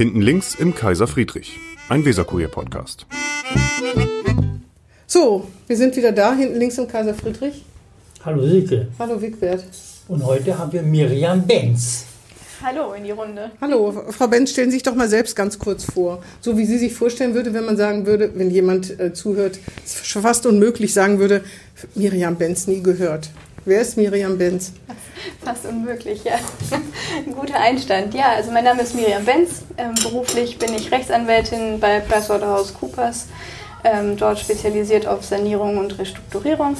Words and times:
Hinten 0.00 0.22
links 0.22 0.54
im 0.54 0.74
Kaiser 0.74 1.06
Friedrich, 1.06 1.58
ein 1.90 2.02
Weserkurier-Podcast. 2.06 3.04
So, 5.06 5.46
wir 5.66 5.76
sind 5.76 5.94
wieder 5.94 6.10
da, 6.10 6.34
hinten 6.34 6.58
links 6.58 6.78
im 6.78 6.88
Kaiser 6.88 7.12
Friedrich. 7.12 7.66
Hallo 8.24 8.48
Silke. 8.48 8.88
Hallo 8.98 9.20
Wigbert. 9.20 9.62
Und 10.08 10.24
heute 10.24 10.56
haben 10.56 10.72
wir 10.72 10.80
Miriam 10.80 11.46
Benz. 11.46 12.06
Hallo 12.62 12.94
in 12.94 13.04
die 13.04 13.10
Runde. 13.10 13.50
Hallo, 13.60 13.92
Frau 14.08 14.26
Benz, 14.26 14.52
stellen 14.52 14.70
Sie 14.70 14.76
sich 14.76 14.82
doch 14.82 14.94
mal 14.94 15.10
selbst 15.10 15.36
ganz 15.36 15.58
kurz 15.58 15.84
vor. 15.84 16.22
So 16.40 16.56
wie 16.56 16.64
sie 16.64 16.78
sich 16.78 16.94
vorstellen 16.94 17.34
würde, 17.34 17.52
wenn 17.52 17.66
man 17.66 17.76
sagen 17.76 18.06
würde, 18.06 18.32
wenn 18.36 18.50
jemand 18.50 18.98
äh, 18.98 19.12
zuhört, 19.12 19.58
ist 19.84 19.98
fast 19.98 20.46
unmöglich 20.46 20.94
sagen 20.94 21.18
würde, 21.18 21.44
Miriam 21.94 22.36
Benz 22.36 22.66
nie 22.66 22.82
gehört. 22.82 23.28
Wer 23.66 23.82
ist 23.82 23.98
Miriam 23.98 24.38
Benz? 24.38 24.72
Fast 25.44 25.66
unmöglich, 25.66 26.24
ja. 26.24 26.36
Guter 27.38 27.60
Einstand. 27.60 28.14
Ja, 28.14 28.32
also 28.36 28.50
mein 28.50 28.64
Name 28.64 28.82
ist 28.82 28.94
Miriam 28.94 29.24
Benz. 29.24 29.62
Ähm, 29.76 29.94
beruflich 30.02 30.58
bin 30.58 30.72
ich 30.72 30.90
Rechtsanwältin 30.90 31.78
bei 31.78 32.00
PricewaterhouseCoopers, 32.00 33.26
ähm, 33.84 34.16
dort 34.16 34.38
spezialisiert 34.38 35.06
auf 35.06 35.24
Sanierung 35.24 35.76
und 35.76 35.98
Restrukturierung. 35.98 36.74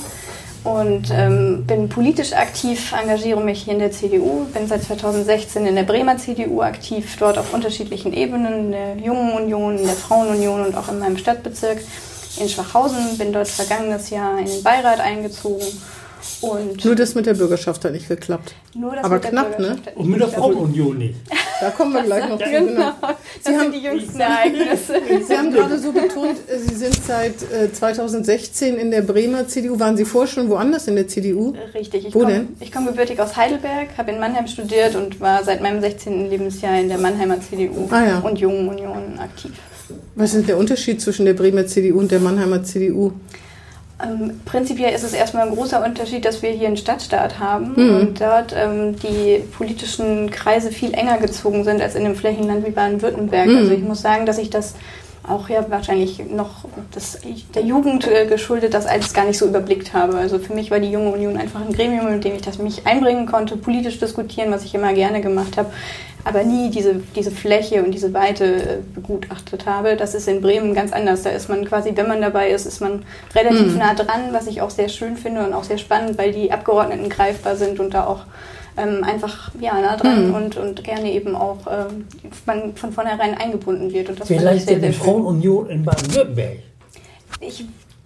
Und 0.64 1.10
ähm, 1.10 1.64
bin 1.66 1.88
politisch 1.90 2.32
aktiv, 2.32 2.92
engagiere 2.92 3.42
mich 3.42 3.62
hier 3.62 3.74
in 3.74 3.78
der 3.78 3.92
CDU, 3.92 4.46
bin 4.52 4.66
seit 4.66 4.82
2016 4.82 5.66
in 5.66 5.74
der 5.74 5.84
Bremer 5.84 6.16
CDU 6.16 6.62
aktiv, 6.62 7.16
dort 7.18 7.36
auf 7.36 7.52
unterschiedlichen 7.52 8.12
Ebenen, 8.12 8.66
in 8.66 8.72
der 8.72 8.96
Jungen 8.96 9.32
Union, 9.32 9.78
in 9.78 9.86
der 9.86 9.94
Frauenunion 9.94 10.66
und 10.66 10.76
auch 10.76 10.88
in 10.90 10.98
meinem 10.98 11.18
Stadtbezirk 11.18 11.78
in 12.38 12.48
Schwachhausen, 12.48 13.18
bin 13.18 13.32
dort 13.32 13.48
vergangenes 13.48 14.10
Jahr 14.10 14.38
in 14.38 14.46
den 14.46 14.62
Beirat 14.62 15.00
eingezogen 15.00 15.66
und 16.42 16.84
nur 16.84 16.94
das 16.94 17.14
mit 17.14 17.26
der 17.26 17.34
Bürgerschaft 17.34 17.84
hat 17.84 17.92
nicht 17.92 18.08
geklappt. 18.08 18.54
Nur 18.74 18.94
das 18.94 19.04
Aber 19.04 19.16
mit 19.16 19.24
knapp, 19.24 19.56
der 19.56 19.70
ne? 19.70 19.76
Und 19.94 20.08
mit 20.10 20.20
der 20.20 20.28
Frauenunion 20.28 20.98
nicht. 20.98 21.14
Da 21.60 21.70
kommen 21.70 21.92
wir 21.92 22.02
gleich 22.02 22.28
noch 22.28 22.38
zu. 22.38 22.44
Genau, 22.44 22.66
Genau. 22.66 22.92
das 23.00 23.16
Sie 23.44 23.50
haben- 23.52 23.60
sind 23.60 23.74
die 23.74 23.82
jüngsten 23.86 24.20
Ereignisse. 24.20 24.94
Sie 25.28 25.36
haben 25.36 25.52
gerade 25.52 25.78
so 25.78 25.92
betont, 25.92 26.36
äh, 26.48 26.58
Sie 26.58 26.74
sind 26.74 26.94
seit 27.06 27.34
äh, 27.52 27.72
2016 27.72 28.76
in 28.76 28.90
der 28.90 29.02
Bremer 29.02 29.46
CDU. 29.46 29.78
Waren 29.78 29.96
Sie 29.96 30.04
vorher 30.04 30.28
schon 30.32 30.48
woanders 30.48 30.88
in 30.88 30.96
der 30.96 31.08
CDU? 31.08 31.54
Richtig, 31.74 32.06
ich 32.06 32.14
Wo 32.14 32.20
komme 32.20 32.32
denn? 32.32 32.48
ich 32.60 32.72
komm 32.72 32.86
gebürtig 32.86 33.20
aus 33.20 33.36
Heidelberg, 33.36 33.88
habe 33.98 34.10
in 34.12 34.20
Mannheim 34.20 34.46
studiert 34.46 34.96
und 34.96 35.20
war 35.20 35.44
seit 35.44 35.60
meinem 35.62 35.80
16. 35.80 36.30
Lebensjahr 36.30 36.80
in 36.80 36.88
der 36.88 36.98
Mannheimer 36.98 37.40
CDU 37.40 37.88
Ah 37.90 38.04
ja. 38.06 38.18
und 38.20 38.38
Jungen 38.38 38.68
Union 38.68 39.18
aktiv. 39.18 39.52
Was 40.14 40.34
ist 40.34 40.48
der 40.48 40.56
Unterschied 40.56 41.00
zwischen 41.00 41.24
der 41.26 41.34
Bremer 41.34 41.66
CDU 41.66 41.98
und 41.98 42.10
der 42.10 42.20
Mannheimer 42.20 42.62
CDU? 42.62 43.12
Ähm, 44.02 44.40
prinzipiell 44.44 44.94
ist 44.94 45.04
es 45.04 45.12
erstmal 45.12 45.48
ein 45.48 45.54
großer 45.54 45.84
Unterschied, 45.84 46.24
dass 46.24 46.42
wir 46.42 46.50
hier 46.50 46.66
einen 46.68 46.76
Stadtstaat 46.76 47.38
haben 47.38 47.72
Mhm. 47.76 47.96
und 48.00 48.20
dort 48.20 48.54
ähm, 48.56 48.96
die 48.96 49.42
politischen 49.56 50.30
Kreise 50.30 50.70
viel 50.70 50.94
enger 50.94 51.18
gezogen 51.18 51.64
sind 51.64 51.80
als 51.82 51.94
in 51.94 52.04
einem 52.04 52.14
Flächenland 52.14 52.66
wie 52.66 52.70
Baden-Württemberg. 52.70 53.46
Mhm. 53.48 53.56
Also 53.58 53.72
ich 53.72 53.82
muss 53.82 54.00
sagen, 54.02 54.26
dass 54.26 54.38
ich 54.38 54.50
das 54.50 54.74
auch 55.28 55.48
ja 55.48 55.64
wahrscheinlich 55.68 56.18
noch 56.30 56.64
das, 56.92 57.18
der 57.54 57.62
Jugend 57.62 58.06
äh, 58.06 58.26
geschuldet, 58.26 58.74
das 58.74 58.86
alles 58.86 59.12
gar 59.12 59.24
nicht 59.26 59.38
so 59.38 59.46
überblickt 59.46 59.92
habe. 59.92 60.16
Also 60.16 60.38
für 60.38 60.54
mich 60.54 60.70
war 60.70 60.80
die 60.80 60.90
Junge 60.90 61.10
Union 61.10 61.36
einfach 61.36 61.60
ein 61.60 61.72
Gremium, 61.72 62.10
mit 62.10 62.24
dem 62.24 62.34
ich 62.34 62.42
das 62.42 62.58
mich 62.58 62.86
einbringen 62.86 63.26
konnte, 63.26 63.56
politisch 63.56 63.98
diskutieren, 64.00 64.50
was 64.50 64.64
ich 64.64 64.74
immer 64.74 64.92
gerne 64.94 65.20
gemacht 65.20 65.56
habe, 65.58 65.70
aber 66.24 66.42
nie 66.42 66.70
diese, 66.70 66.96
diese 67.14 67.30
Fläche 67.30 67.82
und 67.82 67.92
diese 67.92 68.12
Weite 68.14 68.44
äh, 68.44 68.78
begutachtet 68.94 69.66
habe. 69.66 69.96
Das 69.96 70.14
ist 70.14 70.26
in 70.28 70.40
Bremen 70.40 70.74
ganz 70.74 70.92
anders. 70.92 71.22
Da 71.22 71.30
ist 71.30 71.48
man 71.48 71.64
quasi, 71.64 71.92
wenn 71.94 72.08
man 72.08 72.20
dabei 72.20 72.50
ist, 72.50 72.66
ist 72.66 72.80
man 72.80 73.04
relativ 73.34 73.72
Mhm. 73.72 73.78
nah 73.78 73.94
dran, 73.94 74.32
was 74.32 74.46
ich 74.46 74.60
auch 74.62 74.70
sehr 74.70 74.88
schön 74.88 75.16
finde 75.16 75.44
und 75.46 75.52
auch 75.52 75.64
sehr 75.64 75.78
spannend, 75.78 76.18
weil 76.18 76.32
die 76.32 76.50
Abgeordneten 76.50 77.08
greifbar 77.08 77.56
sind 77.56 77.78
und 77.78 77.94
da 77.94 78.04
auch 78.06 78.20
ähm, 78.80 79.04
einfach 79.04 79.50
ja, 79.60 79.80
nah 79.80 79.96
dran 79.96 80.28
Mhm. 80.28 80.34
und, 80.34 80.56
und 80.56 80.84
gerne 80.84 81.12
eben 81.12 81.36
auch 81.36 81.58
ähm, 81.70 82.06
man 82.46 82.74
von 82.76 82.92
vornherein 82.92 83.34
eingebunden 83.36 83.92
wird. 83.92 84.08
Und 84.08 84.20
das 84.20 84.28
Vielleicht 84.28 84.66
sehr, 84.66 84.74
ja 84.74 84.80
sehr 84.80 84.88
die 84.90 84.94
schön. 84.94 85.04
Frauenunion 85.04 85.68
in 85.70 85.84
Baden-Württemberg. 85.84 86.58
Ich, 87.40 87.64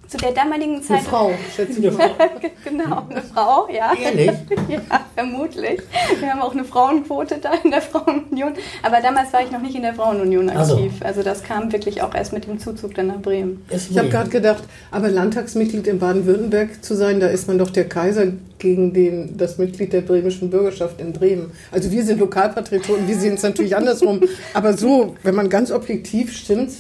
zu 0.08 0.16
der 0.18 0.32
damaligen 0.32 0.74
Eine 0.74 0.82
Zeit. 0.82 1.02
Frau, 1.02 1.32
schätze 1.54 1.80
ich 1.80 1.88
Eine 1.88 1.98
genau, 2.64 3.06
eine 3.08 3.22
Frau, 3.22 3.68
ja. 3.68 3.92
Ehrlich? 3.94 4.30
Ja, 4.68 4.80
vermutlich. 5.14 5.80
Wir 6.20 6.30
haben 6.30 6.40
auch 6.40 6.52
eine 6.52 6.64
Frauenquote 6.64 7.38
da 7.38 7.52
in 7.62 7.70
der 7.70 7.82
Frauenunion. 7.82 8.54
Aber 8.82 9.00
damals 9.00 9.32
war 9.32 9.42
ich 9.42 9.50
noch 9.50 9.60
nicht 9.60 9.74
in 9.74 9.82
der 9.82 9.94
Frauenunion 9.94 10.48
aktiv. 10.50 10.92
Also 11.02 11.22
das 11.22 11.42
kam 11.42 11.70
wirklich 11.72 12.02
auch 12.02 12.14
erst 12.14 12.32
mit 12.32 12.46
dem 12.46 12.58
Zuzug 12.58 12.94
dann 12.94 13.08
nach 13.08 13.20
Bremen. 13.20 13.64
Ich 13.70 13.96
habe 13.98 14.08
gerade 14.08 14.30
gedacht, 14.30 14.64
aber 14.90 15.08
Landtagsmitglied 15.08 15.86
in 15.86 15.98
Baden-Württemberg 15.98 16.82
zu 16.84 16.94
sein, 16.94 17.20
da 17.20 17.26
ist 17.26 17.46
man 17.46 17.58
doch 17.58 17.70
der 17.70 17.88
Kaiser 17.88 18.26
gegen 18.58 18.92
den, 18.94 19.36
das 19.36 19.58
Mitglied 19.58 19.92
der 19.92 20.00
bremischen 20.00 20.50
Bürgerschaft 20.50 21.00
in 21.00 21.12
Bremen. 21.12 21.52
Also 21.70 21.90
wir 21.90 22.04
sind 22.04 22.18
Lokalpatrioten, 22.20 23.06
wir 23.06 23.16
sehen 23.16 23.34
es 23.34 23.42
natürlich 23.42 23.76
andersrum. 23.76 24.22
Aber 24.54 24.76
so, 24.76 25.14
wenn 25.22 25.34
man 25.34 25.48
ganz 25.48 25.70
objektiv 25.70 26.32
stimmt, 26.34 26.70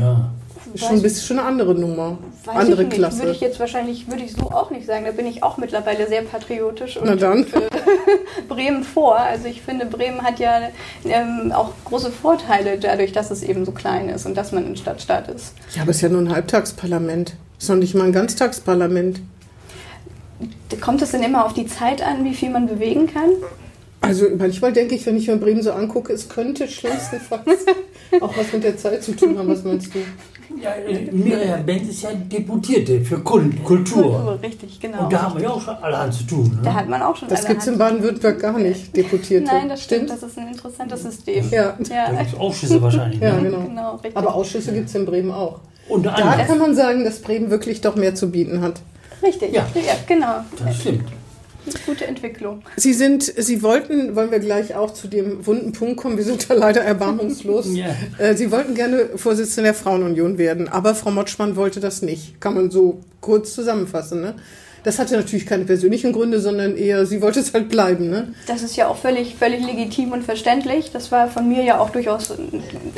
Ja. 0.00 0.30
Ist 0.74 0.80
schon 0.80 0.96
ein 0.96 1.02
bisschen 1.02 1.26
schon 1.26 1.38
eine 1.38 1.48
andere 1.48 1.74
Nummer. 1.74 2.18
Weiß 2.44 2.56
andere 2.56 2.82
ich 2.82 2.88
nicht. 2.88 2.98
Klasse. 2.98 3.18
Würde 3.18 3.32
ich 3.32 3.40
jetzt 3.40 3.60
wahrscheinlich, 3.60 4.08
würde 4.08 4.22
ich 4.22 4.32
so 4.32 4.50
auch 4.50 4.70
nicht 4.70 4.86
sagen. 4.86 5.04
Da 5.04 5.12
bin 5.12 5.26
ich 5.26 5.42
auch 5.42 5.56
mittlerweile 5.56 6.06
sehr 6.08 6.22
patriotisch 6.22 6.96
und 6.96 7.04
Na 7.06 7.16
dann. 7.16 7.44
für 7.44 7.68
Bremen 8.48 8.84
vor. 8.84 9.16
Also 9.16 9.46
ich 9.46 9.62
finde, 9.62 9.86
Bremen 9.86 10.22
hat 10.22 10.38
ja 10.38 10.68
ähm, 11.04 11.52
auch 11.52 11.70
große 11.84 12.10
Vorteile 12.10 12.78
dadurch, 12.78 13.12
dass 13.12 13.30
es 13.30 13.42
eben 13.42 13.64
so 13.64 13.72
klein 13.72 14.08
ist 14.08 14.26
und 14.26 14.36
dass 14.36 14.52
man 14.52 14.66
ein 14.66 14.76
Stadtstaat 14.76 15.28
ist. 15.28 15.54
Ja, 15.74 15.82
aber 15.82 15.90
es 15.90 15.96
ist 15.96 16.02
ja 16.02 16.08
nur 16.08 16.20
ein 16.20 16.32
Halbtagsparlament. 16.32 17.34
Ist 17.58 17.68
noch 17.68 17.76
nicht 17.76 17.94
mal 17.94 18.04
ein 18.04 18.12
Ganztagsparlament. 18.12 19.20
Kommt 20.80 21.02
es 21.02 21.12
denn 21.12 21.22
immer 21.22 21.44
auf 21.44 21.52
die 21.52 21.66
Zeit 21.66 22.02
an, 22.02 22.24
wie 22.24 22.34
viel 22.34 22.50
man 22.50 22.66
bewegen 22.66 23.06
kann? 23.06 23.30
Also 24.00 24.26
manchmal 24.36 24.72
denke 24.72 24.96
ich, 24.96 25.06
wenn 25.06 25.16
ich 25.16 25.28
mir 25.28 25.36
Bremen 25.36 25.62
so 25.62 25.70
angucke, 25.72 26.12
es 26.12 26.28
könnte 26.28 26.66
schlimmstenfalls 26.66 27.66
auch 28.20 28.36
was 28.36 28.52
mit 28.52 28.64
der 28.64 28.76
Zeit 28.76 29.04
zu 29.04 29.12
tun 29.12 29.38
haben. 29.38 29.48
Was 29.48 29.62
meinst 29.62 29.94
du? 29.94 30.00
Ja 30.60 30.70
äh, 30.74 31.10
Miriam 31.12 31.64
Benz 31.64 31.88
ist 31.88 32.02
ja 32.02 32.10
Deputierte 32.12 33.00
für 33.02 33.18
Kult, 33.20 33.62
Kultur. 33.64 34.38
richtig, 34.42 34.80
genau. 34.80 35.04
Und 35.04 35.12
da 35.12 35.22
haben 35.22 35.36
wir 35.36 35.42
ja 35.44 35.50
auch 35.50 35.60
schon 35.60 35.74
allerhand 35.76 36.14
zu 36.14 36.24
tun. 36.24 36.58
Da 36.62 36.70
Ne? 36.70 36.76
hat 36.76 36.88
man 36.88 37.02
auch 37.02 37.14
schon 37.16 37.28
Das 37.28 37.44
gibt 37.46 37.60
es 37.62 37.66
in 37.68 37.78
Baden-Württemberg 37.78 38.40
gar 38.40 38.58
nicht, 38.58 38.96
Deputierte. 38.96 39.46
Nein, 39.46 39.68
das 39.68 39.82
stimmt. 39.82 40.10
Das 40.10 40.22
ist 40.22 40.38
ein 40.38 40.48
interessantes 40.48 41.02
System. 41.02 41.44
Ja. 41.50 41.76
Da 41.78 41.94
Ja, 41.94 42.10
gibt 42.12 42.32
es 42.34 42.38
Ausschüsse 42.40 42.82
wahrscheinlich. 42.82 43.20
Ja, 43.20 43.36
ne? 43.36 43.42
genau. 43.50 43.60
genau. 43.66 44.00
Aber 44.14 44.34
Ausschüsse 44.34 44.72
gibt 44.72 44.88
es 44.88 44.94
in 44.94 45.06
Bremen 45.06 45.30
auch. 45.30 45.60
Unter 45.88 46.10
Da 46.12 46.44
kann 46.44 46.58
man 46.58 46.74
sagen, 46.74 47.04
dass 47.04 47.20
Bremen 47.20 47.50
wirklich 47.50 47.80
doch 47.80 47.96
mehr 47.96 48.14
zu 48.14 48.30
bieten 48.30 48.60
hat. 48.62 48.80
richtig, 49.22 49.52
Ja. 49.54 49.66
ja, 49.74 49.94
genau. 50.06 50.36
Das 50.64 50.80
stimmt. 50.80 51.04
Gute 51.86 52.06
Entwicklung. 52.06 52.62
Sie 52.76 52.92
sind, 52.92 53.22
Sie 53.22 53.62
wollten, 53.62 54.16
wollen 54.16 54.30
wir 54.30 54.40
gleich 54.40 54.74
auch 54.74 54.92
zu 54.92 55.08
dem 55.08 55.46
wunden 55.46 55.72
Punkt 55.72 55.96
kommen, 55.96 56.16
wir 56.16 56.24
sind 56.24 56.48
da 56.50 56.54
leider 56.54 56.82
erbarmungslos. 56.82 57.66
Ja. 57.72 57.94
Äh, 58.18 58.36
Sie 58.36 58.50
wollten 58.50 58.74
gerne 58.74 59.10
Vorsitzende 59.16 59.68
der 59.68 59.74
Frauenunion 59.74 60.36
werden, 60.36 60.68
aber 60.68 60.94
Frau 60.94 61.10
Motschmann 61.10 61.56
wollte 61.56 61.80
das 61.80 62.02
nicht. 62.02 62.40
Kann 62.40 62.54
man 62.54 62.70
so 62.70 63.00
kurz 63.20 63.54
zusammenfassen, 63.54 64.20
ne? 64.20 64.34
Das 64.84 64.98
hatte 64.98 65.16
natürlich 65.16 65.46
keine 65.46 65.64
persönlichen 65.64 66.12
Gründe, 66.12 66.40
sondern 66.40 66.76
eher, 66.76 67.06
sie 67.06 67.22
wollte 67.22 67.38
es 67.38 67.54
halt 67.54 67.68
bleiben, 67.68 68.10
ne? 68.10 68.34
Das 68.48 68.62
ist 68.62 68.74
ja 68.74 68.88
auch 68.88 68.96
völlig, 68.96 69.36
völlig 69.36 69.64
legitim 69.64 70.10
und 70.10 70.24
verständlich. 70.24 70.90
Das 70.90 71.12
war 71.12 71.28
von 71.28 71.48
mir 71.48 71.62
ja 71.62 71.78
auch 71.78 71.90
durchaus 71.90 72.34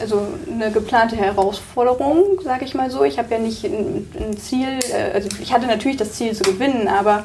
also 0.01 0.27
eine 0.51 0.71
geplante 0.71 1.17
Herausforderung, 1.17 2.41
sage 2.43 2.65
ich 2.65 2.75
mal 2.75 2.91
so. 2.91 3.05
Ich 3.05 3.19
habe 3.19 3.35
ja 3.35 3.39
nicht 3.39 3.65
ein, 3.65 4.09
ein 4.19 4.37
Ziel, 4.39 4.79
äh, 4.93 5.13
also 5.13 5.29
ich 5.43 5.53
hatte 5.53 5.67
natürlich 5.67 5.99
das 5.99 6.13
Ziel 6.13 6.33
zu 6.33 6.43
gewinnen, 6.43 6.89
aber 6.89 7.25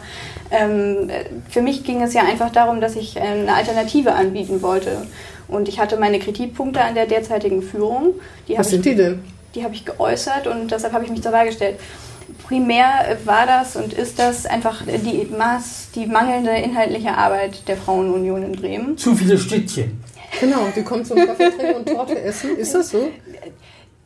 ähm, 0.51 1.09
für 1.49 1.61
mich 1.61 1.83
ging 1.83 2.01
es 2.01 2.13
ja 2.13 2.23
einfach 2.23 2.51
darum, 2.51 2.81
dass 2.81 2.95
ich 2.95 3.15
äh, 3.15 3.19
eine 3.19 3.53
Alternative 3.53 4.13
anbieten 4.13 4.61
wollte. 4.61 5.05
Und 5.47 5.67
ich 5.67 5.79
hatte 5.79 5.97
meine 5.97 6.19
Kritikpunkte 6.19 6.81
an 6.81 6.95
der 6.95 7.05
derzeitigen 7.05 7.61
Führung. 7.61 8.15
Die 8.47 8.57
Was 8.57 8.69
sind 8.69 8.85
ich, 8.85 8.91
die 8.91 8.97
denn? 8.97 9.23
die 9.55 9.63
habe 9.63 9.73
ich 9.73 9.85
geäußert 9.85 10.47
und 10.47 10.71
deshalb 10.71 10.93
habe 10.93 11.05
ich 11.05 11.11
mich 11.11 11.21
zur 11.23 11.31
Wahl 11.31 11.47
gestellt. 11.47 11.79
Primär 12.47 13.17
war 13.25 13.45
das 13.45 13.75
und 13.75 13.93
ist 13.93 14.19
das 14.19 14.45
einfach 14.45 14.83
die, 14.85 15.27
Maß, 15.35 15.89
die 15.95 16.05
mangelnde 16.05 16.51
inhaltliche 16.51 17.16
Arbeit 17.16 17.67
der 17.67 17.77
Frauenunion 17.77 18.43
in 18.43 18.51
Bremen. 18.53 18.97
Zu 18.97 19.16
viele 19.16 19.37
Stückchen. 19.37 19.99
Genau, 20.39 20.67
die 20.75 20.84
kommt 20.84 21.07
zum 21.07 21.17
Kaffee 21.17 21.49
trinken 21.49 21.75
und 21.75 21.90
Torte 21.90 22.19
essen. 22.22 22.55
Ist 22.57 22.75
das 22.75 22.90
so? 22.90 23.09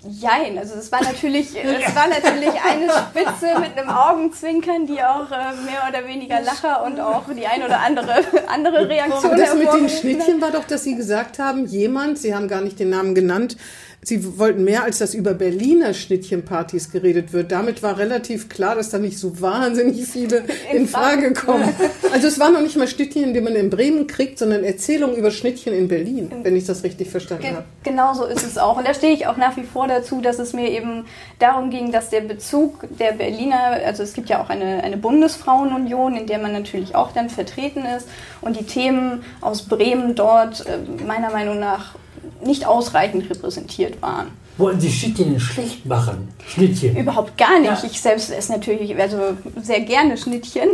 Jein, 0.05 0.57
also 0.57 0.75
es 0.75 0.91
war 0.91 1.01
natürlich, 1.01 1.55
es 1.63 1.95
war 1.95 2.07
natürlich 2.07 2.51
eine 2.61 2.91
Spitze 2.91 3.59
mit 3.59 3.77
einem 3.77 3.89
Augenzwinkern, 3.89 4.85
die 4.85 5.01
auch 5.01 5.31
äh, 5.31 5.55
mehr 5.65 5.83
oder 5.89 6.05
weniger 6.05 6.41
Lacher 6.41 6.83
und 6.83 6.99
auch 6.99 7.23
die 7.33 7.47
ein 7.47 7.63
oder 7.63 7.79
andere 7.79 8.15
andere 8.47 8.89
Reaktion 8.89 9.37
Das 9.37 9.55
mit 9.55 9.71
den. 9.71 9.89
Schnittchen 9.89 10.41
war 10.41 10.51
doch, 10.51 10.65
dass 10.65 10.83
Sie 10.83 10.95
gesagt 10.95 11.39
haben, 11.39 11.65
jemand, 11.65 12.17
Sie 12.17 12.35
haben 12.35 12.47
gar 12.47 12.61
nicht 12.61 12.79
den 12.79 12.89
Namen 12.89 13.15
genannt, 13.15 13.55
Sie 14.03 14.37
wollten 14.37 14.63
mehr, 14.63 14.83
als 14.83 14.99
dass 14.99 15.13
über 15.13 15.33
Berliner 15.33 15.93
Schnittchenpartys 15.93 16.91
geredet 16.91 17.33
wird. 17.33 17.51
Damit 17.51 17.83
war 17.83 17.97
relativ 17.97 18.49
klar, 18.49 18.75
dass 18.75 18.89
da 18.89 18.99
nicht 18.99 19.17
so 19.17 19.41
wahnsinnig 19.41 20.05
viele 20.05 20.43
in 20.73 20.87
Frage 20.87 21.33
kommen. 21.33 21.73
Also 22.11 22.27
es 22.27 22.39
war 22.39 22.51
noch 22.51 22.61
nicht 22.61 22.77
mal 22.77 22.87
Schnittchen, 22.87 23.33
die 23.33 23.41
man 23.41 23.55
in 23.55 23.71
Bremen 23.71 24.05
kriegt, 24.05 24.37
sondern 24.37 24.63
Erzählungen 24.63 25.15
über 25.15 25.31
Schnittchen 25.31 25.73
in 25.73 25.87
Berlin, 25.87 26.31
wenn 26.43 26.55
ich 26.55 26.65
das 26.65 26.83
richtig 26.83 27.09
verstanden 27.09 27.43
Ge 27.43 27.51
habe. 27.53 27.65
genau 27.83 28.13
so 28.13 28.25
ist 28.25 28.43
es 28.45 28.59
auch. 28.59 28.77
Und 28.77 28.87
da 28.87 28.93
stehe 28.93 29.13
ich 29.13 29.25
auch 29.25 29.35
nach 29.35 29.57
wie 29.57 29.63
vor 29.63 29.87
dazu, 29.87 30.21
dass 30.21 30.37
es 30.37 30.53
mir 30.53 30.69
eben 30.69 31.05
darum 31.39 31.71
ging, 31.71 31.91
dass 31.91 32.11
der 32.11 32.21
Bezug 32.21 32.85
der 32.99 33.13
Berliner, 33.13 33.79
also 33.83 34.03
es 34.03 34.13
gibt 34.13 34.29
ja 34.29 34.43
auch 34.43 34.49
eine, 34.49 34.83
eine 34.83 34.97
Bundesfrauenunion, 34.97 36.15
in 36.15 36.27
der 36.27 36.37
man 36.37 36.53
natürlich 36.53 36.93
auch 36.93 37.13
dann 37.13 37.29
vertreten 37.29 37.83
ist 37.85 38.07
und 38.41 38.59
die 38.59 38.65
Themen 38.65 39.23
aus 39.41 39.63
Bremen 39.63 40.13
dort 40.13 40.65
äh, 40.67 40.77
meiner 41.03 41.31
Meinung 41.31 41.59
nach 41.59 41.95
nicht 42.45 42.65
ausreichend 42.65 43.29
repräsentiert 43.29 44.01
waren. 44.01 44.27
Wollen 44.55 44.79
Sie 44.79 44.91
Schnittchen 44.91 45.39
schlecht 45.39 45.83
machen? 45.87 46.27
Schnittchen. 46.47 46.95
Überhaupt 46.95 47.35
gar 47.39 47.59
nicht. 47.59 47.71
Ja. 47.83 47.89
Ich 47.89 47.99
selbst 47.99 48.31
esse 48.31 48.51
natürlich 48.51 48.95
also 48.99 49.17
sehr 49.59 49.79
gerne 49.79 50.15
Schnittchen. 50.15 50.69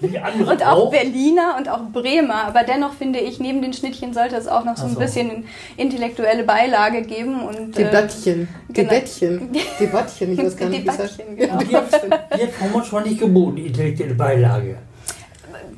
Wie 0.00 0.16
andere 0.16 0.52
Und 0.52 0.64
auch 0.64 0.92
Berliner 0.92 1.56
und 1.58 1.68
auch 1.68 1.80
Bremer. 1.92 2.44
Aber 2.44 2.62
dennoch 2.62 2.92
finde 2.92 3.18
ich, 3.18 3.40
neben 3.40 3.62
den 3.62 3.72
Schnittchen 3.72 4.14
sollte 4.14 4.36
es 4.36 4.46
auch 4.46 4.64
noch 4.64 4.76
so 4.76 4.84
Ach 4.84 4.88
ein 4.90 4.94
so. 4.94 5.00
bisschen 5.00 5.44
intellektuelle 5.76 6.44
Beilage 6.44 7.02
geben. 7.02 7.42
Und, 7.42 7.76
äh, 7.76 7.84
Debattchen. 7.84 8.48
genau. 8.72 8.90
Debattchen. 8.90 9.50
Debattchen, 9.80 10.32
ich 10.32 10.38
weiß 10.38 10.56
gar 10.56 10.68
nicht, 10.68 10.84
wie 10.84 10.88
es 10.88 10.98
heißt. 10.98 11.18
Debattchen, 11.18 11.36
genau. 11.36 11.58
Die 11.58 11.76
hat, 11.76 12.52
Frau 12.52 12.66
Motschmann 12.72 13.02
nicht 13.02 13.18
geboten, 13.18 13.56
die 13.56 13.66
intellektuelle 13.66 14.14
Beilage. 14.14 14.76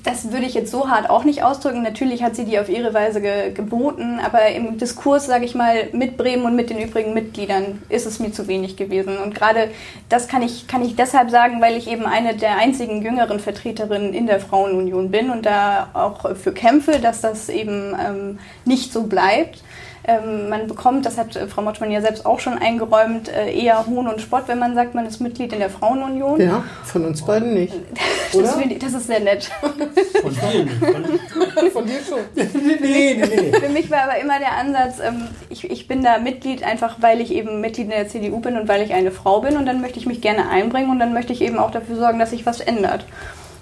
Das 0.07 0.31
würde 0.31 0.47
ich 0.47 0.55
jetzt 0.55 0.71
so 0.71 0.89
hart 0.89 1.11
auch 1.11 1.25
nicht 1.25 1.43
ausdrücken. 1.43 1.83
Natürlich 1.83 2.23
hat 2.23 2.37
sie 2.37 2.45
die 2.45 2.61
auf 2.61 2.69
ihre 2.69 2.95
Weise 2.95 3.21
ge 3.21 3.51
geboten, 3.51 4.21
aber 4.25 4.47
im 4.51 4.79
Diskurs, 4.79 5.27
sage 5.27 5.45
ich 5.45 5.57
mal, 5.57 5.89
mit 5.93 6.17
Bremen 6.17 6.45
und 6.45 6.55
mit 6.55 6.71
den 6.71 6.79
übrigen 6.79 7.13
Mitgliedern 7.13 7.83
ist 7.89 8.07
es 8.07 8.21
mir 8.21 8.31
zu 8.31 8.47
wenig 8.47 8.77
gewesen. 8.77 9.19
Und 9.19 9.35
gerade 9.35 9.69
das 10.09 10.29
kann 10.29 10.43
ich, 10.43 10.69
kann 10.69 10.85
ich 10.85 10.95
deshalb 10.95 11.31
sagen, 11.31 11.61
weil 11.61 11.77
ich 11.77 11.91
eben 11.91 12.07
eine 12.07 12.37
der 12.37 12.57
einzigen 12.57 13.03
jüngeren 13.03 13.41
Vertreterinnen 13.41 14.15
in 14.15 14.29
der 14.29 14.39
Frauenunion 14.39 15.11
bin 15.11 15.29
und 15.29 15.45
da 15.45 15.89
auch 15.93 16.37
für 16.37 16.53
kämpfe, 16.53 17.01
dass 17.01 17.21
das 17.21 17.49
eben 17.49 17.97
ähm, 18.01 18.39
nicht 18.65 18.93
so 18.93 19.09
bleibt. 19.09 19.61
Ähm, 20.09 20.49
man 20.49 20.69
bekommt, 20.69 21.05
das 21.05 21.19
hat 21.19 21.35
äh, 21.35 21.49
Frau 21.49 21.63
Mottmann 21.63 21.91
ja 21.91 22.01
selbst 22.01 22.27
auch 22.27 22.39
schon 22.39 22.59
eingeräumt, 22.59 23.29
äh, 23.29 23.53
eher 23.53 23.87
Hohn 23.87 24.07
und 24.07 24.21
Spott, 24.21 24.45
wenn 24.47 24.61
man 24.61 24.77
sagt, 24.77 24.95
man 24.95 25.05
ist 25.05 25.21
Mitglied 25.21 25.53
in 25.53 25.59
der 25.59 25.69
Frauenunion. 25.71 26.41
Ja, 26.41 26.63
von 26.85 27.05
uns 27.05 27.23
beiden 27.23 27.55
nicht. 27.55 27.75
Das, 28.33 28.59
ich, 28.59 28.79
das 28.79 28.93
ist 28.93 29.07
sehr 29.07 29.21
nett. 29.21 29.45
Von 29.45 30.35
dir 30.35 30.65
nicht. 30.65 30.79
Von, 30.79 31.71
Von 31.71 31.87
dir 31.87 32.01
schon. 32.07 32.19
nee, 32.35 32.77
nee, 32.81 33.15
nee. 33.15 33.53
Für 33.59 33.69
mich 33.69 33.91
war 33.91 34.03
aber 34.03 34.19
immer 34.19 34.39
der 34.39 34.53
Ansatz, 34.53 34.99
ähm, 35.01 35.29
ich, 35.49 35.71
ich 35.71 35.89
bin 35.89 36.03
da 36.03 36.19
Mitglied 36.19 36.63
einfach, 36.63 36.97
weil 37.01 37.21
ich 37.21 37.33
eben 37.33 37.61
Mitglied 37.61 37.87
in 37.87 37.93
der 37.93 38.09
CDU 38.09 38.41
bin 38.41 38.59
und 38.59 38.69
weil 38.69 38.83
ich 38.83 38.93
eine 38.93 39.11
Frau 39.11 39.41
bin 39.41 39.57
und 39.57 39.65
dann 39.65 39.81
möchte 39.81 39.99
ich 39.99 40.07
mich 40.07 40.21
gerne 40.21 40.51
einbringen 40.51 40.91
und 40.91 40.99
dann 40.99 41.15
möchte 41.15 41.33
ich 41.33 41.41
eben 41.41 41.59
auch 41.59 41.71
dafür 41.71 41.97
sorgen, 41.97 42.19
dass 42.19 42.31
sich 42.31 42.45
was 42.45 42.61
ändert. 42.61 43.07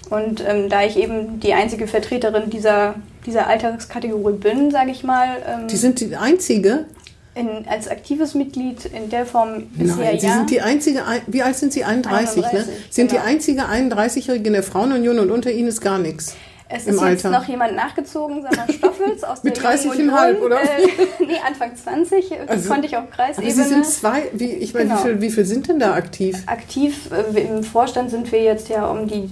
Und 0.09 0.43
ähm, 0.47 0.69
da 0.69 0.83
ich 0.83 0.97
eben 0.97 1.39
die 1.39 1.53
einzige 1.53 1.87
Vertreterin 1.87 2.49
dieser, 2.49 2.95
dieser 3.25 3.47
Alterskategorie 3.47 4.35
bin, 4.37 4.69
sage 4.71 4.91
ich 4.91 5.03
mal, 5.03 5.27
ähm, 5.47 5.67
Die 5.67 5.77
sind 5.77 5.99
die 5.99 6.15
einzige? 6.15 6.85
in, 7.33 7.49
als 7.67 7.89
aktives 7.89 8.33
Mitglied 8.33 8.85
in 8.85 9.09
der 9.09 9.25
Form 9.25 9.63
bisher 9.73 9.97
Nein, 10.05 10.19
Sie 10.21 10.25
ja. 10.27 10.33
sind 10.35 10.49
die 10.51 10.61
einzige, 10.61 11.05
ein- 11.05 11.21
wie 11.27 11.41
alt 11.41 11.57
sind 11.57 11.73
Sie? 11.73 11.83
31, 11.83 12.37
ne? 12.43 12.47
31, 12.49 12.73
Sind 12.89 13.09
genau. 13.11 13.21
die 13.23 13.27
einzige 13.27 13.61
31-Jährige 13.65 14.47
in 14.47 14.53
der 14.53 14.63
Frauenunion 14.63 15.19
und 15.19 15.31
unter 15.31 15.51
Ihnen 15.51 15.67
ist 15.67 15.81
gar 15.81 15.97
nichts. 15.99 16.35
Es 16.67 16.87
ist 16.87 16.99
jetzt 16.99 17.25
Alter. 17.25 17.29
noch 17.29 17.47
jemand 17.47 17.75
nachgezogen, 17.75 18.41
Sandra 18.41 18.65
Stoffels 18.73 19.23
aus 19.23 19.43
Mit 19.43 19.55
der 19.63 19.75
Jungen 19.75 20.09
30,5 20.09 20.29
Union. 20.29 20.41
oder? 20.43 20.61
Äh, 20.63 20.65
nee, 21.27 21.33
Anfang 21.47 21.75
20 21.75 22.31
äh, 22.31 22.35
Also- 22.47 22.69
konnte 22.69 22.87
ich 22.87 22.97
auf 22.97 23.03
Aber 23.03 23.11
Kreisebene. 23.11 23.51
Sie 23.53 23.61
sind 23.63 23.85
zwei, 23.85 24.23
wie, 24.33 24.45
ich 24.45 24.73
meine, 24.73 24.85
Genau. 24.89 24.97
wie, 24.99 25.03
viel, 25.03 25.21
wie 25.21 25.29
viel 25.29 25.45
sind 25.45 25.67
denn 25.69 25.77
da 25.79 25.93
aktiv? 25.93 26.41
aktiv. 26.47 27.09
Äh, 27.35 27.41
Im 27.41 27.63
Vorstand 27.63 28.09
sind 28.09 28.31
wir 28.31 28.41
jetzt 28.41 28.67
ja 28.69 28.87
um 28.87 29.07
die 29.07 29.29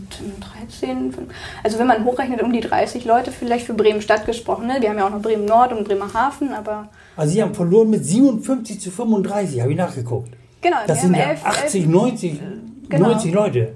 13, 0.70 1.14
also 1.64 1.80
wenn 1.80 1.88
man 1.88 2.06
hochrechnet, 2.06 2.42
um 2.44 2.54
die 2.54 2.62
30 2.62 3.06
Leute 3.06 3.32
vielleicht 3.32 3.66
für 3.66 3.74
Bremen-Stadt 3.74 4.26
gesprochen. 4.26 4.68
Ne? 4.68 4.76
Wir 4.80 4.90
haben 4.90 4.98
ja 5.00 5.08
auch 5.08 5.12
noch 5.12 5.22
Bremen-Nord 5.22 5.74
und 5.74 5.86
Bremerhaven, 5.86 6.54
aber 6.54 6.90
Also 7.18 7.34
Sie 7.34 7.42
haben 7.42 7.56
verloren 7.56 7.90
mit 7.90 8.06
57 8.06 8.80
zu 8.80 8.92
35, 8.92 9.60
habe 9.62 9.72
ich 9.72 9.78
nachgeguckt. 9.78 10.34
genau, 10.62 10.78
Das 10.86 10.98
wir 10.98 11.02
sind 11.08 11.16
haben 11.16 11.22
ja 11.22 11.30
elf, 11.32 11.46
80, 11.46 11.82
elf, 11.84 11.92
90, 11.92 12.40
Genau. 12.90 13.08
90 13.10 13.34
Leute. 13.34 13.74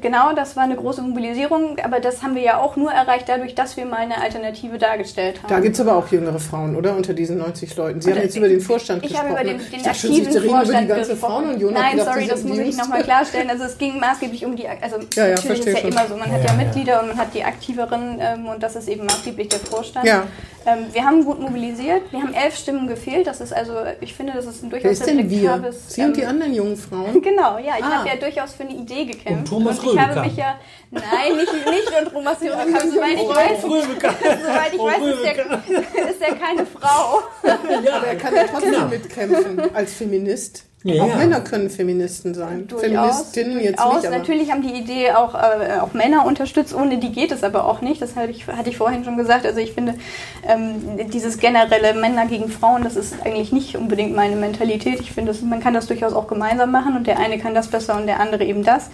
Genau, 0.00 0.32
das 0.34 0.54
war 0.56 0.62
eine 0.62 0.76
große 0.76 1.02
Mobilisierung, 1.02 1.76
aber 1.82 1.98
das 1.98 2.22
haben 2.22 2.34
wir 2.36 2.42
ja 2.42 2.58
auch 2.58 2.76
nur 2.76 2.92
erreicht 2.92 3.28
dadurch, 3.28 3.54
dass 3.54 3.76
wir 3.76 3.84
mal 3.84 3.96
eine 3.98 4.20
Alternative 4.20 4.78
dargestellt 4.78 5.38
haben. 5.42 5.48
Da 5.48 5.58
gibt 5.60 5.74
es 5.74 5.80
aber 5.80 5.96
auch 5.96 6.06
jüngere 6.08 6.38
Frauen, 6.38 6.76
oder? 6.76 6.94
Unter 6.96 7.14
diesen 7.14 7.38
90 7.38 7.74
Leuten. 7.76 8.00
Sie 8.00 8.08
haben 8.10 8.16
Oder- 8.16 8.24
jetzt 8.24 8.36
über 8.36 8.48
den 8.48 8.60
Vorstand 8.60 9.02
Ich 9.04 9.10
gesprochen. 9.10 9.30
habe 9.36 9.40
über 9.42 9.50
den, 9.50 9.58
den 9.58 9.80
Ich 9.80 9.82
schon, 9.82 10.10
aktiven 10.10 10.32
reden 10.32 10.48
Vorstand 10.50 10.68
über 10.68 10.80
die 10.80 10.86
ganze 10.88 11.10
gesprochen. 11.12 11.32
Frauenunion. 11.44 11.74
Nein, 11.74 11.90
gedacht, 11.96 12.14
sorry, 12.14 12.26
das 12.28 12.42
muss 12.44 12.58
ich 12.58 12.76
nochmal 12.76 13.02
klarstellen. 13.02 13.50
Also 13.50 13.64
es 13.64 13.78
ging 13.78 13.98
maßgeblich 13.98 14.44
um 14.46 14.54
die, 14.56 14.68
also 14.68 14.96
Ja, 15.14 15.26
ja, 15.26 15.34
natürlich 15.34 15.58
ist 15.60 15.66
ja 15.66 15.76
schon. 15.80 15.90
immer 15.90 16.06
so, 16.06 16.16
man 16.16 16.30
hat 16.30 16.44
Ja, 16.44 16.46
ja, 16.46 16.58
ja. 16.58 16.64
Mitglieder 16.64 17.00
und 17.02 17.08
man 17.08 17.18
hat 17.18 17.34
die 17.34 17.42
aktiveren 17.44 18.18
ähm, 18.20 18.46
und 18.46 18.62
das 18.62 18.76
ist 18.76 18.88
eben 18.88 19.04
maßgeblich 19.06 19.48
der 19.48 19.58
Vorstand. 19.58 20.06
Ja. 20.06 20.24
Ähm, 20.64 20.86
wir 20.92 21.04
haben 21.04 21.24
gut 21.24 21.40
mobilisiert, 21.40 22.02
wir 22.12 22.20
haben 22.22 22.34
elf 22.34 22.56
Stimmen 22.56 22.86
gefehlt. 22.86 23.26
Das 23.26 23.40
ist 23.40 23.52
also, 23.52 23.74
ich 24.00 24.14
finde, 24.14 24.32
das 24.34 24.46
ist 24.46 24.62
ein 24.62 24.70
durchaus 24.70 24.84
Wer 24.84 24.92
ist 24.92 25.06
denn 25.06 25.28
wir? 25.30 25.72
Sie 25.88 26.02
und 26.02 26.16
die 26.16 26.22
ähm, 26.22 26.28
anderen 26.28 26.54
jungen 26.54 26.76
Frauen? 26.76 27.20
Genau, 27.32 27.58
ja, 27.58 27.74
ich 27.78 27.84
Ah. 27.84 27.98
habe 27.98 28.08
ja 28.08 28.16
durchaus 28.16 28.52
für 28.54 28.62
eine 28.64 28.74
Idee 28.74 29.04
gekämpft. 29.04 29.30
Und 29.30 29.48
Thomas 29.48 29.78
ich 29.82 29.98
habe 29.98 30.20
mich 30.20 30.36
ja, 30.36 30.58
nein, 30.90 31.02
nicht, 31.36 31.52
nicht 31.52 32.00
und 32.00 32.12
Thomas 32.12 32.40
Röbekamp, 32.40 32.92
soweit 32.92 33.14
ich 33.14 33.28
weiß, 33.28 33.62
soweit 33.62 34.72
ich 34.72 34.80
weiß, 34.80 35.02
ist 35.14 35.24
der, 35.24 36.10
ist 36.10 36.20
der 36.20 36.34
keine 36.36 36.66
Frau. 36.66 37.22
Aber 37.42 38.06
er 38.06 38.16
kann 38.16 38.34
ja 38.34 38.44
trotzdem 38.50 38.88
mitkämpfen 38.90 39.74
als 39.74 39.92
Feminist. 39.94 40.64
Ja, 40.84 41.04
auch 41.04 41.08
ja. 41.08 41.16
Männer 41.16 41.40
können 41.40 41.70
Feministen 41.70 42.34
sein. 42.34 42.66
Durchaus, 42.66 43.30
Feministinnen 43.30 43.60
jetzt 43.60 43.78
durchaus. 43.78 43.96
nicht, 43.96 44.06
aber 44.06 44.18
Natürlich 44.18 44.50
haben 44.50 44.62
die 44.62 44.74
Idee 44.74 45.12
auch, 45.12 45.34
äh, 45.34 45.78
auch 45.80 45.92
Männer 45.92 46.26
unterstützt, 46.26 46.74
ohne 46.74 46.98
die 46.98 47.12
geht 47.12 47.30
es 47.30 47.44
aber 47.44 47.66
auch 47.66 47.82
nicht. 47.82 48.02
Das 48.02 48.16
hatte 48.16 48.30
ich, 48.30 48.46
hatte 48.48 48.70
ich 48.70 48.76
vorhin 48.76 49.04
schon 49.04 49.16
gesagt. 49.16 49.46
Also 49.46 49.60
ich 49.60 49.72
finde, 49.72 49.94
ähm, 50.46 51.08
dieses 51.12 51.38
generelle 51.38 51.94
Männer 51.94 52.26
gegen 52.26 52.48
Frauen, 52.48 52.82
das 52.82 52.96
ist 52.96 53.14
eigentlich 53.24 53.52
nicht 53.52 53.76
unbedingt 53.76 54.14
meine 54.16 54.34
Mentalität. 54.34 55.00
Ich 55.00 55.12
finde, 55.12 55.32
man 55.44 55.60
kann 55.60 55.74
das 55.74 55.86
durchaus 55.86 56.12
auch 56.12 56.26
gemeinsam 56.26 56.72
machen 56.72 56.96
und 56.96 57.06
der 57.06 57.18
eine 57.18 57.38
kann 57.38 57.54
das 57.54 57.68
besser 57.68 57.96
und 57.96 58.06
der 58.06 58.18
andere 58.18 58.44
eben 58.44 58.64
das. 58.64 58.90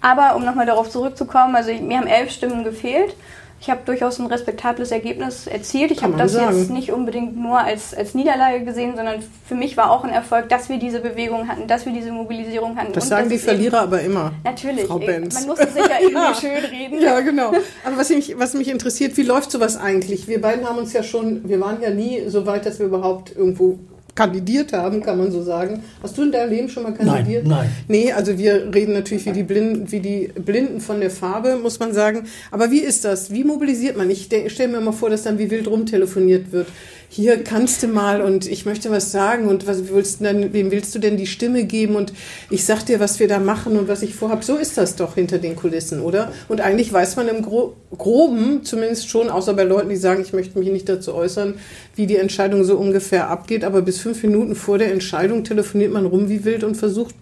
Aber 0.00 0.36
um 0.36 0.44
nochmal 0.44 0.66
darauf 0.66 0.90
zurückzukommen, 0.90 1.56
also 1.56 1.72
mir 1.72 1.98
haben 1.98 2.06
elf 2.06 2.30
Stimmen 2.30 2.64
gefehlt. 2.64 3.14
Ich 3.62 3.70
habe 3.70 3.82
durchaus 3.84 4.18
ein 4.18 4.26
respektables 4.26 4.90
Ergebnis 4.90 5.46
erzielt. 5.46 5.92
Ich 5.92 6.02
habe 6.02 6.16
das 6.16 6.32
sagen. 6.32 6.58
jetzt 6.58 6.70
nicht 6.70 6.90
unbedingt 6.90 7.36
nur 7.36 7.60
als, 7.60 7.94
als 7.94 8.12
Niederlage 8.12 8.64
gesehen, 8.64 8.96
sondern 8.96 9.22
für 9.46 9.54
mich 9.54 9.76
war 9.76 9.92
auch 9.92 10.02
ein 10.02 10.10
Erfolg, 10.10 10.48
dass 10.48 10.68
wir 10.68 10.78
diese 10.80 10.98
Bewegung 10.98 11.46
hatten, 11.46 11.68
dass 11.68 11.86
wir 11.86 11.92
diese 11.92 12.10
Mobilisierung 12.10 12.76
hatten. 12.76 12.92
das 12.92 13.06
sagen 13.06 13.28
die 13.28 13.36
es 13.36 13.42
eben- 13.42 13.50
Verlierer 13.52 13.82
aber 13.82 14.00
immer. 14.00 14.32
Natürlich, 14.42 14.86
Frau 14.86 14.98
Benz. 14.98 15.34
man 15.34 15.46
muss 15.46 15.60
es 15.60 15.74
sich 15.74 15.84
ja 15.86 16.00
irgendwie 16.00 16.34
schön 16.40 16.64
reden. 16.64 17.00
Ja, 17.00 17.20
genau. 17.20 17.52
Aber 17.84 17.96
was 17.96 18.10
mich, 18.10 18.36
was 18.36 18.54
mich 18.54 18.68
interessiert, 18.68 19.16
wie 19.16 19.22
läuft 19.22 19.52
sowas 19.52 19.76
eigentlich? 19.76 20.26
Wir 20.26 20.40
beiden 20.40 20.68
haben 20.68 20.78
uns 20.78 20.92
ja 20.92 21.04
schon, 21.04 21.48
wir 21.48 21.60
waren 21.60 21.80
ja 21.80 21.90
nie 21.90 22.20
so 22.26 22.44
weit, 22.46 22.66
dass 22.66 22.80
wir 22.80 22.86
überhaupt 22.86 23.36
irgendwo 23.36 23.78
kandidiert 24.14 24.72
haben, 24.72 25.02
kann 25.02 25.16
man 25.18 25.32
so 25.32 25.42
sagen. 25.42 25.82
Hast 26.02 26.18
du 26.18 26.22
in 26.22 26.32
deinem 26.32 26.50
Leben 26.50 26.68
schon 26.68 26.82
mal 26.82 26.92
kandidiert? 26.92 27.46
Nein, 27.46 27.58
nein. 27.58 27.70
Nee, 27.88 28.12
also 28.12 28.36
wir 28.36 28.72
reden 28.74 28.92
natürlich 28.92 29.24
wie 29.24 29.32
die 29.32 29.42
Blinden, 29.42 29.90
wie 29.90 30.00
die 30.00 30.30
Blinden 30.34 30.80
von 30.80 31.00
der 31.00 31.10
Farbe, 31.10 31.56
muss 31.56 31.78
man 31.78 31.94
sagen. 31.94 32.24
Aber 32.50 32.70
wie 32.70 32.80
ist 32.80 33.04
das? 33.04 33.30
Wie 33.30 33.42
mobilisiert 33.44 33.96
man? 33.96 34.10
Ich 34.10 34.24
stelle 34.24 34.68
mir 34.68 34.80
mal 34.80 34.92
vor, 34.92 35.08
dass 35.08 35.22
dann 35.22 35.38
wie 35.38 35.50
wild 35.50 35.66
rumtelefoniert 35.66 36.52
wird. 36.52 36.66
Hier 37.14 37.44
kannst 37.44 37.82
du 37.82 37.88
mal 37.88 38.22
und 38.22 38.46
ich 38.46 38.64
möchte 38.64 38.90
was 38.90 39.12
sagen 39.12 39.46
und 39.46 39.66
was 39.66 39.90
willst 39.90 40.20
du 40.20 40.24
denn, 40.24 40.54
wem 40.54 40.70
willst 40.70 40.94
du 40.94 40.98
denn 40.98 41.18
die 41.18 41.26
Stimme 41.26 41.64
geben 41.64 41.94
und 41.94 42.14
ich 42.48 42.64
sag 42.64 42.86
dir, 42.86 43.00
was 43.00 43.20
wir 43.20 43.28
da 43.28 43.38
machen 43.38 43.76
und 43.76 43.86
was 43.86 44.00
ich 44.00 44.14
vorhab. 44.14 44.42
So 44.42 44.56
ist 44.56 44.78
das 44.78 44.96
doch 44.96 45.16
hinter 45.16 45.36
den 45.36 45.54
Kulissen, 45.54 46.00
oder? 46.00 46.32
Und 46.48 46.62
eigentlich 46.62 46.90
weiß 46.90 47.16
man 47.16 47.28
im 47.28 47.42
Gro 47.42 47.76
Groben 47.98 48.64
zumindest 48.64 49.10
schon, 49.10 49.28
außer 49.28 49.52
bei 49.52 49.64
Leuten, 49.64 49.90
die 49.90 49.96
sagen, 49.96 50.22
ich 50.22 50.32
möchte 50.32 50.58
mich 50.58 50.70
nicht 50.70 50.88
dazu 50.88 51.14
äußern, 51.14 51.56
wie 51.94 52.06
die 52.06 52.16
Entscheidung 52.16 52.64
so 52.64 52.78
ungefähr 52.78 53.28
abgeht, 53.28 53.62
aber 53.62 53.82
bis 53.82 53.98
fünf 53.98 54.22
Minuten 54.22 54.54
vor 54.54 54.78
der 54.78 54.90
Entscheidung 54.90 55.44
telefoniert 55.44 55.92
man 55.92 56.06
rum 56.06 56.30
wie 56.30 56.46
wild 56.46 56.64
und 56.64 56.76
versucht 56.76 57.14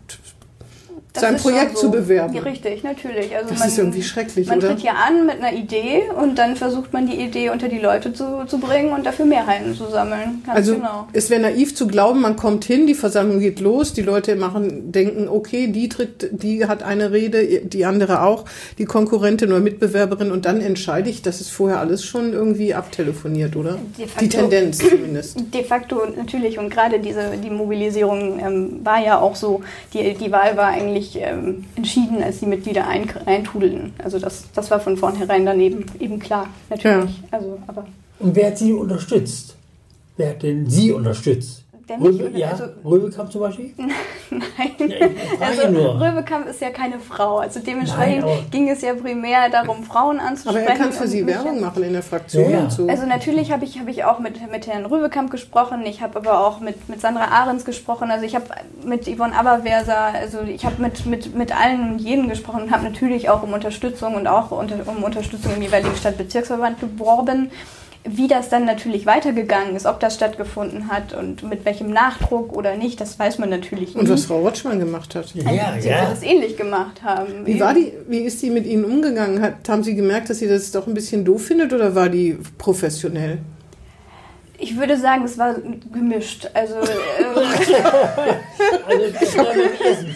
Das 1.13 1.23
sein 1.23 1.37
Projekt 1.39 1.77
so. 1.77 1.87
zu 1.87 1.91
bewerben. 1.91 2.35
Ja, 2.35 2.43
richtig, 2.43 2.85
natürlich. 2.85 3.35
Also 3.35 3.51
Das 3.51 3.59
man, 3.59 3.69
ist 3.69 3.79
irgendwie 3.79 4.03
schrecklich, 4.03 4.47
Man 4.47 4.59
oder? 4.59 4.69
tritt 4.69 4.81
ja 4.85 4.93
an 4.93 5.27
mit 5.27 5.43
einer 5.43 5.53
Idee 5.57 6.03
und 6.21 6.39
dann 6.39 6.55
versucht 6.57 6.93
man 6.93 7.07
die 7.09 7.17
Idee 7.17 7.51
unter 7.51 7.69
die 7.69 7.79
Leute 7.81 8.13
zu, 8.13 8.45
zu 8.47 8.59
bringen 8.59 8.93
und 8.93 9.05
dafür 9.05 9.27
Mehrheiten 9.27 9.75
zu 9.75 9.91
sammeln. 9.91 10.43
Ganz 10.47 10.57
Also 10.57 10.75
genau. 10.77 11.09
es 11.13 11.29
wäre 11.31 11.41
naiv 11.41 11.75
zu 11.75 11.87
glauben, 11.89 12.21
man 12.21 12.37
kommt 12.37 12.65
hin, 12.65 12.87
die 12.87 12.95
Versammlung 12.95 13.41
geht 13.41 13.59
los, 13.61 13.93
die 13.93 14.03
Leute 14.03 14.37
machen, 14.37 14.93
denken, 14.93 15.29
okay, 15.29 15.67
die 15.67 15.89
tritt, 15.89 16.29
die 16.31 16.67
hat 16.67 16.83
eine 16.85 17.11
Rede, 17.11 17.45
die 17.65 17.85
andere 17.85 18.23
auch, 18.23 18.45
die 18.79 18.85
Konkurrentin 18.85 19.51
oder 19.51 19.61
Mitbewerberin 19.61 20.31
und 20.31 20.45
dann 20.45 20.61
entscheide 20.61 21.11
ich, 21.11 21.23
das 21.23 21.41
ist 21.41 21.51
vorher 21.51 21.81
alles 21.81 22.05
schon 22.05 22.33
irgendwie 22.33 22.75
abtelefoniert, 22.75 23.57
oder? 23.57 23.79
De 23.99 24.07
facto- 24.07 24.21
Die 24.21 24.29
Tendenz 24.29 24.79
zumindest. 24.91 25.39
De 25.53 25.65
facto 25.65 26.03
natürlich 26.17 26.59
und 26.59 26.71
gerade 26.71 27.01
diese 27.01 27.33
die 27.43 27.51
Mobilisierung 27.51 28.39
ähm, 28.39 28.81
war 28.85 29.05
ja 29.05 29.19
auch 29.21 29.35
so, 29.35 29.63
die, 29.93 30.15
die 30.15 30.31
Wahl 30.31 30.57
war 30.57 30.67
eigentlich 30.69 31.00
ähm, 31.17 31.65
entschieden, 31.77 32.23
als 32.23 32.41
die 32.41 32.47
Mitglieder 32.47 32.87
ein, 32.87 33.09
eintrudelten. 33.27 33.93
Also 34.03 34.19
das, 34.19 34.45
das 34.55 34.71
war 34.71 34.81
von 34.81 34.97
vornherein 34.97 35.47
daneben 35.47 35.85
eben 35.99 36.19
klar, 36.19 36.49
natürlich. 36.69 37.23
Also, 37.31 37.59
aber 37.67 37.87
Und 38.19 38.37
wer 38.37 38.49
hat 38.49 38.59
Sie 38.59 38.73
unterstützt? 38.73 39.57
Wer 40.17 40.31
hat 40.31 40.43
denn 40.43 40.69
Sie 40.69 40.93
unterstützt? 40.93 41.65
Mich 41.99 42.21
Röbe, 42.21 42.39
ja, 42.39 42.51
also- 42.51 42.65
Röbekamp 42.85 43.33
zum 43.33 43.41
Beispiel? 43.41 43.73
nein. 44.31 44.41
Ja, 44.79 45.07
Also 45.47 45.69
nur. 45.71 46.01
Röbekamp 46.01 46.47
ist 46.47 46.61
ja 46.61 46.71
keine 46.71 46.99
Frau. 46.99 47.39
Also 47.39 47.61
dementsprechend 47.61 48.25
Nein, 48.25 48.47
ging 48.51 48.69
es 48.69 48.83
ja 48.83 48.95
primär 48.95 49.49
darum, 49.51 49.83
Frauen 49.85 50.21
anzusprechen. 50.21 50.67
Aber 50.67 50.71
er 50.71 50.79
kann 50.79 50.93
für 50.93 51.07
Sie 51.07 51.27
Werbung 51.27 51.61
machen 51.61 51.83
in 51.83 51.93
der 51.93 52.03
Fraktion 52.03 52.51
Ja, 52.51 52.71
so. 52.71 52.87
Also 52.89 53.07
natürlich 53.07 53.53
habe 53.53 53.65
ich, 53.65 53.79
hab 53.79 53.89
ich 53.89 54.05
auch 54.05 54.19
mit, 54.19 54.51
mit 54.51 54.67
Herrn 54.67 54.87
Röbekamp 54.87 55.31
gesprochen, 55.31 55.85
ich 55.85 56.03
habe 56.03 56.19
aber 56.19 56.47
auch 56.47 56.61
mit, 56.61 56.89
mit 56.89 57.01
Sandra 57.01 57.25
Ahrens 57.25 57.65
gesprochen, 57.65 58.11
also 58.11 58.25
ich 58.25 58.35
habe 58.35 58.47
mit 58.85 59.07
Yvonne 59.07 59.35
Aberwerser, 59.35 59.97
also 59.99 60.41
ich 60.43 60.65
habe 60.65 60.81
mit, 60.81 61.07
mit, 61.07 61.35
mit 61.35 61.59
allen 61.59 61.93
und 61.93 61.99
jeden 61.99 62.29
gesprochen 62.29 62.63
und 62.63 62.71
habe 62.71 62.85
natürlich 62.85 63.29
auch 63.29 63.43
um 63.43 63.53
Unterstützung 63.53 64.15
und 64.15 64.27
auch 64.27 64.51
unter, 64.51 64.77
um 64.87 65.03
Unterstützung 65.03 65.55
im 65.57 65.63
jeweiligen 65.63 65.95
Stadtbezirksverband 65.97 66.81
geworben. 66.81 67.51
Wie 68.05 68.29
das 68.29 68.49
dann 68.49 68.65
natürlich 68.65 69.05
weitergegangen 69.05 69.77
ist, 69.77 69.85
ob 69.85 70.01
das 70.01 70.15
stattgefunden 70.15 70.89
hat 70.89 71.13
und 71.13 71.43
mit 71.43 71.65
welchem 71.65 71.91
Nachdruck 71.91 72.57
oder 72.57 72.77
nicht, 72.77 73.01
das 73.01 73.19
weiß 73.19 73.39
man 73.39 73.51
natürlich 73.51 73.95
Und 73.95 74.05
nie. 74.05 74.11
was 74.11 74.25
Frau 74.25 74.39
Rotschmann 74.41 74.79
gemacht 74.79 75.15
hat. 75.15 75.35
Ja, 75.35 75.75
Sie 75.79 75.85
wird 75.85 75.85
ja. 75.85 76.13
es 76.13 76.23
ähnlich 76.23 76.57
gemacht 76.57 77.03
haben. 77.03 77.45
Wie 77.45 77.61
war 77.61 77.75
die, 77.75 77.93
wie 78.09 78.21
ist 78.21 78.41
die 78.43 78.51
mit 78.51 78.67
Ihnen 78.67 78.85
umgegangen? 78.85 79.43
Hat, 79.43 79.69
haben 79.69 79.83
Sie 79.83 79.95
gemerkt, 79.95 80.31
dass 80.31 80.39
sie 80.39 80.49
das 80.49 80.71
doch 80.71 80.87
ein 80.87 80.95
bisschen 80.95 81.25
doof 81.25 81.45
findet 81.45 81.73
oder 81.73 81.95
war 81.95 82.09
die 82.09 82.39
professionell? 82.57 83.39
Ich 84.63 84.77
würde 84.79 84.97
sagen, 84.99 85.25
es 85.25 85.39
war 85.39 85.55
gemischt. 85.93 86.49
Also 86.55 86.75
äh, 86.77 86.85
Also 88.87 89.05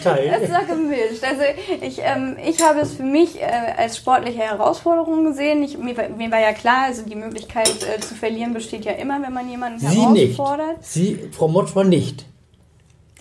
Teil. 0.02 0.38
es 0.42 0.50
war 0.50 0.64
gemischt. 0.64 1.22
Also 1.24 1.42
ich, 1.80 2.00
ähm, 2.02 2.36
ich 2.44 2.62
habe 2.62 2.80
es 2.80 2.92
für 2.94 3.02
mich 3.04 3.40
äh, 3.40 3.44
als 3.76 3.96
sportliche 3.96 4.40
Herausforderung 4.40 5.24
gesehen. 5.24 5.62
Ich, 5.62 5.78
mir, 5.78 5.96
war- 5.96 6.08
mir 6.08 6.30
war 6.30 6.40
ja 6.40 6.52
klar, 6.52 6.84
also 6.86 7.02
die 7.02 7.16
Möglichkeit 7.16 7.70
äh, 7.84 8.00
zu 8.00 8.14
verlieren 8.14 8.52
besteht 8.54 8.84
ja 8.84 8.92
immer, 8.92 9.20
wenn 9.22 9.32
man 9.32 9.48
jemanden 9.48 9.78
Sie 9.78 10.06
nicht. 10.06 10.38
herausfordert. 10.38 10.76
Sie, 10.80 11.30
Frau 11.32 11.48
Motschmann 11.48 11.88
nicht. 11.88 12.26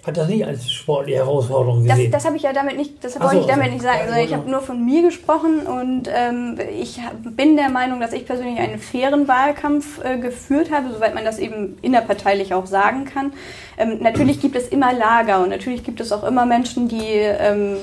Hat 0.06 0.18
das 0.18 0.28
nicht 0.28 0.46
als 0.46 0.70
sportliche 0.70 1.20
Herausforderung 1.20 1.86
Das, 1.86 1.96
gesehen. 1.96 2.12
das 2.12 2.26
habe 2.26 2.36
ich 2.36 2.44
ja 2.44 2.52
damit 2.52 2.76
nicht, 2.76 3.02
das 3.06 3.18
wollte 3.22 3.36
so, 3.36 3.42
ich 3.42 3.48
damit 3.48 3.64
also, 3.64 3.74
nicht 3.76 3.84
sagen, 3.84 4.00
sondern 4.04 4.20
ich 4.20 4.30
genau. 4.32 4.42
habe 4.42 4.52
nur 4.52 4.60
von 4.60 4.84
mir 4.84 5.02
gesprochen 5.02 5.62
und 5.62 6.10
ähm, 6.14 6.60
ich 6.78 7.00
bin 7.24 7.56
der 7.56 7.70
Meinung, 7.70 8.02
dass 8.02 8.12
ich 8.12 8.26
persönlich 8.26 8.60
einen 8.60 8.80
fairen 8.80 9.30
Wahlkampf 9.30 10.04
äh, 10.04 10.18
geführt 10.18 10.72
habe, 10.72 10.92
soweit 10.94 11.16
man 11.16 11.24
das 11.24 11.40
eben 11.40 11.78
innerparteilich 11.82 12.54
auch 12.54 12.66
sagen 12.66 13.06
kann. 13.06 13.32
Ähm, 13.78 14.00
natürlich 14.02 14.42
gibt 14.42 14.58
es 14.58 14.68
immer 14.68 14.92
Lager 14.92 15.42
und 15.42 15.50
natürlich 15.50 15.86
gibt 15.86 16.02
es 16.02 16.12
auch 16.12 16.26
immer 16.26 16.46
Menschen, 16.46 16.90
die 16.90 17.06
ähm, 17.06 17.78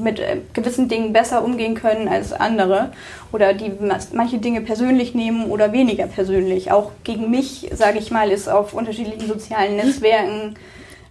mit 0.00 0.20
äh, 0.20 0.42
gewissen 0.52 0.88
Dingen 0.88 1.12
besser 1.12 1.44
umgehen 1.44 1.74
können 1.74 2.06
als 2.06 2.32
andere 2.32 2.92
oder 3.32 3.52
die 3.52 3.72
manche 4.12 4.38
Dinge 4.38 4.60
persönlich 4.60 5.16
nehmen 5.16 5.46
oder 5.46 5.72
weniger 5.72 6.06
persönlich. 6.06 6.70
Auch 6.70 6.92
gegen 7.02 7.32
mich, 7.32 7.68
sage 7.74 7.98
ich 7.98 8.12
mal, 8.12 8.30
ist 8.30 8.48
auf 8.48 8.74
unterschiedlichen 8.74 9.26
sozialen 9.26 9.74
Netzwerken 9.74 10.54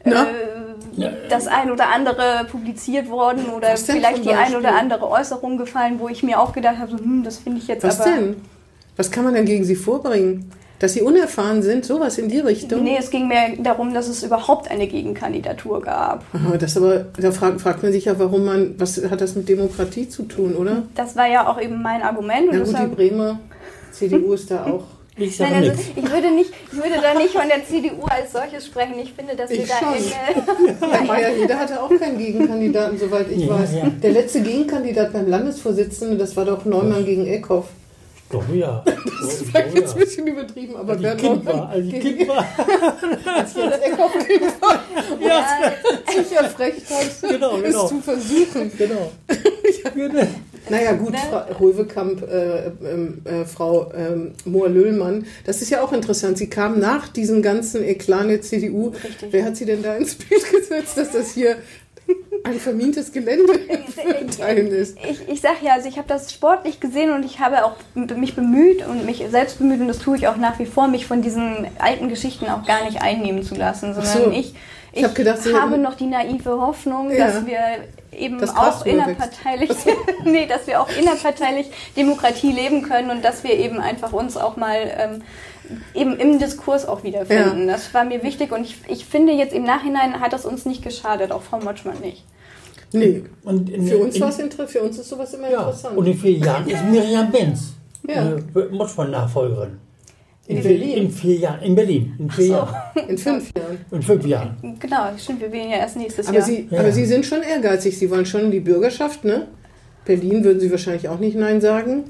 Na? 0.06 0.28
äh, 0.28 1.10
das 1.30 1.48
ein 1.48 1.72
oder 1.72 1.90
andere 1.90 2.46
publiziert 2.52 3.10
worden 3.10 3.46
oder 3.56 3.70
Was 3.74 3.84
vielleicht 3.84 4.24
die 4.26 4.32
ein 4.34 4.56
oder 4.56 4.76
andere 4.76 5.10
Äußerung 5.10 5.58
gefallen, 5.58 6.00
wo 6.00 6.08
ich 6.08 6.22
mir 6.24 6.40
auch 6.40 6.54
gedacht 6.54 6.78
habe, 6.80 6.92
so, 6.92 6.98
hm, 6.98 7.24
das 7.24 7.38
finde 7.38 7.60
ich 7.60 7.68
jetzt 7.68 7.84
Was 7.84 8.02
aber. 8.02 8.12
denn? 8.12 8.36
Was 8.96 9.10
kann 9.10 9.24
man 9.24 9.34
denn 9.34 9.46
gegen 9.46 9.64
sie 9.64 9.76
vorbringen? 9.76 10.52
Dass 10.80 10.94
sie 10.94 11.02
unerfahren 11.02 11.64
sind, 11.64 11.86
sowas 11.86 12.18
in 12.18 12.28
die 12.28 12.40
Richtung? 12.40 12.84
Nee, 12.84 12.98
es 13.00 13.10
ging 13.10 13.28
mir 13.28 13.56
darum, 13.60 13.94
dass 13.94 14.08
es 14.10 14.22
überhaupt 14.22 14.70
eine 14.70 14.86
Gegenkandidatur 14.88 15.82
gab. 15.82 16.26
Aha, 16.34 16.58
das 16.58 16.76
aber, 16.76 17.06
da 17.18 17.32
fragt, 17.32 17.62
fragt 17.62 17.84
man 17.84 17.94
sich 17.94 18.06
ja, 18.06 18.20
warum 18.20 18.44
man, 18.44 18.76
was 18.78 19.02
hat 19.10 19.22
das 19.22 19.36
mit 19.36 19.48
Demokratie 19.48 20.10
zu 20.10 20.24
tun, 20.24 20.56
oder? 20.56 20.84
Das 20.96 21.16
war 21.16 21.28
ja 21.28 21.48
auch 21.48 21.60
eben 21.62 21.82
mein 21.82 22.02
Argument. 22.02 22.50
Und 22.50 22.72
Na 22.72 22.82
gut, 22.86 22.92
die 22.92 22.96
Bremer 22.96 23.40
CDU 23.92 24.34
ist 24.34 24.52
da 24.52 24.66
auch. 24.66 24.84
Ich 25.16 25.38
sage 25.38 25.52
Nein, 25.52 25.64
also 25.64 25.76
nichts. 25.76 25.92
ich 25.96 26.12
würde, 26.12 26.32
nicht, 26.32 26.50
ich 26.72 26.78
würde 26.78 27.02
da 27.02 27.14
nicht 27.14 27.34
von 27.34 27.48
der 27.48 27.64
CDU 27.66 28.04
als 28.06 28.32
solches 28.32 28.66
sprechen. 28.66 28.96
Ich 29.02 29.14
finde, 29.14 29.36
dass 29.36 29.50
wir 29.50 29.60
Ich 29.64 29.68
da 29.70 29.76
schon. 29.80 29.94
Herr 30.92 31.04
Mayer-Heder 31.04 31.60
hatte 31.60 31.82
auch 31.82 31.90
keinen 32.00 32.18
Gegenkandidaten, 32.18 32.98
soweit 32.98 33.30
ich 33.30 33.46
Ja, 33.46 33.60
weiß. 33.60 33.74
ja. 33.76 33.90
Der 34.02 34.12
letzte 34.12 34.42
Gegenkandidat 34.42 35.14
beim 35.14 35.28
Landesvorsitzenden, 35.30 36.18
das 36.18 36.36
war 36.36 36.46
doch 36.46 36.66
Neumann 36.66 37.06
gegen 37.06 37.28
Eckhoff. 37.28 37.68
Ich 38.24 38.30
glaube 38.30 38.56
ja. 38.56 38.84
Das 39.24 39.54
war 39.54 39.62
glaube, 39.62 39.78
jetzt 39.80 39.94
ein 39.94 40.00
ja. 40.00 40.06
bisschen 40.06 40.28
übertrieben, 40.28 40.76
aber 40.76 40.96
Bernd 40.96 41.22
Kind 41.22 41.46
war, 41.46 41.54
Neumann 41.54 41.70
als 41.70 41.86
ich 41.86 41.92
gegen 41.92 42.18
Kind 42.18 42.28
war. 42.30 42.38
als 43.36 43.56
Jens 43.56 43.76
Eckhoff 43.76 44.12
Kind 44.28 44.62
war, 44.62 44.84
Ja, 45.22 45.46
sicher 46.12 46.44
Frechheit, 46.46 47.12
Genau, 47.22 47.58
genau. 47.58 47.84
es 47.84 47.90
zu 47.90 48.02
versuchen. 48.02 48.72
genau. 48.78 49.12
Naja 50.70 50.94
gut, 50.94 51.14
Ne? 51.14 51.20
Fra 51.30 51.48
Hoevekamp, 51.60 52.24
äh, 52.24 52.68
ähm, 52.68 53.22
äh, 53.26 53.46
Frau 53.46 53.92
ähm, 53.94 54.32
Mohr-Löhlmann, 54.46 55.26
das 55.46 55.62
ist 55.62 55.70
ja 55.70 55.82
auch 55.82 55.94
interessant. 55.94 56.38
Sie 56.38 56.50
kam 56.50 56.80
nach 56.80 57.08
diesem 57.08 57.42
ganzen 57.42 57.84
Eklat 57.84 58.30
der 58.30 58.42
CDU. 58.42 58.90
Richtig. 58.90 59.32
Wer 59.32 59.46
hat 59.46 59.58
sie 59.58 59.66
denn 59.66 59.84
da 59.84 59.96
ins 59.96 60.16
Bild 60.16 60.44
gesetzt, 60.52 60.98
dass 60.98 61.12
das 61.12 61.34
hier 61.34 61.58
ein 62.44 62.60
vermintes 62.60 63.12
Gelände 63.12 63.54
in 64.22 64.30
Teilen 64.30 64.68
ist? 64.68 64.98
Ich, 65.10 65.28
ich 65.28 65.42
sage 65.42 65.58
ja, 65.62 65.74
also 65.74 65.88
ich 65.88 65.98
habe 65.98 66.08
das 66.08 66.32
sportlich 66.32 66.80
gesehen 66.80 67.12
und 67.12 67.26
ich 67.26 67.40
habe 67.40 67.66
auch 67.66 67.76
mich 67.96 68.36
bemüht 68.36 68.86
und 68.88 69.06
mich 69.06 69.24
selbst 69.30 69.60
bemüht 69.60 69.80
und 69.82 69.88
das 69.88 70.00
tue 70.00 70.18
ich 70.18 70.28
auch 70.28 70.38
nach 70.38 70.60
wie 70.60 70.66
vor, 70.66 70.88
mich 70.88 71.06
von 71.06 71.22
diesen 71.22 71.68
alten 71.80 72.10
Geschichten 72.10 72.46
auch 72.48 72.66
gar 72.66 72.86
nicht 72.86 73.02
einnehmen 73.02 73.44
zu 73.44 73.56
lassen, 73.56 73.94
sondern 73.94 74.26
so. 74.26 74.32
ich, 74.32 74.54
Ich 74.96 75.04
hab 75.04 75.16
gedacht, 75.16 75.40
habe 75.54 75.78
noch 75.78 75.96
die 75.96 76.06
naive 76.06 76.52
Hoffnung, 76.62 77.10
Ja. 77.12 77.28
dass 77.28 77.46
wir 77.46 77.58
eben 78.18 78.38
Das 78.40 78.56
auch 78.56 78.86
innerparteilich, 78.86 79.72
nee, 80.24 80.46
dass 80.46 80.68
wir 80.68 80.80
auch 80.82 80.90
innerparteilich 80.98 81.68
Demokratie 81.98 82.52
leben 82.52 82.84
können 82.84 83.10
und 83.10 83.26
dass 83.26 83.44
wir 83.44 83.54
eben 83.58 83.80
einfach 83.80 84.14
uns 84.14 84.38
auch 84.38 84.56
mal 84.56 84.78
ähm, 84.98 85.22
eben 85.96 86.16
im 86.18 86.38
Diskurs 86.38 86.88
auch 86.88 87.04
wiederfinden. 87.04 87.68
Das 87.68 87.92
war 87.94 88.04
mir 88.06 88.22
wichtig 88.22 88.52
und 88.52 88.62
ich, 88.66 88.78
ich 88.88 89.06
finde 89.06 89.34
jetzt 89.34 89.54
im 89.54 89.64
Nachhinein 89.64 90.20
hat 90.20 90.32
das 90.32 90.46
uns 90.46 90.66
nicht 90.66 90.84
geschadet, 90.84 91.32
auch 91.32 91.42
Frau 91.42 91.58
Motschmann 91.60 92.00
nicht. 92.00 92.24
Nee, 92.92 93.24
Und 93.44 93.72
in, 93.72 93.88
für 93.88 93.98
uns, 93.98 94.16
in, 94.16 94.24
inter 94.46 94.68
für 94.68 94.82
uns 94.84 95.00
ist 95.00 95.10
sowas 95.10 95.34
immer 95.34 95.50
ja, 95.50 95.62
interessant. 95.62 95.98
und 95.98 96.06
in 96.06 96.14
vier 96.16 96.34
Jahren 96.34 96.68
ist 96.68 96.84
Miriam 96.86 97.32
Benz 97.32 97.74
Ja. 98.08 98.34
äh, 98.34 98.66
Motschmann-Nachfolgerin. 98.70 99.80
In 100.48 100.62
vier- 100.62 100.64
Berlin, 100.78 100.98
In 100.98 101.12
vier 101.12 101.36
Jahren. 101.36 101.62
In 101.62 101.76
Berlin. 101.76 102.16
In 102.20 102.30
vier 102.30 102.48
Jahren. 102.48 102.76
in 103.08 103.18
fünf 103.18 103.52
Jahren. 103.58 103.78
In 103.92 104.02
fünf 104.02 104.26
Jahren. 104.26 104.58
Genau, 104.80 105.04
stimmt, 105.18 105.42
wir 105.42 105.52
wählen 105.52 105.70
ja 105.70 105.78
erst 105.78 105.96
nächstes 105.98 106.28
Aber 106.28 106.38
Jahr. 106.38 106.46
Sie, 106.46 106.68
Ja. 106.70 106.80
aber 106.80 106.92
Sie 106.92 107.06
sind 107.06 107.26
schon 107.26 107.42
ehrgeizig. 107.42 107.98
Sie 107.98 108.10
wollen 108.12 108.26
schon 108.26 108.52
die 108.52 108.60
Bürgerschaft, 108.60 109.24
ne? 109.24 109.48
Berlin 110.06 110.44
würden 110.44 110.60
Sie 110.60 110.70
wahrscheinlich 110.70 111.08
auch 111.08 111.20
nicht 111.20 111.38
Nein 111.38 111.62
sagen. 111.62 112.06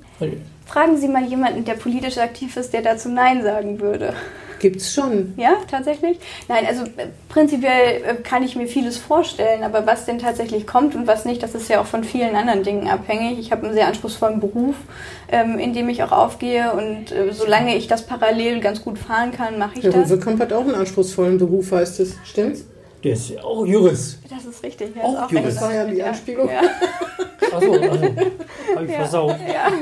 Fragen 0.66 0.98
Sie 0.98 1.08
mal 1.08 1.24
jemanden, 1.26 1.64
der 1.64 1.74
politisch 1.74 2.18
aktiv 2.18 2.58
ist, 2.58 2.74
der 2.74 2.82
dazu 2.82 3.10
Nein 3.10 3.44
sagen 3.44 3.80
würde. 3.80 4.14
Gibt's 4.64 4.94
schon. 4.94 5.34
Ja, 5.36 5.58
tatsächlich? 5.70 6.18
Nein, 6.48 6.66
also 6.66 6.84
äh, 6.84 7.08
prinzipiell 7.28 8.02
äh, 8.02 8.16
kann 8.24 8.44
ich 8.44 8.56
mir 8.56 8.66
vieles 8.66 8.98
vorstellen, 8.98 9.62
aber 9.62 9.86
was 9.86 10.06
denn 10.06 10.20
tatsächlich 10.20 10.66
kommt 10.66 10.96
und 10.96 11.06
was 11.06 11.26
nicht, 11.26 11.44
das 11.44 11.54
ist 11.54 11.68
ja 11.68 11.82
auch 11.82 11.86
von 11.86 12.06
vielen 12.06 12.34
anderen 12.34 12.64
Dingen 12.64 12.88
abhängig. 12.88 13.40
Ich 13.40 13.52
habe 13.52 13.66
einen 13.66 13.74
sehr 13.74 13.88
anspruchsvollen 13.88 14.40
Beruf, 14.40 14.76
ähm, 15.30 15.60
in 15.60 15.74
dem 15.74 15.90
ich 15.90 16.02
auch 16.02 16.14
aufgehe 16.14 16.72
und 16.72 17.12
äh, 17.12 17.34
solange 17.34 17.76
ich 17.76 17.88
das 17.88 18.04
parallel 18.06 18.62
ganz 18.62 18.82
gut 18.82 18.98
fahren 18.98 19.34
kann, 19.34 19.60
mache 19.60 19.80
ich 19.80 19.84
Herr 19.84 19.92
das. 19.92 20.10
Rüwekamp 20.10 20.40
hat 20.40 20.54
auch 20.54 20.62
einen 20.62 20.76
anspruchsvollen 20.76 21.38
Beruf, 21.38 21.74
heißt 21.74 22.00
es. 22.00 22.16
Stimmt's? 22.24 22.64
Der 23.04 23.12
ist 23.12 23.38
auch 23.44 23.66
Jurist. 23.66 24.20
Das 24.30 24.46
ist 24.46 24.64
richtig. 24.64 24.96
Ja, 24.96 25.02
Auch 25.04 25.12
ist 25.12 25.20
auch 25.24 25.32
Jurist. 25.32 25.58
Das 25.58 25.62
war 25.62 25.74
ja 25.74 25.84
die 25.88 25.98
Ja. 25.98 26.06
Anspielung. 26.06 26.48
Ja, 26.50 26.62
Achso, 27.54 27.74
also, 27.74 27.90
hab 28.76 28.84
ich 28.86 28.90
Ja. 28.92 28.98
versaut. 28.98 29.36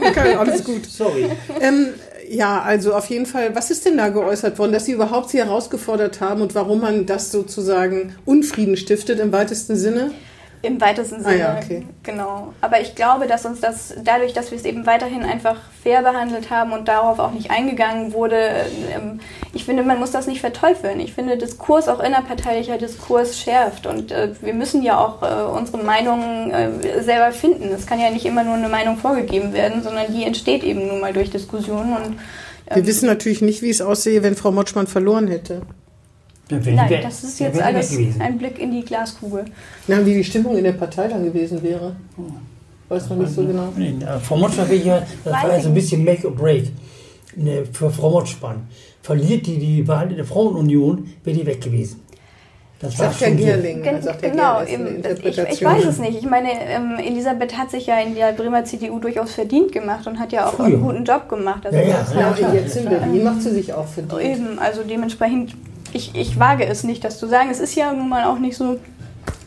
Okay, 0.10 0.34
alles 0.34 0.64
gut. 0.64 0.86
Sorry. 0.88 1.28
Ähm, 1.62 1.90
ja, 2.32 2.62
also 2.62 2.94
auf 2.94 3.08
jeden 3.08 3.26
Fall, 3.26 3.56
was 3.56 3.72
ist 3.72 3.86
denn 3.86 3.98
da 3.98 4.10
geäußert 4.10 4.58
worden, 4.58 4.72
dass 4.72 4.86
Sie 4.86 4.94
überhaupt 4.94 5.30
Sie 5.30 5.38
herausgefordert 5.38 6.22
haben 6.22 6.42
und 6.42 6.56
warum 6.56 6.80
man 6.80 7.06
das 7.06 7.32
sozusagen 7.32 8.16
Unfrieden 8.26 8.78
stiftet 8.78 9.20
im 9.20 9.32
weitesten 9.32 9.76
Sinne? 9.76 10.12
Im 10.63 10.80
weitesten 10.80 11.25
Ah 11.25 11.30
Sinne. 11.30 11.39
ja, 11.39 11.60
okay. 11.62 11.88
Genau. 12.03 12.53
Aber 12.62 12.80
ich 12.82 12.94
glaube, 12.94 13.25
dass 13.25 13.46
uns 13.46 13.62
das 13.62 13.96
dadurch, 14.03 14.34
dass 14.34 14.51
wir 14.51 14.58
es 14.58 14.65
eben 14.65 14.86
weiterhin 14.86 15.24
einfach 15.24 15.56
fair 15.82 16.03
behandelt 16.03 16.51
haben 16.51 16.72
und 16.72 16.88
darauf 16.88 17.18
auch 17.18 17.32
nicht 17.32 17.50
eingegangen 17.50 18.13
wurde, 18.13 18.38
ähm, 18.96 19.20
ich 19.53 19.65
finde, 19.65 19.82
man 19.84 20.00
muss 20.00 20.12
das 20.12 20.27
nicht 20.27 20.39
verteufeln. 20.39 21.00
Ich 21.00 21.13
finde, 21.13 21.38
Diskurs, 21.38 21.88
auch 21.88 22.00
innerparteilicher 22.00 22.77
Diskurs 22.77 23.39
schärft 23.39 23.88
und 23.88 24.12
äh, 24.12 24.30
wir 24.41 24.53
müssen 24.53 24.84
ja 24.84 25.00
auch 25.00 25.24
äh, 25.24 25.58
unsere 25.58 25.80
Meinungen 25.80 26.51
äh, 26.51 27.01
selber 27.01 27.32
finden. 27.32 27.70
Es 27.74 27.88
kann 27.88 28.00
ja 28.00 28.12
nicht 28.12 28.25
immer 28.25 28.44
nur 28.44 28.53
eine 28.56 28.70
Meinung 28.70 28.98
vorgegeben 28.98 29.53
werden, 29.53 29.82
sondern 29.82 30.13
die 30.13 30.24
entsteht 30.24 30.63
eben 30.63 30.88
nun 30.88 31.00
mal 31.00 31.13
durch 31.13 31.32
Diskussionen 31.32 31.94
und 31.94 32.20
Wir 32.74 32.86
wissen 32.86 33.08
natürlich 33.08 33.41
nicht, 33.41 33.62
wie 33.63 33.70
es 33.72 33.82
aussehe, 33.82 34.22
wenn 34.22 34.36
Frau 34.36 34.51
Motschmann 34.51 34.88
verloren 34.88 35.27
hätte. 35.27 35.63
Nein, 36.51 36.89
weg. 36.89 37.01
das 37.03 37.24
ist 37.24 37.39
jetzt 37.39 37.62
alles 37.62 37.98
ein 38.20 38.38
Blick 38.38 38.60
in 38.60 38.72
die 38.72 38.84
Glaskugel. 38.84 39.46
Na, 39.88 40.05
wie 40.05 40.13
die 40.13 40.24
Stimmung 40.24 40.58
in 40.58 40.63
der 40.63 40.74
Partei 40.74 41.08
dann 41.08 41.24
gewesen 41.24 41.62
wäre. 41.63 41.96
Weiß 42.89 43.10
man 43.10 43.20
nicht 43.20 43.34
so 43.34 43.46
genau. 43.46 43.74
Äh, 43.77 44.20
Frau 44.20 44.36
Motschmann 44.38 44.70
wäre 44.70 44.84
ja, 44.84 45.03
das 45.24 45.34
war 45.34 45.53
ja 45.53 45.60
so 45.62 45.70
ein 45.70 45.74
bisschen 45.74 46.03
Make 46.03 46.27
or 46.27 46.36
Break 46.36 46.72
ne, 47.36 47.63
für 47.72 47.89
Frau 47.89 48.10
Motschmann. 48.10 48.67
Verliert 49.01 49.48
die 49.48 49.58
die 49.58 49.88
Wahl 49.88 50.10
in 50.12 50.17
der 50.17 50.25
Frauenunion, 50.25 51.10
wäre 51.24 51.38
die 51.38 51.46
weg 51.46 51.62
gewesen. 51.62 52.01
Das 52.81 52.98
war 52.98 53.12
Sagt 53.13 53.31
so. 53.31 53.46
Gerling. 53.46 53.84
Gen 53.84 54.01
sagt 54.01 54.24
Herr 54.24 54.31
genau, 54.31 54.60
das, 55.03 55.20
ich, 55.20 55.38
ich 55.38 55.63
weiß 55.63 55.86
es 55.86 56.00
nicht. 56.00 56.17
Ich 56.17 56.25
meine, 56.25 56.50
ähm, 56.51 56.98
Elisabeth 56.98 57.55
hat 57.55 57.70
sich 57.70 57.86
ja 57.86 58.00
in 58.00 58.15
der 58.15 58.31
Bremer 58.34 58.65
CDU 58.65 58.98
durchaus 58.98 59.34
verdient 59.34 59.72
gemacht 59.72 60.08
und 60.08 60.20
hat 60.20 60.31
ja 60.31 60.48
auch 60.48 60.53
Früher. 60.55 60.65
einen 60.65 60.81
guten 60.81 61.05
Job 61.05 61.29
gemacht. 61.29 61.63
Also 61.63 61.77
Ja, 61.77 62.05
ja, 62.15 62.36
Ja, 62.39 62.53
jetzt 62.53 62.75
in 62.77 62.89
Berlin 62.89 63.24
macht 63.24 63.43
sie 63.43 63.51
sich 63.51 63.72
auch 63.72 63.86
verdient. 63.86 64.22
Eben, 64.24 64.60
also 64.60 64.81
dementsprechend, 64.84 65.55
ich, 65.94 66.16
ich 66.16 66.40
wage 66.40 66.66
es 66.66 66.84
nicht, 66.84 67.04
das 67.04 67.20
zu 67.20 67.28
sagen. 67.28 67.50
Es 67.50 67.60
ist 67.60 67.76
ja 67.76 67.94
nun 67.94 68.10
mal 68.10 68.26
auch 68.26 68.40
nicht 68.40 68.58
so. 68.58 68.80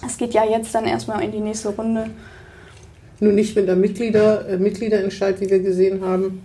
Es 0.06 0.16
geht 0.16 0.34
ja 0.34 0.44
jetzt 0.44 0.74
dann 0.74 0.84
erstmal 0.84 1.22
in 1.22 1.32
die 1.32 1.40
nächste 1.40 1.70
Runde. 1.70 2.10
Nur 3.20 3.32
nicht 3.32 3.56
mit 3.56 3.68
einem 3.68 3.80
Mitglieder, 3.80 4.48
äh, 4.48 4.58
Mitgliederentscheid, 4.58 5.40
wie 5.40 5.48
wir 5.48 5.60
gesehen 5.60 6.04
haben. 6.04 6.42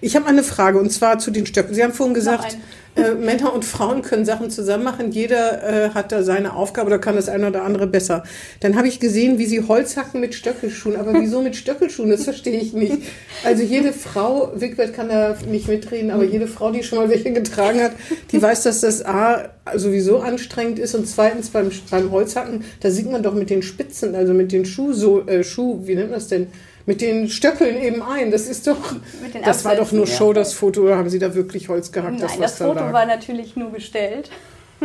Ich 0.00 0.16
habe 0.16 0.26
eine 0.26 0.42
Frage 0.42 0.78
und 0.78 0.90
zwar 0.90 1.18
zu 1.18 1.30
den 1.30 1.46
Stöcken. 1.46 1.74
Sie 1.74 1.82
haben 1.82 1.92
vorhin 1.92 2.14
gesagt, 2.14 2.56
äh, 2.94 3.14
Männer 3.14 3.54
und 3.54 3.64
Frauen 3.64 4.02
können 4.02 4.24
Sachen 4.24 4.50
zusammen 4.50 4.84
machen. 4.84 5.12
Jeder 5.12 5.86
äh, 5.86 5.90
hat 5.90 6.12
da 6.12 6.22
seine 6.22 6.54
Aufgabe 6.54 6.88
oder 6.88 6.98
kann 6.98 7.16
das 7.16 7.28
eine 7.28 7.48
oder 7.48 7.64
andere 7.64 7.86
besser. 7.86 8.22
Dann 8.60 8.76
habe 8.76 8.86
ich 8.86 9.00
gesehen, 9.00 9.38
wie 9.38 9.46
sie 9.46 9.66
Holz 9.66 9.96
hacken 9.96 10.20
mit 10.20 10.34
Stöckelschuhen. 10.34 10.96
Aber 10.96 11.14
wieso 11.14 11.40
mit 11.40 11.56
Stöckelschuhen? 11.56 12.10
Das 12.10 12.24
verstehe 12.24 12.60
ich 12.60 12.74
nicht. 12.74 12.98
Also 13.44 13.62
jede 13.62 13.92
Frau, 13.92 14.52
Wigbert 14.54 14.92
kann 14.92 15.08
da 15.08 15.36
nicht 15.48 15.68
mitreden, 15.68 16.10
aber 16.10 16.24
jede 16.24 16.46
Frau, 16.46 16.70
die 16.70 16.82
schon 16.82 16.98
mal 16.98 17.08
welche 17.08 17.32
getragen 17.32 17.80
hat, 17.80 17.92
die 18.30 18.42
weiß, 18.42 18.62
dass 18.64 18.80
das 18.80 19.04
A 19.04 19.48
sowieso 19.74 20.18
anstrengend 20.18 20.78
ist 20.78 20.94
und 20.94 21.06
zweitens 21.06 21.50
beim, 21.50 21.70
beim 21.90 22.10
Holzhacken, 22.10 22.64
da 22.80 22.90
sieht 22.90 23.10
man 23.10 23.22
doch 23.22 23.34
mit 23.34 23.48
den 23.48 23.62
Spitzen, 23.62 24.14
also 24.14 24.34
mit 24.34 24.52
den 24.52 24.64
Schuh, 24.64 24.92
so, 24.92 25.26
äh, 25.26 25.44
Schuh, 25.44 25.86
wie 25.86 25.94
nennt 25.94 26.10
man 26.10 26.18
das 26.18 26.28
denn? 26.28 26.48
Mit 26.86 27.00
den 27.00 27.28
Stöckeln 27.28 27.80
eben 27.80 28.02
ein. 28.02 28.30
Das 28.30 28.48
ist 28.48 28.66
doch, 28.66 28.96
das 29.44 29.64
war 29.64 29.76
doch 29.76 29.92
nur 29.92 30.06
Show, 30.06 30.32
das 30.32 30.52
Foto, 30.52 30.82
oder 30.82 30.96
haben 30.96 31.10
Sie 31.10 31.18
da 31.18 31.34
wirklich 31.34 31.68
Holz 31.68 31.92
gehackt? 31.92 32.18
Nein, 32.18 32.22
das, 32.22 32.38
das 32.38 32.58
Foto 32.58 32.74
da 32.74 32.92
war 32.92 33.06
natürlich 33.06 33.56
nur 33.56 33.72
gestellt. 33.72 34.30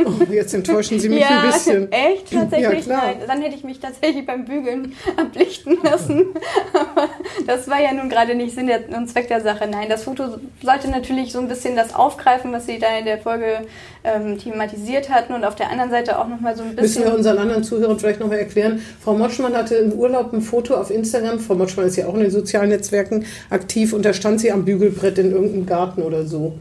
Oh, 0.05 0.31
jetzt 0.31 0.53
enttäuschen 0.53 0.99
Sie 0.99 1.09
mich 1.09 1.21
ja, 1.21 1.41
ein 1.41 1.47
bisschen. 1.47 1.91
Echt? 1.91 2.31
Tatsächlich? 2.31 2.85
Ja, 2.85 2.97
Nein, 2.97 3.15
dann 3.25 3.41
hätte 3.41 3.55
ich 3.55 3.63
mich 3.63 3.79
tatsächlich 3.79 4.25
beim 4.25 4.45
Bügeln 4.45 4.93
ablichten 5.17 5.77
lassen. 5.83 6.27
Aber 6.73 7.09
das 7.45 7.67
war 7.67 7.81
ja 7.81 7.93
nun 7.93 8.09
gerade 8.09 8.35
nicht 8.35 8.53
Sinn 8.53 8.69
und 8.95 9.09
Zweck 9.09 9.27
der 9.27 9.41
Sache. 9.41 9.67
Nein, 9.69 9.89
das 9.89 10.03
Foto 10.03 10.37
sollte 10.61 10.89
natürlich 10.89 11.31
so 11.31 11.39
ein 11.39 11.47
bisschen 11.47 11.75
das 11.75 11.95
aufgreifen, 11.95 12.51
was 12.51 12.65
Sie 12.65 12.79
da 12.79 12.97
in 12.97 13.05
der 13.05 13.17
Folge 13.17 13.61
ähm, 14.03 14.37
thematisiert 14.37 15.09
hatten 15.09 15.33
und 15.33 15.43
auf 15.43 15.55
der 15.55 15.71
anderen 15.71 15.89
Seite 15.89 16.19
auch 16.19 16.27
nochmal 16.27 16.55
so 16.55 16.63
ein 16.63 16.75
bisschen. 16.75 17.01
Müssen 17.01 17.03
wir 17.03 17.17
unseren 17.17 17.37
anderen 17.37 17.63
Zuhörern 17.63 17.99
vielleicht 17.99 18.19
nochmal 18.19 18.39
erklären. 18.39 18.81
Frau 19.01 19.13
Motschmann 19.13 19.55
hatte 19.55 19.75
im 19.75 19.93
Urlaub 19.93 20.33
ein 20.33 20.41
Foto 20.41 20.75
auf 20.75 20.91
Instagram. 20.91 21.39
Frau 21.39 21.55
Motschmann 21.55 21.87
ist 21.87 21.95
ja 21.95 22.07
auch 22.07 22.13
in 22.13 22.21
den 22.21 22.31
sozialen 22.31 22.69
Netzwerken 22.69 23.25
aktiv 23.49 23.93
und 23.93 24.03
da 24.05 24.13
stand 24.13 24.39
sie 24.39 24.51
am 24.51 24.65
Bügelbrett 24.65 25.17
in 25.17 25.31
irgendeinem 25.31 25.65
Garten 25.65 26.01
oder 26.01 26.25
so. 26.25 26.53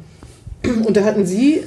Und 0.84 0.96
da 0.96 1.04
hatten 1.04 1.26
Sie 1.26 1.64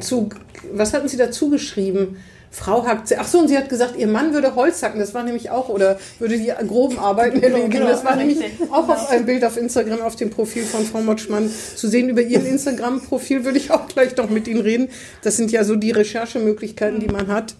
zu, 0.00 0.28
was 0.72 0.92
hatten 0.92 1.08
Sie 1.08 1.16
dazu 1.16 1.50
geschrieben? 1.50 2.16
Frau 2.54 2.86
hackt, 2.86 3.12
ach 3.18 3.26
so, 3.26 3.40
und 3.40 3.48
sie 3.48 3.58
hat 3.58 3.68
gesagt, 3.68 3.96
ihr 3.96 4.06
Mann 4.06 4.32
würde 4.32 4.54
Holz 4.54 4.80
hacken, 4.82 5.00
das 5.00 5.12
war 5.12 5.24
nämlich 5.24 5.50
auch, 5.50 5.68
oder 5.68 5.98
würde 6.20 6.38
die 6.38 6.52
groben 6.68 7.00
Arbeiten 7.00 7.40
genau, 7.40 7.56
erledigen. 7.56 7.70
Genau, 7.70 7.88
das 7.88 8.04
war 8.04 8.14
nämlich 8.16 8.38
auch 8.70 8.88
auf 8.88 9.10
einem 9.10 9.26
Bild 9.26 9.44
auf 9.44 9.56
Instagram, 9.56 10.00
auf 10.02 10.14
dem 10.14 10.30
Profil 10.30 10.62
von 10.62 10.84
Frau 10.84 11.00
Motschmann 11.00 11.50
zu 11.74 11.88
sehen. 11.88 12.08
Über 12.08 12.22
ihren 12.22 12.46
Instagram-Profil 12.46 13.44
würde 13.44 13.58
ich 13.58 13.72
auch 13.72 13.88
gleich 13.88 14.16
noch 14.16 14.30
mit 14.30 14.46
Ihnen 14.46 14.60
reden. 14.60 14.88
Das 15.22 15.36
sind 15.36 15.50
ja 15.50 15.64
so 15.64 15.74
die 15.74 15.90
Recherchemöglichkeiten, 15.90 17.00
die 17.00 17.08
man 17.08 17.26
hat. 17.26 17.56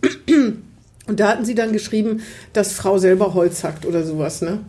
Und 1.06 1.20
da 1.20 1.28
hatten 1.28 1.44
Sie 1.44 1.56
dann 1.56 1.72
geschrieben, 1.72 2.22
dass 2.52 2.72
Frau 2.72 2.96
selber 2.98 3.34
Holz 3.34 3.64
hackt 3.64 3.86
oder 3.86 4.04
sowas, 4.04 4.42
ne? 4.42 4.60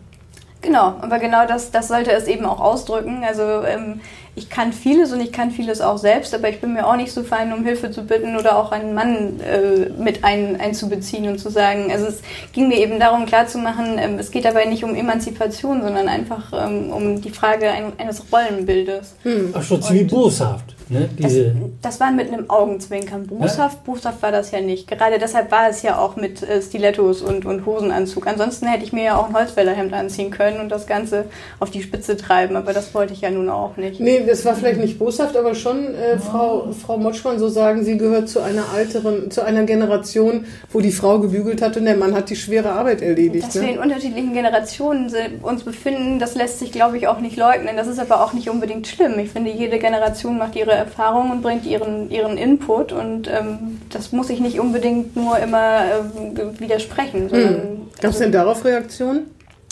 Genau, 0.60 0.96
aber 1.00 1.20
genau 1.20 1.46
das, 1.46 1.70
das 1.70 1.86
sollte 1.86 2.10
es 2.10 2.26
eben 2.26 2.44
auch 2.44 2.60
ausdrücken. 2.60 3.22
Also 3.24 3.42
ähm, 3.62 4.00
ich 4.36 4.50
kann 4.50 4.74
vieles 4.74 5.12
und 5.12 5.20
ich 5.20 5.32
kann 5.32 5.50
vieles 5.50 5.80
auch 5.80 5.96
selbst, 5.96 6.34
aber 6.34 6.50
ich 6.50 6.60
bin 6.60 6.74
mir 6.74 6.86
auch 6.86 6.96
nicht 6.96 7.10
so 7.10 7.22
fein, 7.22 7.54
um 7.54 7.64
Hilfe 7.64 7.90
zu 7.90 8.04
bitten 8.04 8.36
oder 8.36 8.58
auch 8.58 8.70
einen 8.70 8.92
Mann 8.92 9.40
äh, 9.40 9.88
mit 9.98 10.24
ein, 10.24 10.60
einzubeziehen 10.60 11.26
und 11.26 11.38
zu 11.38 11.50
sagen. 11.50 11.90
Also 11.90 12.06
es 12.06 12.20
ging 12.52 12.68
mir 12.68 12.78
eben 12.78 13.00
darum 13.00 13.24
klarzumachen, 13.24 13.98
ähm, 13.98 14.18
es 14.18 14.30
geht 14.30 14.44
dabei 14.44 14.66
nicht 14.66 14.84
um 14.84 14.94
Emanzipation, 14.94 15.80
sondern 15.82 16.08
einfach 16.08 16.52
ähm, 16.52 16.90
um 16.90 17.22
die 17.22 17.30
Frage 17.30 17.70
ein, 17.70 17.92
eines 17.96 18.24
Rollenbildes. 18.30 19.14
Hm. 19.22 19.54
Ach 19.54 19.62
schon 19.62 19.82
ziemlich 19.82 20.06
boshaft. 20.08 20.76
Ne? 20.88 21.08
Diese 21.18 21.44
das, 21.46 21.54
das 21.82 22.00
war 22.00 22.12
mit 22.12 22.32
einem 22.32 22.48
Augenzwinkern. 22.48 23.26
Boshaft, 23.26 23.78
ja? 23.78 23.82
boshaft 23.84 24.22
war 24.22 24.30
das 24.30 24.52
ja 24.52 24.60
nicht. 24.60 24.86
Gerade 24.86 25.18
deshalb 25.18 25.50
war 25.50 25.68
es 25.68 25.82
ja 25.82 25.98
auch 25.98 26.16
mit 26.16 26.42
äh, 26.42 26.62
Stilettos 26.62 27.22
und, 27.22 27.44
und 27.44 27.66
Hosenanzug. 27.66 28.26
Ansonsten 28.26 28.66
hätte 28.66 28.84
ich 28.84 28.92
mir 28.92 29.04
ja 29.04 29.18
auch 29.18 29.28
ein 29.28 29.34
Holzfällerhemd 29.34 29.92
anziehen 29.94 30.30
können 30.30 30.60
und 30.60 30.68
das 30.68 30.86
Ganze 30.86 31.24
auf 31.58 31.70
die 31.70 31.82
Spitze 31.82 32.16
treiben, 32.16 32.54
aber 32.54 32.72
das 32.72 32.94
wollte 32.94 33.14
ich 33.14 33.22
ja 33.22 33.30
nun 33.30 33.48
auch 33.48 33.76
nicht. 33.76 33.98
Nee, 33.98 34.25
das 34.26 34.44
war 34.44 34.54
vielleicht 34.54 34.80
nicht 34.80 34.98
boshaft, 34.98 35.36
aber 35.36 35.54
schon, 35.54 35.94
äh, 35.94 36.18
Frau, 36.18 36.68
Frau 36.72 36.98
Motschmann, 36.98 37.38
so 37.38 37.48
sagen, 37.48 37.84
sie 37.84 37.96
gehört 37.96 38.28
zu 38.28 38.40
einer 38.40 38.64
alteren, 38.74 39.30
zu 39.30 39.42
einer 39.42 39.64
Generation, 39.64 40.44
wo 40.70 40.80
die 40.80 40.92
Frau 40.92 41.18
gebügelt 41.18 41.62
hat 41.62 41.76
und 41.76 41.84
der 41.84 41.96
Mann 41.96 42.14
hat 42.14 42.30
die 42.30 42.36
schwere 42.36 42.70
Arbeit 42.70 43.02
erledigt. 43.02 43.46
Dass 43.46 43.54
ne? 43.54 43.62
wir 43.62 43.68
in 43.70 43.78
unterschiedlichen 43.78 44.32
Generationen 44.32 45.10
uns 45.42 45.62
befinden, 45.62 46.18
das 46.18 46.34
lässt 46.34 46.58
sich, 46.58 46.72
glaube 46.72 46.96
ich, 46.98 47.08
auch 47.08 47.20
nicht 47.20 47.36
leugnen. 47.36 47.76
Das 47.76 47.86
ist 47.86 47.98
aber 47.98 48.22
auch 48.22 48.32
nicht 48.32 48.50
unbedingt 48.50 48.86
schlimm. 48.86 49.18
Ich 49.18 49.30
finde, 49.30 49.50
jede 49.50 49.78
Generation 49.78 50.38
macht 50.38 50.56
ihre 50.56 50.72
Erfahrungen 50.72 51.32
und 51.32 51.42
bringt 51.42 51.64
ihren, 51.64 52.10
ihren 52.10 52.36
Input 52.36 52.92
und 52.92 53.28
ähm, 53.28 53.80
das 53.90 54.12
muss 54.12 54.30
ich 54.30 54.40
nicht 54.40 54.60
unbedingt 54.60 55.16
nur 55.16 55.38
immer 55.38 55.84
äh, 55.84 56.60
widersprechen. 56.60 57.30
Hm. 57.30 57.88
Gab 58.00 58.10
es 58.10 58.18
denn 58.18 58.32
darauf 58.32 58.64
Reaktionen? 58.64 59.30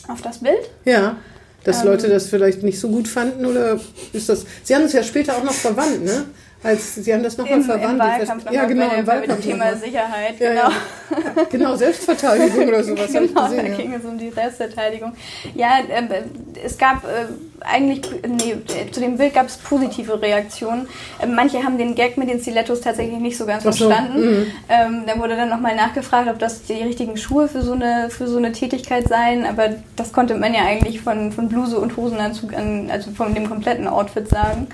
Auf 0.09 0.23
das 0.23 0.39
Bild? 0.39 0.71
Ja. 0.85 1.17
Dass 1.65 1.81
ähm, 1.81 1.87
Leute 1.87 2.09
das 2.09 2.27
vielleicht 2.27 2.63
nicht 2.63 2.79
so 2.79 2.89
gut 2.89 3.09
fanden 3.09 3.47
oder 3.47 3.81
ist 4.13 4.29
das. 4.29 4.45
Sie 4.63 4.75
haben 4.75 4.85
es 4.85 4.93
ja 4.93 5.03
später 5.03 5.37
auch 5.37 5.45
noch 5.45 5.55
verwandt, 5.55 6.05
ne? 6.05 6.27
Als, 6.65 6.95
Sie 6.95 7.13
haben 7.13 7.23
das 7.23 7.37
nochmal 7.37 7.61
verwandelt. 7.61 7.93
Im 7.93 7.99
Wahlkampf 7.99 8.51
ja, 8.51 8.65
genau, 8.65 8.91
im 8.91 9.07
Wahlkampf. 9.07 9.45
Thema 9.45 9.77
Sicherheit, 9.77 10.39
genau. 10.39 10.55
Ja, 10.55 10.71
ja. 10.71 11.45
Genau, 11.51 11.77
Selbstverteidigung 11.77 12.69
oder 12.69 12.83
sowas. 12.83 13.13
genau, 13.13 13.45
gesehen, 13.45 13.71
da 13.71 13.77
ging 13.77 13.93
es 13.93 14.05
um 14.05 14.17
die 14.17 14.31
Selbstverteidigung. 14.31 15.13
Ja, 15.55 15.79
äh, 15.87 16.23
es 16.65 16.79
gab 16.79 17.05
äh, 17.05 17.27
eigentlich, 17.61 18.03
nee, 18.27 18.57
zu 18.91 19.01
dem 19.01 19.19
Bild 19.19 19.35
gab 19.35 19.47
es 19.47 19.59
positive 19.59 20.21
Reaktionen. 20.21 20.89
Äh, 21.21 21.27
manche 21.27 21.63
haben 21.63 21.77
den 21.77 21.95
Gag 21.95 22.17
mit 22.17 22.31
den 22.31 22.41
Stilettos 22.41 22.81
tatsächlich 22.81 23.19
nicht 23.19 23.37
so 23.37 23.47
ganz 23.47 23.63
so, 23.63 23.73
verstanden. 23.73 24.21
Mhm. 24.21 24.47
Ähm, 24.69 25.03
da 25.07 25.19
wurde 25.19 25.37
dann 25.37 25.51
nochmal 25.51 25.77
nachgefragt, 25.77 26.29
ob 26.31 26.39
das 26.39 26.63
die 26.63 26.75
richtigen 26.75 27.17
Schuhe 27.17 27.49
für 27.49 27.63
so, 27.63 27.73
eine, 27.73 28.09
für 28.11 28.27
so 28.27 28.39
eine 28.39 28.53
Tätigkeit 28.53 29.09
seien. 29.09 29.45
Aber 29.45 29.69
das 29.97 30.13
konnte 30.13 30.35
man 30.35 30.55
ja 30.55 30.63
eigentlich 30.63 31.01
von, 31.01 31.33
von 31.33 31.49
Bluse 31.49 31.79
und 31.79 31.97
Hosenanzug 31.97 32.55
an, 32.55 32.91
also 32.91 33.11
von 33.11 33.35
dem 33.35 33.49
kompletten 33.49 33.87
Outfit 33.87 34.29
sagen. 34.29 34.69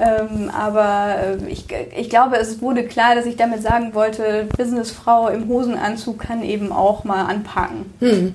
Ähm, 0.00 0.50
aber 0.50 1.16
äh, 1.22 1.50
ich, 1.50 1.66
ich 1.96 2.08
glaube, 2.08 2.36
es 2.38 2.62
wurde 2.62 2.84
klar, 2.84 3.14
dass 3.14 3.26
ich 3.26 3.36
damit 3.36 3.62
sagen 3.62 3.92
wollte, 3.92 4.46
Businessfrau 4.56 5.28
im 5.28 5.46
Hosenanzug 5.48 6.18
kann 6.18 6.42
eben 6.42 6.72
auch 6.72 7.04
mal 7.04 7.26
anpacken. 7.26 7.84
Hm. 8.00 8.34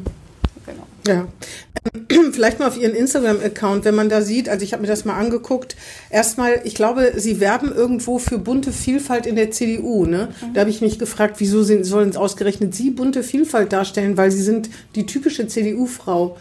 Genau. 0.65 0.83
Ja. 1.07 1.27
Vielleicht 2.31 2.59
mal 2.59 2.67
auf 2.67 2.77
Ihren 2.77 2.95
Instagram-Account, 2.95 3.83
wenn 3.85 3.95
man 3.95 4.09
da 4.09 4.21
sieht, 4.21 4.47
also 4.47 4.63
ich 4.63 4.73
habe 4.73 4.81
mir 4.81 4.87
das 4.87 5.05
mal 5.05 5.17
angeguckt. 5.17 5.75
Erstmal, 6.11 6.61
ich 6.63 6.75
glaube, 6.75 7.13
Sie 7.15 7.39
werben 7.39 7.73
irgendwo 7.73 8.19
für 8.19 8.37
bunte 8.37 8.71
Vielfalt 8.71 9.25
in 9.25 9.35
der 9.35 9.49
CDU. 9.49 10.05
Ne? 10.05 10.29
Mhm. 10.41 10.53
Da 10.53 10.61
habe 10.61 10.69
ich 10.69 10.81
mich 10.81 10.99
gefragt, 10.99 11.35
wieso 11.39 11.63
sind, 11.63 11.83
sollen 11.83 12.15
ausgerechnet 12.15 12.75
Sie 12.75 12.91
bunte 12.91 13.23
Vielfalt 13.23 13.73
darstellen, 13.73 14.17
weil 14.17 14.29
Sie 14.29 14.43
sind 14.43 14.69
die 14.95 15.05
typische 15.05 15.47
CDU-Frau. 15.47 16.37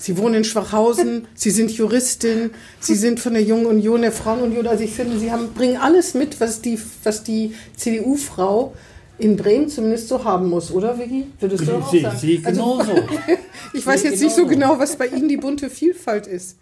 Sie 0.00 0.16
wohnen 0.16 0.36
in 0.36 0.44
Schwachhausen, 0.44 1.28
Sie 1.34 1.50
sind 1.50 1.70
Juristin, 1.70 2.52
Sie 2.80 2.94
sind 2.94 3.20
von 3.20 3.34
der 3.34 3.42
Jungen 3.42 3.66
Union, 3.66 4.00
der 4.00 4.12
Frauenunion. 4.12 4.66
Also 4.66 4.82
ich 4.82 4.94
finde, 4.94 5.18
Sie 5.18 5.30
haben, 5.30 5.52
bringen 5.52 5.76
alles 5.76 6.14
mit, 6.14 6.40
was 6.40 6.62
die, 6.62 6.80
was 7.04 7.22
die 7.22 7.54
CDU-Frau 7.76 8.72
in 9.18 9.36
Bremen 9.36 9.68
zumindest 9.68 10.08
so 10.08 10.24
haben 10.24 10.48
muss, 10.48 10.72
oder 10.72 10.98
Vicky? 10.98 11.26
Würdest 11.38 11.68
du 11.68 11.72
auch 11.72 11.92
sagen? 11.92 12.16
Sie 12.18 12.40
also, 12.42 12.78
genauso. 12.78 12.92
ich 13.74 13.86
weiß 13.86 14.04
jetzt 14.04 14.22
nicht 14.22 14.34
so 14.34 14.46
genau, 14.46 14.78
was 14.78 14.96
bei 14.96 15.06
Ihnen 15.06 15.28
die 15.28 15.36
bunte 15.36 15.68
Vielfalt 15.68 16.26
ist. 16.26 16.56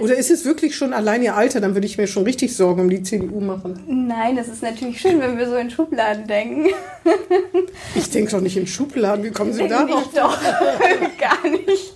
Oder 0.00 0.16
ist 0.16 0.30
es 0.30 0.46
wirklich 0.46 0.74
schon 0.74 0.94
allein 0.94 1.22
ihr 1.22 1.36
Alter? 1.36 1.60
Dann 1.60 1.74
würde 1.74 1.86
ich 1.86 1.98
mir 1.98 2.06
schon 2.06 2.24
richtig 2.24 2.56
Sorgen 2.56 2.80
um 2.80 2.88
die 2.88 3.02
CDU 3.02 3.40
machen. 3.40 3.82
Nein, 3.86 4.34
das 4.34 4.48
ist 4.48 4.62
natürlich 4.62 4.98
schön, 4.98 5.20
wenn 5.20 5.36
wir 5.36 5.48
so 5.48 5.56
in 5.56 5.70
Schubladen 5.70 6.26
denken. 6.26 6.68
ich 7.94 8.08
denke 8.08 8.30
doch 8.30 8.40
nicht 8.40 8.56
in 8.56 8.66
Schubladen. 8.66 9.22
Wie 9.22 9.30
kommen 9.30 9.52
Sie 9.52 9.68
darauf? 9.68 10.06
Nicht 10.06 10.16
doch, 10.16 10.38
gar 11.18 11.50
nicht. 11.50 11.92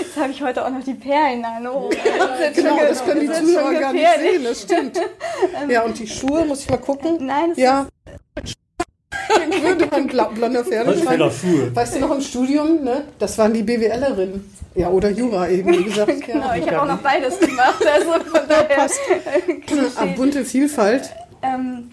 Jetzt 0.00 0.16
habe 0.16 0.32
ich 0.32 0.42
heute 0.42 0.66
auch 0.66 0.70
noch 0.70 0.82
die 0.82 0.94
Perlen 0.94 1.44
an. 1.44 1.64
Oh, 1.68 1.90
das 1.90 2.56
genau, 2.56 2.78
das 2.78 3.04
können 3.04 3.20
die 3.20 3.32
Zuhörer 3.32 3.74
gar 3.74 3.92
nicht 3.92 4.06
sehen. 4.18 4.44
Das 4.44 4.62
stimmt. 4.62 5.00
Ja, 5.68 5.82
und 5.82 5.98
die 5.98 6.06
Schuhe, 6.06 6.44
muss 6.44 6.60
ich 6.60 6.70
mal 6.70 6.78
gucken. 6.78 7.26
Nein, 7.26 7.50
das 7.50 7.58
ja. 7.58 7.88
ist 8.42 8.56
würde 9.62 9.86
man 9.86 10.06
blonder 10.34 10.64
Pferde 10.64 10.96
Schuhe. 11.30 11.74
Weißt 11.74 11.94
du 11.94 12.00
noch 12.00 12.10
im 12.14 12.20
Studium, 12.20 12.82
ne? 12.82 13.04
Das 13.18 13.38
waren 13.38 13.52
die 13.52 13.62
BWLerinnen. 13.62 14.52
Ja, 14.74 14.88
oder 14.88 15.10
Jura 15.10 15.48
eben, 15.48 15.70
wie 15.70 15.84
gesagt. 15.84 16.20
genau, 16.26 16.54
ich 16.54 16.66
habe 16.66 16.82
auch 16.82 16.86
noch 16.86 16.98
beides 16.98 17.38
gemacht. 17.38 17.84
Also 17.86 18.12
von 18.24 18.40
daher. 18.48 18.76
Passt. 18.76 19.00
Ah, 19.96 20.06
bunte 20.06 20.44
Vielfalt. 20.44 21.10
Ähm, 21.42 21.90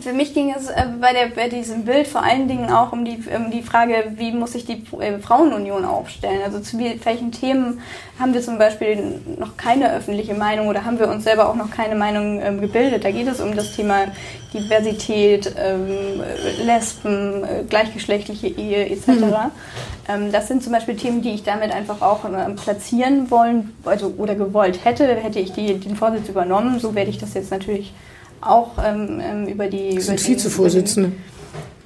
für 0.00 0.12
mich 0.12 0.32
ging 0.32 0.54
es 0.56 0.68
äh, 0.68 0.86
bei, 1.00 1.12
der, 1.12 1.26
bei 1.28 1.48
diesem 1.48 1.84
Bild 1.84 2.06
vor 2.06 2.22
allen 2.22 2.48
Dingen 2.48 2.70
auch 2.70 2.92
um 2.92 3.04
die, 3.04 3.22
um 3.34 3.50
die 3.50 3.62
Frage, 3.62 4.12
wie 4.16 4.32
muss 4.32 4.52
sich 4.52 4.64
die 4.64 4.82
äh, 4.98 5.18
Frauenunion 5.18 5.84
aufstellen? 5.84 6.40
Also 6.44 6.60
zu 6.60 6.78
welchen 6.78 7.30
Themen 7.30 7.80
haben 8.18 8.32
wir 8.32 8.40
zum 8.40 8.58
Beispiel 8.58 9.20
noch 9.38 9.56
keine 9.56 9.92
öffentliche 9.92 10.34
Meinung 10.34 10.68
oder 10.68 10.84
haben 10.84 10.98
wir 10.98 11.08
uns 11.08 11.24
selber 11.24 11.48
auch 11.48 11.56
noch 11.56 11.70
keine 11.70 11.94
Meinung 11.94 12.40
ähm, 12.40 12.60
gebildet? 12.60 13.04
Da 13.04 13.10
geht 13.10 13.28
es 13.28 13.40
um 13.40 13.54
das 13.54 13.76
Thema 13.76 14.06
Diversität, 14.54 15.54
ähm, 15.58 16.22
Lesben, 16.64 17.44
äh, 17.44 17.64
gleichgeschlechtliche 17.68 18.48
Ehe 18.48 18.88
etc. 18.88 19.08
Mhm. 19.08 19.34
Ähm, 20.08 20.32
das 20.32 20.48
sind 20.48 20.62
zum 20.62 20.72
Beispiel 20.72 20.96
Themen, 20.96 21.20
die 21.20 21.34
ich 21.34 21.42
damit 21.42 21.70
einfach 21.70 22.00
auch 22.00 22.20
platzieren 22.56 23.30
wollen, 23.30 23.76
also 23.84 24.14
oder 24.16 24.34
gewollt 24.34 24.84
hätte, 24.84 25.06
hätte 25.16 25.38
ich 25.38 25.52
die, 25.52 25.78
den 25.78 25.96
Vorsitz 25.96 26.30
übernommen. 26.30 26.78
So 26.80 26.94
werde 26.94 27.10
ich 27.10 27.18
das 27.18 27.34
jetzt 27.34 27.50
natürlich 27.50 27.92
auch 28.42 28.72
ähm, 28.84 29.20
ähm, 29.20 29.46
über 29.46 29.68
die. 29.68 30.00
Sind 30.00 30.26
Vizevorsitzende. 30.26 31.12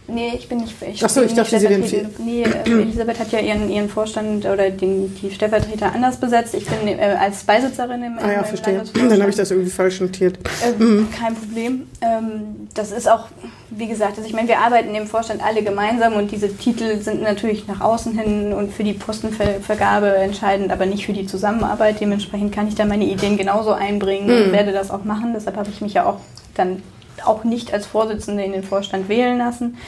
nee, 0.09 0.33
ich 0.37 0.49
bin 0.49 0.59
nicht. 0.59 0.75
Ich 0.83 1.05
Ach 1.05 1.09
so, 1.09 1.21
bin 1.21 1.31
ich 1.31 1.35
dachte, 1.37 1.59
Sie 1.59 1.69
wären 1.69 1.85
stellvertretend. 1.87 2.27
Nee, 2.27 2.43
äh, 2.43 2.71
Elisabeth 2.83 3.19
hat 3.19 3.33
ja 3.33 3.41
ihren, 3.41 3.69
ihren 3.71 3.89
Vorstand 3.89 4.45
oder 4.47 4.71
den, 4.71 5.15
die 5.17 5.31
Stellvertreter 5.31 5.93
anders 5.93 6.17
besetzt. 6.19 6.55
Ich 6.55 6.65
bin 6.67 6.89
äh, 6.89 7.17
als 7.21 7.45
Beisitzerin 7.45 8.03
im, 8.03 8.19
Ah 8.19 8.33
ja, 8.33 8.45
verstehe. 8.45 8.83
Dann 8.95 9.21
habe 9.21 9.31
ich 9.31 9.37
das 9.37 9.51
irgendwie 9.51 9.71
falsch 9.71 10.01
notiert. 10.01 10.39
Ähm, 10.65 11.09
Kein 11.19 11.35
Problem. 11.35 11.87
Ähm, 12.01 12.69
das 12.75 12.93
ist 12.93 13.09
auch, 13.09 13.27
wie 13.71 13.89
gesagt, 13.89 14.17
also 14.17 14.29
ich 14.29 14.35
meine, 14.35 14.49
wir 14.49 14.59
arbeiten 14.59 14.95
im 14.95 15.07
Vorstand 15.07 15.43
alle 15.43 15.63
gemeinsam 15.63 16.15
und 16.15 16.31
diese 16.31 16.55
Titel 16.55 17.01
sind 17.01 17.23
natürlich 17.23 17.67
nach 17.67 17.81
außen 17.81 18.17
hin 18.19 18.53
und 18.53 18.73
für 18.73 18.85
die 18.85 18.93
Postenvergabe 18.93 20.15
entscheidend, 20.17 20.71
aber 20.71 20.87
nicht 20.87 21.07
für 21.07 21.13
die 21.13 21.27
Zusammenarbeit. 21.27 22.01
Dementsprechend 22.01 22.55
kann 22.55 22.69
ich 22.69 22.75
da 22.75 22.85
meine 22.85 23.05
Ideen 23.05 23.37
genauso 23.37 23.73
einbringen 23.73 24.29
und 24.31 24.53
werde 24.53 24.73
das 24.73 24.91
auch 24.91 25.05
machen. 25.05 25.33
Deshalb 25.35 25.57
habe 25.57 25.69
ich 25.71 25.81
mich 25.81 25.95
ja 25.95 26.07
auch 26.07 26.21
dann 26.59 26.83
auch 27.25 27.45
nicht 27.45 27.73
als 27.73 27.87
Vorsitzende 27.87 28.45
in 28.45 28.53
den 28.53 28.63
Vorstand 28.63 29.09
wählen 29.09 29.39
lassen. 29.39 29.79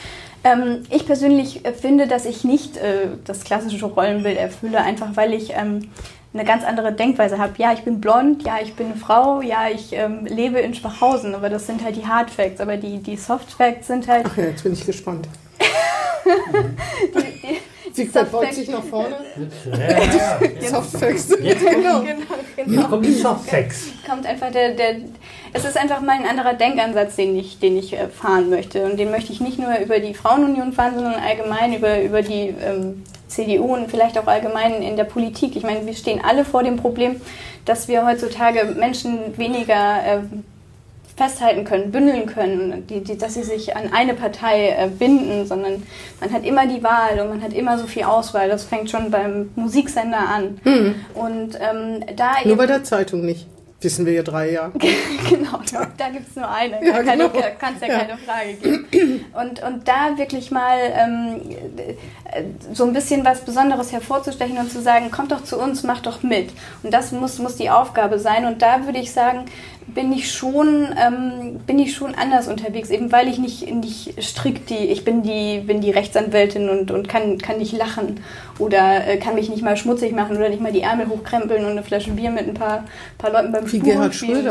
Ähm, 0.43 0.83
ich 0.89 1.05
persönlich 1.05 1.65
äh, 1.65 1.73
finde, 1.73 2.07
dass 2.07 2.25
ich 2.25 2.43
nicht 2.43 2.77
äh, 2.77 3.07
das 3.25 3.43
klassische 3.43 3.85
Rollenbild 3.85 4.37
erfülle, 4.37 4.79
einfach 4.79 5.09
weil 5.15 5.33
ich 5.33 5.51
ähm, 5.53 5.89
eine 6.33 6.45
ganz 6.45 6.63
andere 6.63 6.93
Denkweise 6.93 7.37
habe. 7.39 7.53
Ja, 7.57 7.73
ich 7.73 7.83
bin 7.83 7.99
blond, 7.99 8.43
ja, 8.43 8.57
ich 8.61 8.75
bin 8.75 8.87
eine 8.87 8.95
Frau, 8.95 9.41
ja, 9.41 9.67
ich 9.73 9.91
ähm, 9.91 10.25
lebe 10.25 10.59
in 10.59 10.73
Schwachhausen, 10.73 11.35
aber 11.35 11.49
das 11.49 11.67
sind 11.67 11.83
halt 11.83 11.95
die 11.95 12.05
Hard 12.05 12.29
Facts, 12.29 12.61
aber 12.61 12.77
die, 12.77 12.99
die 12.99 13.17
Soft 13.17 13.51
Facts 13.51 13.87
sind 13.87 14.07
halt. 14.07 14.25
Ach 14.29 14.37
ja, 14.37 14.45
jetzt 14.45 14.63
bin 14.63 14.73
ich 14.73 14.85
gespannt. 14.85 15.27
Die, 17.15 17.19
die, 17.19 17.59
Siegfried 17.93 18.31
beugt 18.31 18.53
sich 18.53 18.69
nach 18.69 18.83
vorne. 18.83 19.15
Ja. 19.65 20.39
Softfacts. 20.67 21.29
Jetzt 21.41 21.65
genau. 21.65 22.01
genau, 22.01 22.19
Jetzt 22.55 22.69
genau. 22.69 22.87
kommt 22.87 23.05
die 23.05 23.13
Softfacts. 23.13 23.87
kommt 24.07 24.25
einfach 24.25 24.51
der, 24.51 24.75
der, 24.75 24.95
es 25.53 25.65
ist 25.65 25.77
einfach 25.77 26.01
mal 26.01 26.17
ein 26.17 26.25
anderer 26.25 26.53
Denkansatz, 26.53 27.15
den 27.15 27.37
ich, 27.37 27.59
den 27.59 27.77
ich 27.77 27.93
äh, 27.93 28.07
fahren 28.07 28.49
möchte. 28.49 28.85
Und 28.85 28.97
den 28.97 29.11
möchte 29.11 29.31
ich 29.31 29.41
nicht 29.41 29.59
nur 29.59 29.77
über 29.77 29.99
die 29.99 30.13
Frauenunion 30.13 30.73
fahren, 30.73 30.95
sondern 30.95 31.15
allgemein 31.15 31.73
über, 31.73 32.01
über 32.01 32.21
die 32.21 32.53
ähm, 32.61 33.03
CDU 33.27 33.75
und 33.75 33.89
vielleicht 33.89 34.17
auch 34.17 34.27
allgemein 34.27 34.81
in 34.81 34.95
der 34.95 35.03
Politik. 35.03 35.55
Ich 35.55 35.63
meine, 35.63 35.85
wir 35.85 35.93
stehen 35.93 36.21
alle 36.23 36.45
vor 36.45 36.63
dem 36.63 36.77
Problem, 36.77 37.21
dass 37.65 37.87
wir 37.87 38.05
heutzutage 38.05 38.75
Menschen 38.77 39.37
weniger 39.37 40.03
ähm, 40.05 40.43
festhalten 41.15 41.65
können, 41.65 41.91
bündeln 41.91 42.25
können, 42.27 42.87
die, 42.87 43.01
die, 43.01 43.17
dass 43.17 43.33
sie 43.33 43.43
sich 43.43 43.75
an 43.75 43.91
eine 43.91 44.13
Partei 44.13 44.69
äh, 44.69 44.87
binden, 44.87 45.45
sondern 45.45 45.83
man 46.21 46.31
hat 46.31 46.45
immer 46.45 46.65
die 46.65 46.81
Wahl 46.81 47.19
und 47.19 47.29
man 47.29 47.41
hat 47.41 47.53
immer 47.53 47.77
so 47.77 47.87
viel 47.87 48.03
Auswahl. 48.03 48.47
Das 48.47 48.63
fängt 48.63 48.89
schon 48.89 49.11
beim 49.11 49.49
Musiksender 49.55 50.17
an. 50.17 50.61
Und 51.13 51.55
ähm, 51.59 52.05
da 52.15 52.35
Nur 52.45 52.55
bei 52.55 52.67
der 52.67 52.83
Zeitung 52.83 53.25
nicht. 53.25 53.47
Wissen 53.81 54.05
wir 54.05 54.11
ja 54.11 54.23
drei 54.23 54.51
Jahre. 54.51 54.73
genau, 55.29 55.59
da, 55.71 55.87
da 55.97 56.09
gibt 56.09 56.29
es 56.29 56.35
nur 56.35 56.49
eine. 56.49 56.85
Ja, 56.85 57.01
da 57.01 57.03
kann 57.03 57.17
genau. 57.17 57.31
es 57.33 57.81
ja, 57.81 57.87
Ja. 57.87 57.99
keine 57.99 58.17
Frage 58.17 58.53
geben. 58.91 59.25
Und, 59.33 59.63
und 59.63 59.87
da 59.87 60.17
wirklich 60.17 60.51
mal 60.51 60.77
ähm, 60.93 61.41
äh, 62.25 62.43
so 62.73 62.83
ein 62.85 62.91
bisschen 62.93 63.23
was 63.23 63.41
Besonderes 63.41 63.93
hervorzustechen 63.93 64.57
und 64.57 64.69
zu 64.69 64.81
sagen, 64.81 65.11
kommt 65.11 65.31
doch 65.31 65.43
zu 65.43 65.57
uns, 65.57 65.83
macht 65.83 66.07
doch 66.07 66.23
mit. 66.23 66.51
Und 66.83 66.93
das 66.93 67.13
muss, 67.13 67.39
muss 67.39 67.55
die 67.55 67.69
Aufgabe 67.69 68.19
sein. 68.19 68.45
Und 68.45 68.61
da 68.61 68.85
würde 68.85 68.99
ich 68.99 69.13
sagen, 69.13 69.45
bin 69.93 70.11
ich 70.13 70.31
schon, 70.31 70.87
ähm, 70.97 71.59
bin 71.65 71.79
ich 71.79 71.93
schon 71.95 72.15
anders 72.15 72.47
unterwegs, 72.47 72.89
eben 72.89 73.11
weil 73.11 73.27
ich 73.27 73.37
nicht, 73.39 73.69
nicht 73.73 74.13
strikt 74.21 74.69
die, 74.69 74.75
ich 74.77 75.03
bin 75.05 75.23
die, 75.23 75.59
bin 75.59 75.81
die 75.81 75.91
Rechtsanwältin 75.91 76.69
und, 76.69 76.91
und 76.91 77.07
kann, 77.09 77.37
kann 77.37 77.57
nicht 77.57 77.73
lachen 77.77 78.19
oder 78.59 79.07
äh, 79.07 79.17
kann 79.17 79.35
mich 79.35 79.49
nicht 79.49 79.61
mal 79.63 79.77
schmutzig 79.77 80.11
machen 80.13 80.37
oder 80.37 80.49
nicht 80.49 80.61
mal 80.61 80.71
die 80.71 80.81
Ärmel 80.81 81.07
hochkrempeln 81.09 81.63
und 81.65 81.71
eine 81.71 81.83
Flasche 81.83 82.11
Bier 82.11 82.29
mit 82.31 82.47
ein 82.47 82.53
paar, 82.53 82.85
paar 83.17 83.31
Leuten 83.31 83.51
beim 83.51 83.65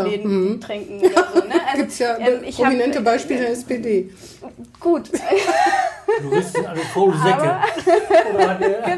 reden, 0.05 0.53
Mhm. 0.55 0.61
trinken 0.61 0.99
oder 1.01 1.27
so. 1.35 1.39
Ne? 1.41 1.55
Also, 1.69 1.79
Gibt 1.81 1.93
es 1.93 1.99
ja 1.99 2.17
ähm, 2.19 2.41
ich 2.47 2.57
hab- 2.59 2.65
prominente 2.65 3.01
Beispiele 3.03 3.41
der 3.41 3.51
SPD. 3.51 4.11
Gut, 4.81 5.11
Juristen, 6.23 6.67
alle 6.67 6.81
faule 6.81 7.17
Säcke. 7.19 7.57
Der- 8.61 8.89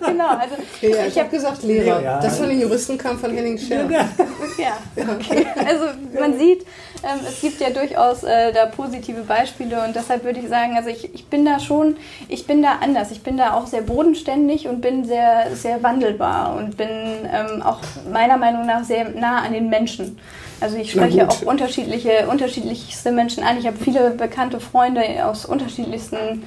genau. 0.06 0.28
Also, 0.28 0.54
Ja, 0.80 0.88
ja, 0.88 1.06
ich 1.06 1.14
habe 1.14 1.24
hab, 1.26 1.30
gesagt 1.30 1.62
Lehrer. 1.62 2.02
Ja. 2.02 2.20
Das 2.20 2.38
von 2.38 2.48
den 2.48 2.60
Juristen 2.60 2.98
kam 2.98 3.18
von 3.18 3.30
Henning 3.32 3.58
Scher. 3.58 3.88
ja, 4.58 4.72
okay. 4.96 5.46
Also 5.66 5.86
man 6.18 6.36
sieht, 6.38 6.62
ähm, 7.02 7.20
es 7.26 7.40
gibt 7.40 7.60
ja 7.60 7.70
durchaus 7.70 8.22
äh, 8.24 8.52
da 8.52 8.66
positive 8.66 9.22
Beispiele 9.22 9.82
und 9.84 9.94
deshalb 9.96 10.24
würde 10.24 10.40
ich 10.40 10.48
sagen, 10.48 10.76
also 10.76 10.88
ich, 10.90 11.14
ich 11.14 11.26
bin 11.26 11.44
da 11.44 11.58
schon, 11.58 11.96
ich 12.28 12.46
bin 12.46 12.62
da 12.62 12.78
anders. 12.82 13.10
Ich 13.10 13.22
bin 13.22 13.36
da 13.36 13.54
auch 13.54 13.66
sehr 13.66 13.82
bodenständig 13.82 14.66
und 14.68 14.80
bin 14.80 15.04
sehr, 15.04 15.46
sehr 15.54 15.82
wandelbar 15.82 16.56
und 16.56 16.76
bin 16.76 16.88
ähm, 16.88 17.62
auch 17.62 17.78
meiner 18.12 18.36
Meinung 18.36 18.66
nach 18.66 18.84
sehr 18.84 19.08
nah 19.10 19.38
an 19.42 19.52
den 19.52 19.68
Menschen. 19.70 20.18
Also 20.60 20.76
ich 20.76 20.90
spreche 20.92 21.26
auch 21.28 21.42
unterschiedliche, 21.42 22.26
unterschiedlichste 22.28 23.12
Menschen 23.12 23.42
an. 23.44 23.58
Ich 23.58 23.66
habe 23.66 23.76
viele 23.76 24.10
bekannte 24.10 24.60
Freunde 24.60 25.02
aus 25.24 25.44
unterschiedlichsten 25.46 26.42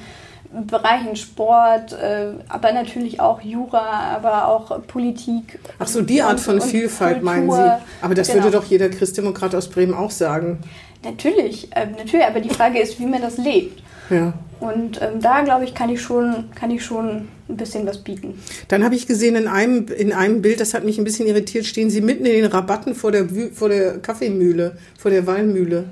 Bereichen, 0.68 1.16
Sport, 1.16 1.92
äh, 1.94 2.28
aber 2.48 2.72
natürlich 2.72 3.18
auch 3.20 3.40
Jura, 3.40 4.14
aber 4.14 4.46
auch 4.48 4.86
Politik. 4.86 5.58
Ach 5.80 5.88
so, 5.88 6.00
die 6.00 6.22
Art 6.22 6.38
von 6.38 6.60
Vielfalt 6.60 7.22
meinen 7.24 7.50
Sie. 7.50 7.56
Kultur. 7.56 7.80
Aber 8.02 8.14
das 8.14 8.28
Genau. 8.28 8.44
würde 8.44 8.58
doch 8.58 8.64
jeder 8.64 8.88
Christdemokrat 8.88 9.54
aus 9.56 9.68
Bremen 9.68 9.94
auch 9.94 10.12
sagen. 10.12 10.60
Natürlich, 11.02 11.68
äh, 11.76 11.86
natürlich, 11.86 12.24
aber 12.24 12.38
die 12.40 12.50
Frage 12.50 12.78
ist, 12.78 13.00
wie 13.00 13.06
man 13.06 13.20
das 13.20 13.36
lebt. 13.36 13.82
Ja. 14.10 14.34
Und 14.60 15.00
ähm, 15.02 15.20
da, 15.20 15.42
glaube 15.42 15.64
ich, 15.64 15.74
kann 15.74 15.90
ich, 15.90 16.00
schon, 16.00 16.50
kann 16.54 16.70
ich 16.70 16.84
schon 16.84 17.28
ein 17.48 17.56
bisschen 17.56 17.86
was 17.86 17.98
bieten. 17.98 18.40
Dann 18.68 18.82
habe 18.84 18.94
ich 18.94 19.06
gesehen 19.06 19.36
in 19.36 19.46
einem, 19.46 19.86
in 19.88 20.12
einem 20.12 20.40
Bild, 20.40 20.60
das 20.60 20.72
hat 20.74 20.84
mich 20.84 20.98
ein 20.98 21.04
bisschen 21.04 21.26
irritiert, 21.26 21.66
stehen 21.66 21.90
Sie 21.90 22.00
mitten 22.00 22.24
in 22.24 22.32
den 22.32 22.46
Rabatten 22.46 22.94
vor 22.94 23.12
der, 23.12 23.26
vor 23.52 23.68
der 23.68 23.98
Kaffeemühle, 23.98 24.78
vor 24.98 25.10
der 25.10 25.26
Weinmühle 25.26 25.84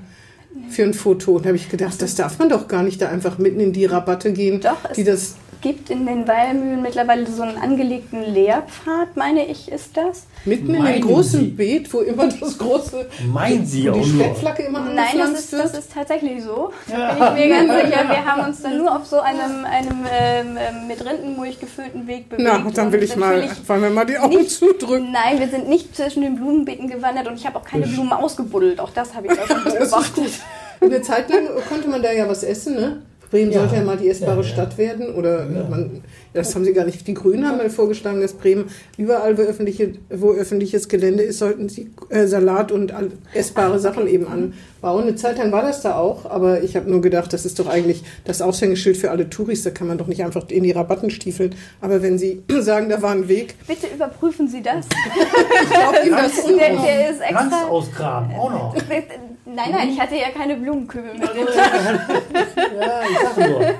für 0.69 0.83
ein 0.83 0.93
Foto. 0.93 1.33
Und 1.33 1.45
da 1.45 1.47
habe 1.47 1.57
ich 1.57 1.69
gedacht, 1.69 2.01
das 2.01 2.15
darf 2.15 2.39
man 2.39 2.49
doch 2.49 2.67
gar 2.67 2.83
nicht 2.83 3.01
da 3.01 3.09
einfach 3.09 3.37
mitten 3.37 3.59
in 3.59 3.73
die 3.73 3.85
Rabatte 3.85 4.33
gehen, 4.33 4.61
Doch, 4.61 4.91
die 4.95 5.03
das 5.03 5.35
gibt 5.63 5.89
in 5.89 6.05
den 6.05 6.27
Weilmühlen 6.27 6.81
mittlerweile 6.83 7.25
so 7.25 7.41
einen 7.41 7.57
angelegten 7.57 8.21
Lehrpfad, 8.33 9.15
meine 9.15 9.45
ich, 9.47 9.71
ist 9.71 9.97
das. 9.97 10.27
mitten 10.45 10.75
in 10.75 10.83
Meinen 10.83 11.01
dem 11.01 11.07
großen 11.07 11.39
Sie? 11.39 11.47
Beet, 11.47 11.91
wo 11.91 12.01
immer 12.01 12.27
das 12.27 12.57
große, 12.59 13.07
Meinen 13.33 13.65
Sie 13.65 13.89
auch 13.89 13.95
die. 13.99 14.09
Spätflagge 14.11 14.63
immer 14.63 14.81
Nein, 14.81 15.17
das 15.17 15.31
ist, 15.31 15.53
das 15.53 15.73
ist 15.75 15.91
tatsächlich 15.91 16.43
so. 16.43 16.71
Da 16.87 17.29
bin 17.31 17.43
ich 17.43 17.49
mir 17.49 17.55
ganz 17.67 17.73
sicher. 17.85 18.09
Wir 18.09 18.25
haben 18.25 18.45
uns 18.47 18.61
dann 18.61 18.77
nur 18.77 18.95
auf 18.95 19.05
so 19.07 19.19
einem, 19.21 19.65
einem 19.65 20.05
ähm, 20.11 20.57
ähm, 20.57 20.87
mit 20.87 21.03
Rindenmulch 21.03 21.59
gefüllten 21.59 22.05
Weg 22.07 22.29
bewegt. 22.29 22.43
Na, 22.47 22.63
dann 22.71 22.91
will 22.91 23.01
ich 23.01 23.15
mal, 23.15 23.49
wollen 23.65 23.81
wir 23.81 23.89
mal 23.89 24.05
die 24.05 24.19
Augen 24.19 24.35
nicht- 24.37 24.51
zudrücken. 24.51 25.11
Nein, 25.11 25.39
wir 25.39 25.47
sind 25.47 25.67
nicht 25.69 25.95
zwischen 25.95 26.21
den 26.21 26.35
Blumenbeeten 26.35 26.87
gewandert 26.89 27.27
und 27.27 27.35
ich 27.35 27.45
habe 27.47 27.57
auch 27.57 27.65
keine 27.65 27.87
Blumen 27.87 28.11
ausgebuddelt. 28.13 28.79
Auch 28.79 28.91
das 28.91 29.15
habe 29.15 29.27
ich 29.27 29.33
da 29.33 29.47
schon 29.47 29.63
beobachtet. 29.63 30.31
Eine 30.81 31.01
Zeit 31.01 31.29
lang 31.29 31.47
konnte 31.69 31.87
man 31.87 32.03
da 32.03 32.11
ja 32.11 32.27
was 32.27 32.43
essen, 32.43 32.75
ne? 32.75 33.01
Bremen 33.33 33.51
Ja. 33.51 33.61
sollte 33.61 33.75
ja 33.77 33.83
mal 33.83 33.97
die 33.97 34.09
essbare 34.09 34.41
Ja, 34.41 34.41
ja. 34.41 34.47
Stadt 34.47 34.77
werden. 34.77 35.15
Oder 35.15 35.45
man, 35.69 36.03
das 36.33 36.53
haben 36.53 36.63
sie 36.63 36.71
gar 36.73 36.85
nicht. 36.85 37.07
Die 37.07 37.15
Grünen 37.15 37.47
haben 37.47 37.57
mal 37.57 37.71
vorgeschlagen, 37.71 38.21
dass 38.21 38.33
Bremen 38.33 38.65
überall, 38.95 39.35
wo, 39.39 39.41
öffentliche, 39.41 39.93
wo 40.11 40.33
öffentliches 40.33 40.87
Gelände 40.87 41.23
ist, 41.23 41.39
sollten 41.39 41.67
sie 41.67 41.89
äh, 42.09 42.27
Salat 42.27 42.71
und 42.71 42.93
essbare 43.33 43.79
Sachen 43.79 44.07
eben 44.07 44.27
anbauen. 44.27 45.03
Eine 45.03 45.15
Zeit 45.15 45.39
lang 45.39 45.51
war 45.51 45.63
das 45.63 45.81
da 45.81 45.95
auch, 45.95 46.29
aber 46.29 46.61
ich 46.61 46.75
habe 46.75 46.87
nur 46.91 47.01
gedacht, 47.01 47.33
das 47.33 47.43
ist 47.45 47.57
doch 47.57 47.67
eigentlich 47.67 48.03
das 48.25 48.39
Aushängeschild 48.43 48.97
für 48.97 49.09
alle 49.09 49.29
Touris. 49.31 49.63
Da 49.63 49.71
kann 49.71 49.87
man 49.87 49.97
doch 49.97 50.07
nicht 50.07 50.23
einfach 50.23 50.47
in 50.49 50.61
die 50.63 50.71
Rabatten 50.71 51.09
stiefeln. 51.09 51.55
Aber 51.81 52.03
wenn 52.03 52.19
Sie 52.19 52.43
sagen, 52.59 52.89
da 52.89 53.01
war 53.01 53.11
ein 53.13 53.27
Weg, 53.27 53.55
Bitte 53.67 53.87
überprüfen 53.95 54.47
Sie 54.47 54.61
das. 54.61 54.85
ich 54.85 55.69
glaube 55.71 55.97
Ihnen 56.05 56.15
das 56.15 56.33
Der, 56.45 56.57
der 56.57 57.09
ist 57.09 57.19
Ganz 57.21 57.51
extra. 57.53 57.67
ausgraben, 57.67 58.35
auch 58.35 58.51
noch. 58.51 58.75
Nein, 59.45 59.71
nein, 59.71 59.89
ich 59.89 59.99
hatte 59.99 60.15
ja 60.15 60.29
keine 60.29 60.55
Blumenkübel 60.55 61.13
mit. 61.15 61.29
Ja, 62.79 63.01
ich 63.03 63.17
sag 63.35 63.49
nur. 63.49 63.59
Nein, 63.59 63.75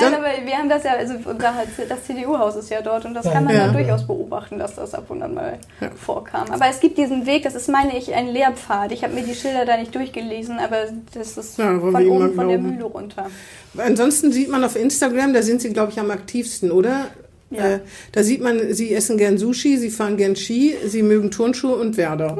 Dann- 0.00 0.14
aber 0.14 0.26
wir 0.44 0.56
haben 0.56 0.68
das 0.68 0.84
ja, 0.84 0.92
also 0.92 1.14
unser, 1.24 1.52
das 1.88 2.04
CDU-Haus 2.04 2.56
ist 2.56 2.70
ja 2.70 2.80
dort 2.80 3.04
und 3.04 3.14
das 3.14 3.30
kann 3.30 3.44
man 3.44 3.54
Ja. 3.54 3.66
ja. 3.66 3.72
durchaus 3.72 4.06
beobachten, 4.06 4.58
dass 4.58 4.74
das 4.74 4.94
ab 4.94 5.04
und 5.10 5.22
an 5.22 5.34
mal 5.34 5.58
vorkam. 5.96 6.50
Aber 6.50 6.66
es 6.68 6.80
gibt 6.80 6.96
diesen 6.98 7.26
Weg, 7.26 7.42
das 7.44 7.54
ist, 7.54 7.68
meine 7.68 7.96
ich, 7.96 8.14
ein 8.14 8.28
Lehrpfad. 8.28 8.90
Ich 8.92 9.04
habe 9.04 9.12
mir 9.14 9.22
die 9.22 9.34
Schilder 9.34 9.64
da 9.66 9.76
nicht 9.76 9.94
durchgelesen, 9.94 10.58
aber 10.58 10.86
das 11.14 11.36
ist 11.36 11.58
Ja, 11.58 11.78
von 11.78 11.94
oben 11.94 12.34
von 12.34 12.48
der. 12.48 12.58
Mühle 12.58 12.84
runter. 12.84 13.26
Ansonsten 13.76 14.32
sieht 14.32 14.48
man 14.48 14.64
auf 14.64 14.76
Instagram, 14.76 15.34
da 15.34 15.42
sind 15.42 15.60
Sie, 15.60 15.72
glaube 15.72 15.92
ich, 15.92 16.00
am 16.00 16.10
aktivsten, 16.10 16.70
oder? 16.70 17.06
Ja. 17.52 17.74
Äh, 17.74 17.80
da 18.12 18.22
sieht 18.22 18.40
man, 18.40 18.72
Sie 18.74 18.94
essen 18.94 19.16
gern 19.18 19.38
Sushi, 19.38 19.76
Sie 19.78 19.90
fahren 19.90 20.16
gern 20.16 20.36
Ski, 20.36 20.74
Sie 20.86 21.02
mögen 21.02 21.30
Turnschuhe 21.30 21.76
und 21.76 21.96
Werder. 21.96 22.38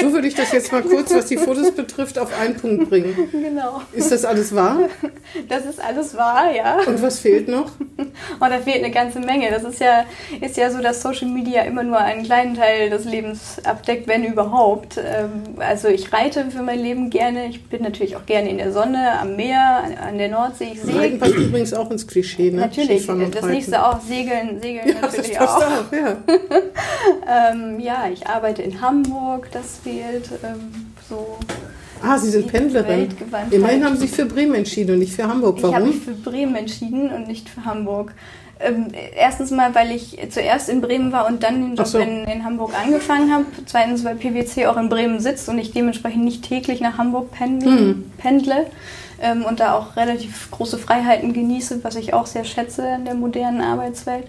So 0.00 0.12
würde 0.12 0.28
ich 0.28 0.34
das 0.34 0.52
jetzt 0.52 0.72
mal 0.72 0.82
kurz, 0.82 1.12
was 1.14 1.26
die 1.26 1.36
Fotos 1.36 1.70
betrifft, 1.72 2.18
auf 2.18 2.38
einen 2.38 2.56
Punkt 2.56 2.88
bringen. 2.88 3.14
Genau. 3.32 3.80
Ist 3.92 4.10
das 4.12 4.24
alles 4.24 4.54
wahr? 4.54 4.80
Das 5.48 5.64
ist 5.64 5.80
alles 5.82 6.16
wahr, 6.16 6.52
ja. 6.54 6.78
Und 6.86 7.00
was 7.02 7.20
fehlt 7.20 7.48
noch? 7.48 7.70
Und 7.96 8.10
da 8.40 8.58
fehlt 8.58 8.82
eine 8.84 8.90
ganze 8.92 9.20
Menge. 9.20 9.50
Das 9.50 9.64
ist 9.64 9.80
ja, 9.80 10.04
ist 10.40 10.56
ja 10.56 10.70
so, 10.70 10.80
dass 10.80 11.02
Social 11.02 11.28
Media 11.28 11.62
immer 11.62 11.82
nur 11.82 11.98
einen 11.98 12.24
kleinen 12.24 12.54
Teil 12.54 12.90
des 12.90 13.04
Lebens 13.04 13.56
abdeckt, 13.64 14.08
wenn 14.08 14.24
überhaupt. 14.24 14.96
Ähm, 14.98 15.30
Also 15.58 15.88
ich 15.88 16.12
reite 16.12 16.50
für 16.50 16.62
mein 16.62 16.80
Leben 16.80 17.10
gerne. 17.10 17.46
Ich 17.48 17.64
bin 17.66 17.82
natürlich 17.82 18.16
auch 18.16 18.26
gerne 18.26 18.50
in 18.50 18.58
der 18.58 18.72
Sonne, 18.72 19.18
am 19.20 19.36
Meer, 19.36 19.84
an- 20.06 20.18
der 20.18 20.28
Nordsee. 20.28 20.72
Ich 20.74 20.94
Reiten 20.94 21.18
passt 21.18 21.34
übrigens 21.34 21.72
auch 21.74 21.90
ins 21.90 22.06
Klischee, 22.06 22.50
ne? 22.50 22.60
natürlich. 22.62 23.06
Das 23.06 23.44
nächste 23.46 23.84
auch 23.86 24.00
Segeln, 24.00 24.39
Segeln 24.62 24.88
Ja, 24.88 24.94
das 25.00 25.02
natürlich 25.16 25.36
passt 25.38 25.56
auch. 25.56 25.62
auch, 25.62 25.92
ja. 25.92 26.16
Ähm, 27.52 27.80
ja, 27.80 28.04
ich 28.12 28.26
arbeite 28.26 28.62
in 28.62 28.80
Hamburg. 28.80 29.48
Das 29.52 29.78
fehlt 29.82 30.28
ähm, 30.42 30.92
so. 31.08 31.38
Ah, 32.02 32.16
Sie 32.18 32.30
sind 32.30 32.46
Die 32.46 32.50
Pendlerin. 32.50 33.08
Immerhin 33.50 33.84
haben 33.84 33.94
Sie 33.96 34.06
sich 34.06 34.12
für 34.16 34.24
Bremen 34.26 34.54
entschieden 34.54 34.92
und 34.94 34.98
nicht 35.00 35.12
für 35.14 35.26
Hamburg. 35.28 35.58
Ich 35.58 35.64
habe 35.64 35.74
Warum? 35.74 35.88
mich 35.88 35.98
für 36.00 36.12
Bremen 36.12 36.54
entschieden 36.56 37.10
und 37.10 37.26
nicht 37.28 37.48
für 37.48 37.64
Hamburg. 37.64 38.14
Ähm, 38.62 38.88
erstens 39.16 39.50
mal, 39.50 39.74
weil 39.74 39.90
ich 39.90 40.18
zuerst 40.30 40.68
in 40.68 40.80
Bremen 40.82 41.12
war 41.12 41.26
und 41.26 41.42
dann 41.42 41.62
den 41.62 41.76
Job 41.76 41.86
so. 41.86 41.98
in, 41.98 42.24
in 42.24 42.44
Hamburg 42.44 42.72
angefangen 42.78 43.32
habe. 43.32 43.44
Zweitens, 43.66 44.04
weil 44.04 44.16
PwC 44.16 44.66
auch 44.66 44.76
in 44.76 44.88
Bremen 44.90 45.20
sitzt 45.20 45.48
und 45.48 45.58
ich 45.58 45.72
dementsprechend 45.72 46.24
nicht 46.24 46.46
täglich 46.46 46.80
nach 46.80 46.98
Hamburg 46.98 47.30
pendel, 47.32 47.68
Hm. 47.78 48.12
pendle 48.18 48.66
ähm, 49.20 49.44
und 49.44 49.60
da 49.60 49.74
auch 49.74 49.96
relativ 49.96 50.50
große 50.50 50.78
Freiheiten 50.78 51.32
genieße, 51.32 51.82
was 51.84 51.96
ich 51.96 52.14
auch 52.14 52.26
sehr 52.26 52.44
schätze 52.44 52.86
in 52.96 53.04
der 53.04 53.14
modernen 53.14 53.60
Arbeitswelt. 53.60 54.26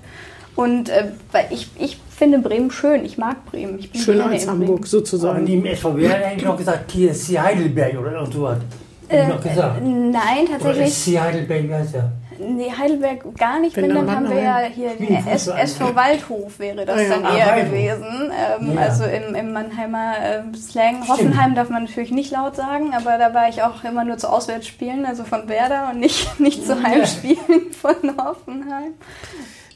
Und 0.56 0.90
äh, 0.90 1.12
weil 1.32 1.46
ich, 1.50 1.70
ich 1.80 1.98
finde 2.10 2.40
Bremen 2.40 2.72
schön, 2.72 3.06
ich 3.06 3.18
mag 3.18 3.46
Bremen. 3.46 3.80
Ich 3.80 3.92
bin 3.92 4.02
Schöner 4.02 4.26
als 4.28 4.44
in 4.44 4.50
Hamburg, 4.50 4.68
Bremen. 4.68 4.78
Aber 4.80 4.88
sozusagen. 4.88 5.44
neben 5.46 5.76
SVW 5.76 6.10
hat 6.10 6.22
er 6.22 6.28
eigentlich 6.28 6.46
noch 6.46 6.58
gesagt, 6.58 6.92
hier 6.92 7.12
ist 7.12 7.26
hier 7.28 7.42
Heidelberg 7.42 7.98
oder 8.00 8.12
irgend 8.14 8.34
so 8.34 8.44
was. 8.44 8.58
Hab 8.58 8.64
ich 9.10 9.18
Äh, 9.18 9.28
noch 9.28 9.42
gesagt. 9.42 9.82
Nein, 9.84 10.12
Oder 10.12 10.52
tatsächlich. 10.60 10.88
ist 10.88 11.04
hier 11.06 11.22
Heidelberg, 11.24 11.64
wie 11.70 11.74
heißt 11.74 11.94
der? 11.96 12.12
Nee, 12.42 12.72
Heidelberg 12.78 13.36
gar 13.38 13.60
nicht. 13.60 13.76
Wenn 13.76 13.90
dann 13.90 14.10
haben 14.10 14.30
wir 14.30 14.42
ja 14.42 14.60
hier 14.60 14.96
den. 14.96 15.28
SV 15.28 15.96
Waldhof 15.96 16.60
wäre 16.60 16.86
das 16.86 17.00
Ah 17.00 17.10
dann 17.10 17.26
Ah, 17.26 17.38
eher 17.38 17.66
gewesen. 17.66 18.32
Ähm. 18.60 18.78
Also 18.78 19.04
im, 19.06 19.36
im 19.36 19.54
Mannheimer 19.54 20.14
ähm, 20.24 20.56
Slang. 20.56 21.08
Hoffenheim 21.08 21.56
darf 21.56 21.70
man 21.70 21.84
natürlich 21.84 22.12
nicht 22.12 22.32
laut 22.32 22.56
sagen, 22.56 22.94
aber 22.94 23.18
da 23.18 23.34
war 23.34 23.50
ich 23.50 23.64
auch 23.64 23.84
immer 23.84 24.04
nur 24.04 24.18
zu 24.18 24.30
Auswärtsspielen, 24.30 25.06
also 25.06 25.24
von 25.24 25.48
Werder 25.48 25.90
und 25.92 26.00
nicht, 26.00 26.40
nicht 26.40 26.66
zu 26.66 26.82
Heimspielen 26.82 27.72
von 27.80 27.96
Hoffenheim. 28.18 28.94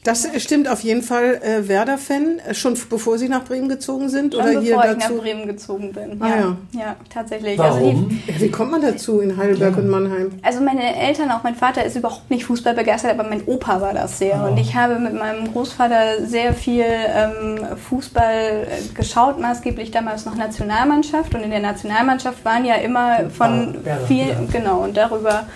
Das 0.06 0.28
stimmt 0.38 0.68
auf 0.68 0.80
jeden 0.80 1.02
Fall. 1.02 1.40
Äh, 1.42 1.66
Werder-Fan, 1.66 2.38
äh, 2.38 2.54
schon 2.54 2.78
bevor 2.88 3.18
Sie 3.18 3.28
nach 3.28 3.44
Bremen 3.44 3.68
gezogen 3.68 4.08
sind? 4.08 4.34
Schon 4.34 4.42
oder 4.42 4.60
hier 4.60 4.76
bevor 4.76 4.92
ich 4.92 4.98
dazu? 4.98 5.14
nach 5.14 5.22
Bremen 5.22 5.46
gezogen 5.48 5.92
bin. 5.92 6.22
Ah, 6.22 6.28
ja. 6.28 6.36
ja. 6.36 6.56
ja, 6.72 6.96
tatsächlich. 7.12 7.58
Also, 7.58 7.78
die, 7.80 7.84
Warum? 7.86 8.22
Ja, 8.28 8.40
Wie 8.40 8.50
kommt 8.50 8.70
man 8.70 8.82
dazu 8.82 9.20
in 9.20 9.36
Heidelberg 9.36 9.76
und 9.76 9.88
Mannheim? 9.88 10.30
Also 10.42 10.60
meine 10.60 10.94
Eltern, 10.96 11.32
auch 11.32 11.42
mein 11.42 11.56
Vater 11.56 11.84
ist 11.84 11.96
überhaupt 11.96 12.30
nicht 12.30 12.44
Fußball 12.44 12.74
begeistert, 12.74 13.18
aber 13.18 13.28
mein 13.28 13.42
Opa 13.46 13.80
war 13.80 13.94
das 13.94 14.18
sehr. 14.18 14.36
Ah. 14.36 14.46
Und 14.46 14.58
ich 14.58 14.76
habe 14.76 15.00
mit 15.00 15.14
meinem 15.14 15.52
Großvater 15.52 16.24
sehr 16.24 16.54
viel 16.54 16.84
ähm, 16.86 17.58
Fußball 17.88 18.68
äh, 18.68 18.94
geschaut, 18.94 19.40
maßgeblich 19.40 19.90
damals 19.90 20.24
noch 20.24 20.36
Nationalmannschaft. 20.36 21.34
Und 21.34 21.42
in 21.42 21.50
der 21.50 21.60
Nationalmannschaft 21.60 22.44
waren 22.44 22.64
ja 22.64 22.76
immer 22.76 23.28
von 23.30 23.76
Ah, 23.84 23.90
ja. 24.08 24.36
genau, 24.52 24.84
und 24.84 24.96
darüber 24.96 25.46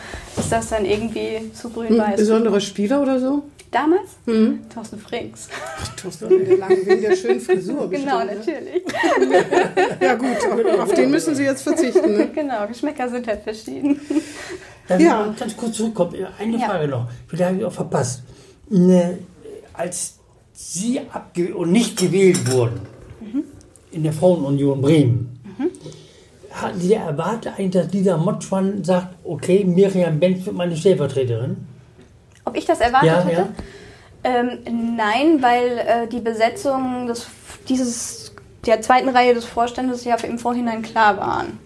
ist 0.41 0.53
das 0.53 0.69
dann 0.71 0.85
irgendwie 0.85 1.53
zu 1.53 1.69
Ein 1.69 1.73
grün-weiß. 1.75 2.17
besonderer 2.17 2.61
Spieler 2.61 3.03
oder 3.03 3.21
so? 3.21 3.43
Damals? 3.71 4.11
Mhm. 4.27 4.61
Thorsten 4.75 4.99
Frings. 4.99 5.49
Thorsten 6.01 6.29
mit 6.29 6.49
der 6.49 6.57
langen, 6.59 6.85
wegen 6.87 7.03
der 7.03 7.15
schönen 7.15 7.41
Frisur. 7.41 7.89
Genau, 7.91 8.19
bestimmt, 8.27 8.47
ne? 8.65 8.83
natürlich. 8.83 8.83
Ja 10.01 10.15
gut, 10.17 10.81
auf, 10.81 10.93
den 10.93 11.11
müssen 11.11 11.35
Sie 11.37 11.45
jetzt 11.45 11.63
verzichten. 11.63 12.17
Ne? 12.17 12.31
genau, 12.35 12.67
Geschmäcker 12.67 13.09
sind 13.09 13.27
halt 13.29 13.43
verschieden. 13.45 14.01
Darf 14.89 15.01
Ja. 15.01 15.33
ganz 15.39 15.57
kurz 15.57 15.77
zurückkommen? 15.77 16.17
Eine 16.39 16.57
Ja. 16.59 16.67
Frage 16.67 16.89
noch. 16.89 17.09
Vielleicht 17.29 17.45
habe 17.51 17.59
ich 17.61 17.65
auch 17.65 17.73
verpasst. 17.73 18.23
Ne, 18.71 19.19
als 19.73 20.15
Sie 20.53 21.01
abge 21.13 21.55
und 21.55 21.71
nicht 21.73 21.97
gewählt 21.99 22.51
wurden 22.51 22.81
in 23.93 24.03
der 24.03 24.13
Frauenunion 24.13 24.81
Bremen, 24.81 25.40
hatten 26.53 26.81
Sie 26.81 26.95
erwartet 26.95 27.53
eigentlich, 27.57 27.71
dass 27.83 27.89
dieser 27.89 28.17
Motschmann 28.17 28.83
sagt, 28.85 29.09
okay, 29.25 29.65
Miriam 29.65 30.19
Benz 30.19 30.45
wird 30.47 30.57
meine 30.57 30.77
Stellvertreterin? 30.77 31.57
Ob 32.45 32.57
ich 32.57 32.65
das 32.65 32.81
erwartet 32.81 33.09
Ja, 33.09 33.23
hätte? 33.23 33.33
ja. 33.33 33.49
Ähm, 34.23 34.97
nein, 34.97 35.41
weil 35.43 35.79
äh, 35.79 36.07
die 36.09 36.21
Besetzung 36.21 37.07
des, 37.07 37.27
dieses, 37.69 38.35
der 38.67 38.83
zweiten 38.83 39.09
Reihe 39.09 39.33
des 39.35 39.45
Vorstandes 39.45 40.05
ja 40.05 40.17
im 40.17 40.39
Vorhinein 40.39 40.83
klar 40.83 41.17
waren. 41.17 41.59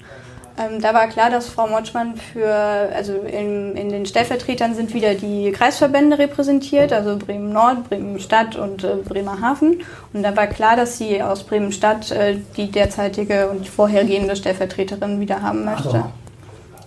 Ähm, 0.56 0.80
da 0.80 0.94
war 0.94 1.08
klar, 1.08 1.30
dass 1.30 1.48
Frau 1.48 1.66
Motschmann 1.66 2.14
für, 2.16 2.48
also 2.48 3.14
in, 3.14 3.74
in 3.76 3.88
den 3.88 4.06
Stellvertretern 4.06 4.74
sind 4.76 4.94
wieder 4.94 5.14
die 5.14 5.50
Kreisverbände 5.50 6.16
repräsentiert, 6.18 6.92
also 6.92 7.16
Bremen 7.18 7.52
Nord, 7.52 7.88
Bremen 7.88 8.20
Stadt 8.20 8.54
und 8.54 8.84
äh, 8.84 8.96
Bremerhaven. 9.04 9.82
Und 10.12 10.22
da 10.22 10.36
war 10.36 10.46
klar, 10.46 10.76
dass 10.76 10.96
sie 10.96 11.20
aus 11.20 11.42
Bremen 11.42 11.72
Stadt 11.72 12.12
äh, 12.12 12.36
die 12.56 12.70
derzeitige 12.70 13.48
und 13.48 13.66
vorhergehende 13.66 14.36
Stellvertreterin 14.36 15.18
wieder 15.18 15.42
haben 15.42 15.64
möchte. 15.64 15.90
so. 15.90 16.04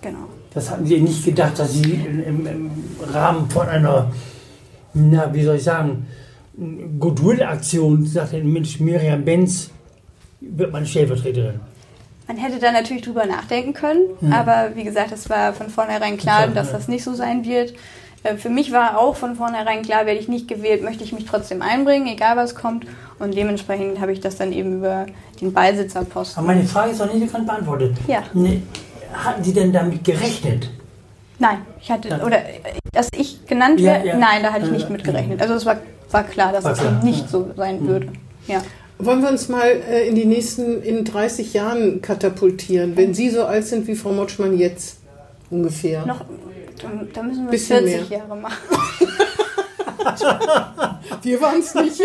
Genau. 0.01 0.19
Das 0.53 0.71
hatten 0.71 0.85
Sie 0.85 0.99
nicht 1.01 1.25
gedacht, 1.25 1.59
dass 1.59 1.73
Sie 1.73 1.93
im, 1.93 2.23
im, 2.23 2.47
im 2.47 2.71
Rahmen 3.11 3.49
von 3.49 3.67
einer, 3.67 4.09
na, 4.93 5.33
wie 5.33 5.43
soll 5.43 5.57
ich 5.57 5.63
sagen, 5.63 6.07
Goodwill-Aktion 6.99 8.05
sagten, 8.05 8.51
Mensch, 8.51 8.79
Miriam 8.79 9.23
Benz 9.23 9.69
wird 10.39 10.71
meine 10.71 10.85
Stellvertreterin. 10.85 11.59
Man 12.27 12.37
hätte 12.37 12.59
da 12.59 12.71
natürlich 12.71 13.03
drüber 13.03 13.25
nachdenken 13.25 13.73
können, 13.73 14.01
aber 14.31 14.71
wie 14.75 14.83
gesagt, 14.83 15.11
es 15.13 15.29
war 15.29 15.53
von 15.53 15.69
vornherein 15.69 16.17
klar, 16.17 16.47
dass 16.47 16.67
ja. 16.67 16.73
das 16.73 16.87
nicht 16.89 17.03
so 17.03 17.13
sein 17.13 17.45
wird. 17.45 17.73
Äh, 18.23 18.35
Für 18.35 18.49
mich 18.49 18.71
war 18.73 18.97
auch 18.99 19.15
von 19.15 19.35
vornherein 19.35 19.81
klar, 19.81 20.05
werde 20.05 20.19
ich 20.19 20.27
nicht 20.27 20.47
gewählt, 20.47 20.83
möchte 20.83 21.03
ich 21.05 21.13
mich 21.13 21.25
trotzdem 21.25 21.61
einbringen, 21.61 22.07
egal 22.07 22.35
was 22.35 22.53
kommt. 22.55 22.85
Und 23.19 23.35
dementsprechend 23.35 24.01
habe 24.01 24.11
ich 24.11 24.19
das 24.19 24.35
dann 24.35 24.51
eben 24.51 24.77
über 24.77 25.05
den 25.39 25.53
Beisitzerposten. 25.53 26.43
Aber 26.43 26.53
meine 26.53 26.67
Frage 26.67 26.91
ist 26.91 26.99
noch 26.99 27.13
nicht 27.13 27.31
ganz 27.31 27.45
beantwortet. 27.47 27.95
Ja. 28.07 28.23
Ne, 28.33 28.61
hatten 29.13 29.43
Sie 29.43 29.53
denn 29.53 29.71
damit 29.71 30.03
gerechnet? 30.03 30.69
Nein, 31.39 31.59
ich 31.79 31.89
hatte, 31.91 32.09
Ja. 32.09 32.23
oder 32.23 32.39
dass 32.91 33.07
ich 33.15 33.45
genannt 33.45 33.79
Ja, 33.79 33.93
werde, 33.93 34.07
ja. 34.09 34.17
nein, 34.17 34.43
da 34.43 34.51
hatte 34.51 34.65
ich 34.65 34.71
Ja, 34.71 34.73
nicht 34.73 34.89
mit 34.89 35.05
ja. 35.05 35.11
gerechnet. 35.13 35.41
Also 35.41 35.53
es 35.53 35.65
war, 35.65 35.77
war 36.11 36.23
klar, 36.23 36.51
dass 36.51 36.65
es 36.65 36.79
klar, 36.79 37.03
nicht 37.03 37.21
ja. 37.21 37.27
so 37.27 37.51
sein 37.55 37.87
würde. 37.87 38.09
Ja. 38.47 38.61
Wollen 38.99 39.21
wir 39.21 39.29
uns 39.29 39.47
mal 39.49 39.67
äh, 39.67 40.07
in 40.07 40.15
die 40.15 40.25
nächsten, 40.25 40.81
in 40.81 41.05
30 41.05 41.53
Jahren 41.53 42.01
katapultieren, 42.01 42.95
wenn 42.97 43.13
Sie 43.13 43.29
so 43.29 43.43
alt 43.43 43.65
sind 43.67 43.87
wie 43.87 43.95
Frau 43.95 44.11
Motschmann 44.11 44.57
jetzt 44.57 44.97
ungefähr? 45.51 46.05
Noch, 46.05 46.21
da- 47.13 47.23
müssen 47.23 47.45
wir 47.45 47.51
Bisschen 47.51 47.85
40 47.85 48.09
mehr. 48.09 48.19
Jahre 48.19 48.35
machen. 48.35 48.57
Wir 51.23 51.41
waren 51.41 51.59
es 51.59 51.73
nicht. 51.75 51.99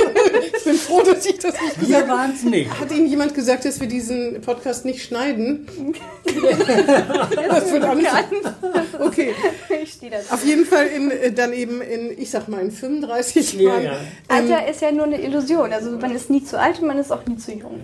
Ich 0.56 0.64
bin 0.64 0.74
froh, 0.74 1.02
dass 1.02 1.24
ich 1.26 1.38
das 1.38 1.60
nicht 1.60 1.80
gesagt 1.80 2.08
habe. 2.08 2.18
waren 2.18 2.32
es 2.34 2.42
nicht. 2.44 2.80
Hat 2.80 2.90
Ihnen 2.92 3.06
jemand 3.06 3.34
gesagt, 3.34 3.64
dass 3.64 3.80
wir 3.80 3.88
diesen 3.88 4.40
Podcast 4.40 4.84
nicht 4.84 5.02
schneiden? 5.04 5.66
das 6.24 7.72
wird 7.72 7.84
alles. 7.84 8.06
Okay, 9.00 9.34
Ich 9.82 9.92
stehe 9.92 10.12
dazu. 10.12 10.32
auf 10.34 10.44
jeden 10.44 10.64
Fall 10.64 10.86
in, 10.86 11.10
äh, 11.10 11.32
dann 11.32 11.52
eben 11.52 11.80
in, 11.82 12.10
ich 12.18 12.30
sag 12.30 12.48
mal, 12.48 12.60
in 12.60 12.70
35 12.70 13.54
Ja, 13.54 13.60
Jahren. 13.60 13.82
ja. 13.84 13.92
Alter 14.28 14.68
ist 14.68 14.80
ja 14.80 14.92
nur 14.92 15.04
eine 15.04 15.20
Illusion. 15.20 15.72
Also 15.72 15.90
man 15.98 16.14
ist 16.14 16.30
nie 16.30 16.44
zu 16.44 16.58
alt 16.58 16.80
und 16.80 16.86
man 16.86 16.98
ist 16.98 17.12
auch 17.12 17.24
nie 17.26 17.36
zu 17.36 17.52
jung. 17.52 17.80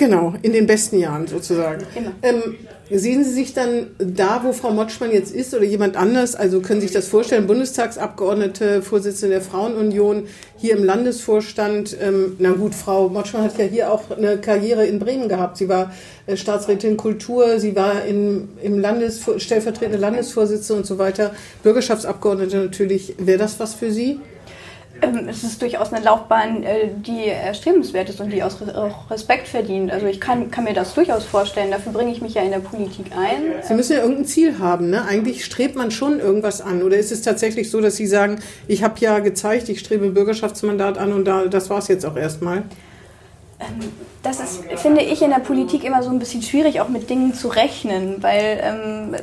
Genau, 0.00 0.32
in 0.40 0.54
den 0.54 0.66
besten 0.66 0.98
Jahren 0.98 1.26
sozusagen. 1.26 1.84
Genau. 1.94 2.12
Ähm, 2.22 2.56
sehen 2.90 3.22
Sie 3.22 3.32
sich 3.32 3.52
dann 3.52 3.88
da, 3.98 4.40
wo 4.42 4.54
Frau 4.54 4.70
Motschmann 4.70 5.12
jetzt 5.12 5.30
ist 5.30 5.52
oder 5.52 5.64
jemand 5.64 5.94
anders, 5.98 6.34
also 6.34 6.62
können 6.62 6.80
Sie 6.80 6.86
sich 6.86 6.96
das 6.96 7.06
vorstellen, 7.06 7.46
Bundestagsabgeordnete, 7.46 8.80
Vorsitzende 8.80 9.34
der 9.34 9.42
Frauenunion, 9.42 10.22
hier 10.56 10.74
im 10.74 10.84
Landesvorstand, 10.84 11.98
ähm, 12.00 12.36
na 12.38 12.52
gut, 12.52 12.74
Frau 12.74 13.10
Motschmann 13.10 13.42
hat 13.42 13.58
ja 13.58 13.66
hier 13.66 13.92
auch 13.92 14.10
eine 14.10 14.38
Karriere 14.38 14.86
in 14.86 15.00
Bremen 15.00 15.28
gehabt. 15.28 15.58
Sie 15.58 15.68
war 15.68 15.92
äh, 16.26 16.34
Staatsrätin 16.34 16.96
Kultur, 16.96 17.60
sie 17.60 17.76
war 17.76 18.02
in, 18.06 18.48
im 18.62 18.78
Landes, 18.78 19.20
stellvertretende 19.36 19.98
Landesvorsitzende 19.98 20.80
und 20.80 20.86
so 20.86 20.96
weiter, 20.96 21.32
Bürgerschaftsabgeordnete 21.62 22.56
natürlich. 22.56 23.16
Wäre 23.18 23.36
das 23.36 23.60
was 23.60 23.74
für 23.74 23.92
Sie? 23.92 24.18
Ähm, 25.02 25.28
es 25.28 25.44
ist 25.44 25.60
durchaus 25.62 25.92
eine 25.92 26.04
Laufbahn, 26.04 26.62
äh, 26.62 26.88
die 26.94 27.26
erstrebenswert 27.26 28.08
ist 28.08 28.20
und 28.20 28.30
die 28.30 28.42
auch 28.42 29.10
Respekt 29.10 29.48
verdient. 29.48 29.90
Also 29.90 30.06
ich 30.06 30.20
kann, 30.20 30.50
kann 30.50 30.64
mir 30.64 30.74
das 30.74 30.94
durchaus 30.94 31.24
vorstellen. 31.24 31.70
Dafür 31.70 31.92
bringe 31.92 32.12
ich 32.12 32.20
mich 32.20 32.34
ja 32.34 32.42
in 32.42 32.50
der 32.50 32.58
Politik 32.58 33.06
ein. 33.16 33.62
Sie 33.62 33.74
müssen 33.74 33.94
ja 33.94 34.00
irgendein 34.00 34.26
Ziel 34.26 34.58
haben, 34.58 34.90
ne? 34.90 35.04
Eigentlich 35.04 35.44
strebt 35.44 35.76
man 35.76 35.90
schon 35.90 36.20
irgendwas 36.20 36.60
an. 36.60 36.82
Oder 36.82 36.96
ist 36.96 37.12
es 37.12 37.22
tatsächlich 37.22 37.70
so, 37.70 37.80
dass 37.80 37.96
Sie 37.96 38.06
sagen, 38.06 38.40
ich 38.68 38.82
habe 38.82 38.94
ja 39.00 39.18
gezeigt, 39.20 39.68
ich 39.68 39.80
strebe 39.80 40.04
ein 40.04 40.14
Bürgerschaftsmandat 40.14 40.98
an 40.98 41.12
und 41.12 41.24
da, 41.24 41.46
das 41.46 41.70
war 41.70 41.78
es 41.78 41.88
jetzt 41.88 42.04
auch 42.04 42.16
erstmal? 42.16 42.64
Das 44.22 44.40
ist, 44.40 44.64
finde 44.80 45.02
ich, 45.02 45.22
in 45.22 45.30
der 45.30 45.38
Politik 45.38 45.84
immer 45.84 46.02
so 46.02 46.10
ein 46.10 46.18
bisschen 46.18 46.42
schwierig, 46.42 46.80
auch 46.80 46.88
mit 46.88 47.08
Dingen 47.08 47.34
zu 47.34 47.48
rechnen, 47.48 48.22
weil 48.22 48.60
ähm, 48.62 49.16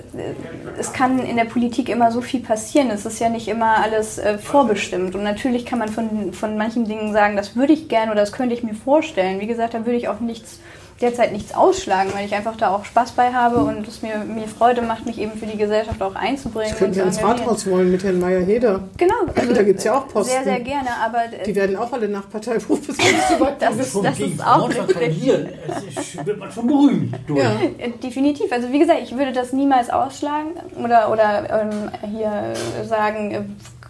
es 0.80 0.94
kann 0.94 1.20
in 1.20 1.38
der 1.38 1.46
Politik 1.46 1.90
immer 1.90 2.12
so 2.12 2.22
viel 2.22 2.40
passieren. 2.40 2.90
Es 2.90 3.06
ist 3.06 3.20
ja 3.20 3.30
nicht 3.30 3.48
immer 3.48 3.78
alles 3.78 4.18
äh, 4.18 4.38
vorbestimmt. 4.38 5.16
Und 5.16 5.24
natürlich 5.24 5.66
kann 5.66 5.80
man 5.80 5.90
von, 5.90 6.34
von 6.34 6.58
manchen 6.58 6.86
Dingen 6.86 7.14
sagen, 7.14 7.36
das 7.36 7.56
würde 7.56 7.74
ich 7.74 7.90
gerne 7.90 8.12
oder 8.12 8.22
das 8.22 8.32
könnte 8.32 8.56
ich 8.56 8.64
mir 8.64 8.74
vorstellen. 8.74 9.40
Wie 9.40 9.48
gesagt, 9.48 9.74
da 9.74 9.86
würde 9.86 9.98
ich 9.98 10.08
auch 10.08 10.20
nichts 10.20 10.60
derzeit 11.02 11.32
nichts 11.32 11.54
ausschlagen, 11.54 12.12
weil 12.14 12.26
ich 12.26 12.34
einfach 12.34 12.56
da 12.56 12.74
auch 12.74 12.86
Spaß 12.86 13.12
bei 13.12 13.32
habe 13.32 13.58
und 13.58 13.88
es 13.88 14.02
mir, 14.02 14.18
mir 14.18 14.48
Freude 14.48 14.82
macht, 14.82 15.06
mich 15.06 15.20
eben 15.20 15.38
für 15.38 15.46
die 15.46 15.58
Gesellschaft 15.58 16.02
auch 16.02 16.16
einzubringen. 16.16 16.74
Und 16.80 16.96
ja 16.96 17.04
zu 17.04 17.10
ins. 17.10 17.24
Rathaus 17.24 17.70
wollen 17.70 17.92
mit 17.92 18.04
Herrn 18.04 18.20
Meyer-Heder. 18.20 18.84
Genau. 18.98 19.16
Da 19.54 19.64
gibt's 19.64 19.84
ja 19.84 19.98
auch 19.98 20.08
Posten. 20.08 20.34
Sehr, 20.34 20.44
sehr 20.44 20.60
gerne, 20.60 20.90
aber 21.04 21.26
äh, 21.26 21.44
Die 21.46 21.56
werden 21.56 21.76
auch 21.76 21.92
alle 21.92 22.08
nach 22.10 22.30
Parteibuch 22.30 22.80
bis 22.88 22.98
nicht 22.98 23.28
so 23.30 23.40
weit 23.40 23.62
das 23.62 23.78
ist, 23.78 23.92
Schon 23.92 24.04
das 24.04 24.20
ist 24.20 24.46
auch 24.46 24.70
kandidieren. 24.70 25.50
Es 25.96 26.26
wird 26.26 26.40
man 26.40 26.52
schon 26.52 26.68
berühmt 26.68 27.16
durch. 27.28 27.44
Ja. 27.44 27.52
Äh, 27.78 27.92
Definitiv. 28.02 28.52
Also 28.52 28.72
wie 28.72 28.80
gesagt, 28.80 29.00
ich 29.04 29.16
würde 29.16 29.34
das 29.34 29.54
niemals 29.54 29.90
ausschlagen 29.90 30.52
oder, 30.84 31.12
oder 31.12 31.62
ähm, 31.62 31.92
hier 32.12 32.54
sagen, 32.88 33.32
äh, 33.32 33.42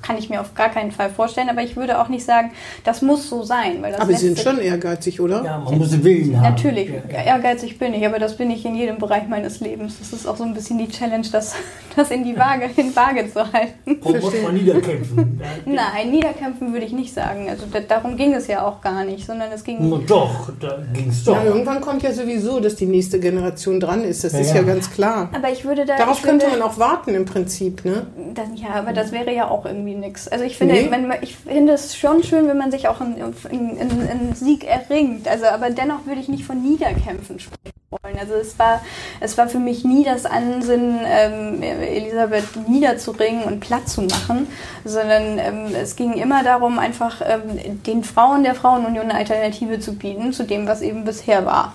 kann 0.08 0.18
ich 0.18 0.30
mir 0.30 0.40
auf 0.40 0.56
gar 0.56 0.70
keinen 0.70 0.92
Fall 0.92 1.10
vorstellen. 1.10 1.50
Aber 1.50 1.62
ich 1.62 1.76
würde 1.76 2.00
auch 2.00 2.08
nicht 2.08 2.24
sagen, 2.26 2.52
das 2.86 3.02
muss 3.02 3.30
so 3.30 3.44
sein. 3.44 3.82
Weil 3.82 3.92
das 3.92 4.00
Aber 4.02 4.14
Sie 4.14 4.26
sind 4.28 4.40
schon 4.40 4.58
ehrgeizig, 4.60 5.20
oder? 5.20 5.44
Ja, 5.44 5.58
man 5.60 5.78
muss 5.78 6.02
Willen 6.04 6.40
haben. 6.40 6.54
Natürlich, 6.56 6.90
Ja. 7.12 7.22
ehrgeizig 7.24 7.78
bin 7.78 7.94
ich, 7.94 8.06
aber 8.06 8.18
das 8.20 8.38
bin 8.38 8.50
ich 8.50 8.66
in 8.66 8.76
jedem 8.76 8.98
Bereich 8.98 9.28
meines 9.28 9.60
Lebens. 9.60 10.00
Das 10.00 10.14
ist 10.14 10.26
auch 10.26 10.38
so 10.38 10.44
ein 10.46 10.54
bisschen 10.54 10.78
die 10.78 10.88
Challenge, 10.88 11.28
das, 11.32 11.56
das 11.96 12.10
in 12.12 12.24
die 12.24 12.38
Waage, 12.38 12.70
in 12.78 12.96
Waage 12.96 13.32
zu 13.32 13.42
halten. 13.52 13.98
Warum 14.02 14.20
muss 14.22 14.34
man 14.42 14.54
niederkämpfen? 14.56 15.42
Nein, 15.66 16.12
niederkämpfen 16.12 16.72
würde 16.72 16.86
ich 16.86 16.94
nicht 16.94 17.14
sagen. 17.14 17.50
Also 17.50 17.66
da, 17.72 17.80
darum 17.82 18.16
ging 18.16 18.34
es 18.34 18.48
ja 18.48 18.66
auch 18.66 18.80
gar 18.82 19.04
nicht, 19.04 19.26
sondern 19.26 19.52
es 19.52 19.64
ging. 19.64 19.78
Na 19.90 19.98
Doch, 20.08 20.50
da 20.60 20.78
ging 20.94 21.10
es 21.10 21.24
doch. 21.26 21.36
Ja, 21.36 21.44
irgendwann 21.44 21.82
kommt 21.82 22.04
ja 22.04 22.14
sowieso, 22.14 22.60
dass 22.60 22.76
die 22.76 22.86
nächste 22.86 23.20
Generation 23.20 23.80
dran 23.80 24.04
ist. 24.04 24.24
Das 24.24 24.34
Ja, 24.34 24.40
ist 24.40 24.50
ja. 24.52 24.56
ja 24.58 24.62
ganz 24.62 24.90
klar. 24.90 25.30
Aber 25.36 25.50
ich 25.52 25.66
würde 25.66 25.86
da. 25.86 25.98
Darauf 25.98 26.20
ich 26.20 26.24
würde, 26.26 26.38
könnte 26.46 26.58
man 26.58 26.62
auch 26.70 26.78
warten 26.78 27.14
im 27.16 27.26
Prinzip, 27.26 27.84
ne? 27.84 28.08
Das, 28.34 28.46
ja, 28.56 28.70
aber 28.76 28.94
das 28.94 29.12
wäre 29.12 29.34
ja 29.34 29.50
auch 29.50 29.66
irgendwie 29.66 29.96
nix. 30.00 30.28
Also 30.28 30.44
ich 30.46 30.58
finde, 30.58 30.76
Nee. 30.76 30.92
wenn 30.92 31.08
man, 31.08 31.18
ich 31.22 31.36
finde 31.36 31.74
es 31.74 31.96
schon 31.96 32.24
schön, 32.24 32.48
wenn 32.48 32.58
man 32.58 32.72
sich 32.72 32.88
auch 32.88 33.02
einen, 33.02 33.16
einen, 33.22 33.80
einen 34.10 34.34
Sieg 34.36 34.64
erringt. 34.66 35.28
Also, 35.28 35.46
aber 35.46 35.70
dennoch 35.70 36.06
würde 36.06 36.22
ich 36.22 36.28
nicht 36.28 36.46
von 36.46 36.62
Niederkämpfen 36.62 37.40
sprechen 37.40 37.74
wollen. 37.90 38.18
Also 38.20 38.34
es 38.36 38.58
war, 38.60 38.82
es 39.20 39.38
war 39.38 39.48
für 39.48 39.60
mich 39.60 39.84
nie 39.84 40.04
das 40.04 40.26
Ansinnen, 40.26 41.00
ähm, 41.06 41.64
Elisabeth 41.64 42.68
niederzuringen 42.68 43.44
und 43.44 43.60
platt 43.60 43.88
zu 43.88 44.02
machen, 44.02 44.48
sondern 44.84 45.40
ähm, 45.40 45.76
es 45.76 45.96
ging 45.96 46.14
immer 46.14 46.44
darum, 46.44 46.80
einfach 46.80 47.22
ähm, 47.26 47.84
den 47.84 48.04
Frauen 48.04 48.44
der 48.44 48.56
Frauenunion 48.56 49.10
eine 49.10 49.16
Alternative 49.16 49.80
zu 49.80 49.94
bieten 49.96 50.34
zu 50.34 50.44
dem, 50.44 50.68
was 50.68 50.82
eben 50.82 51.06
bisher 51.06 51.46
war. 51.46 51.74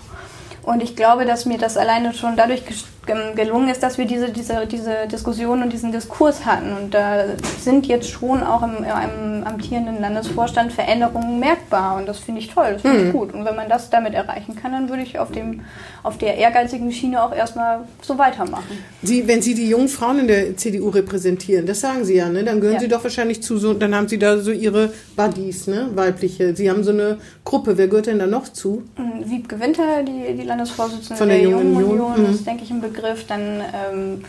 Und 0.63 0.83
ich 0.83 0.95
glaube, 0.95 1.25
dass 1.25 1.45
mir 1.45 1.59
das 1.59 1.77
alleine 1.77 2.15
schon 2.15 2.37
dadurch 2.37 2.63
gelungen 3.05 3.69
ist, 3.69 3.83
dass 3.83 3.99
wir 3.99 4.05
diese, 4.05 4.31
diese, 4.31 4.67
diese 4.67 5.09
Diskussion 5.11 5.63
und 5.63 5.73
diesen 5.73 5.91
Diskurs 5.91 6.45
hatten. 6.45 6.73
Und 6.73 6.95
da 6.95 7.25
sind 7.61 7.87
jetzt 7.87 8.09
schon 8.09 8.43
auch 8.43 8.63
im, 8.63 8.77
im 8.85 9.45
amtierenden 9.45 10.01
Landesvorstand 10.01 10.73
Veränderungen 10.73 11.41
merkbar. 11.41 11.97
Und 11.97 12.07
das 12.07 12.21
finde 12.21 12.41
ich 12.41 12.49
toll, 12.49 12.75
das 12.75 12.83
finde 12.83 13.07
ich 13.07 13.13
gut. 13.13 13.35
Und 13.35 13.45
wenn 13.45 13.57
man 13.57 13.69
das 13.69 13.91
damit 13.91 14.15
erreichen 14.15 14.55
kann, 14.55 14.73
dann 14.73 14.89
würde 14.89 15.03
ich 15.03 15.19
auf, 15.19 15.33
dem, 15.33 15.63
auf 16.05 16.17
der 16.19 16.37
ehrgeizigen 16.37 16.93
Schiene 16.93 17.23
auch 17.23 17.35
erstmal 17.35 17.81
so 18.01 18.17
weitermachen. 18.19 18.79
Sie, 19.03 19.27
wenn 19.27 19.43
Sie 19.43 19.55
die 19.55 19.69
jungen 19.69 19.89
Frauen 19.89 20.21
in 20.21 20.29
der 20.29 20.57
CDU 20.57 20.91
repräsentieren, 20.91 21.67
das 21.67 21.81
sagen 21.81 22.05
Sie 22.05 22.15
ja, 22.15 22.29
ne? 22.29 22.45
Dann 22.45 22.61
gehören 22.61 22.75
Ja. 22.75 22.81
Sie 22.81 22.89
doch 22.89 23.03
wahrscheinlich 23.03 23.43
zu 23.43 23.59
so, 23.59 23.75
dann 23.75 23.95
haben 23.95 24.07
Sie 24.07 24.19
da 24.19 24.39
so 24.39 24.53
Ihre 24.53 24.93
Buddies, 25.17 25.67
ne? 25.67 25.89
Weibliche. 25.95 26.55
Sie 26.55 26.71
haben 26.71 26.85
so 26.85 26.93
eine 26.93 27.19
Gruppe. 27.45 27.77
Wer 27.77 27.89
gehört 27.89 28.07
denn 28.07 28.21
da 28.21 28.27
noch 28.29 28.49
zu? 28.49 28.85
Ähm, 28.97 29.29
Wiebke 29.29 29.59
Winter, 29.59 30.03
die, 30.03 30.37
die 30.37 30.47
Landesvorsitzende 30.47 31.17
Von 31.17 31.29
der 31.29 31.39
der, 31.39 31.49
Jungen 31.49 31.73
Jungen 31.73 31.85
Union, 31.85 32.01
Union, 32.13 32.29
mhm. 32.29 32.35
ist, 32.35 32.47
denke 32.47 32.63
ich, 32.63 32.71
ein 32.71 32.81
Begriff. 32.81 32.92
Dann 33.29 33.61
ähm, 33.89 34.25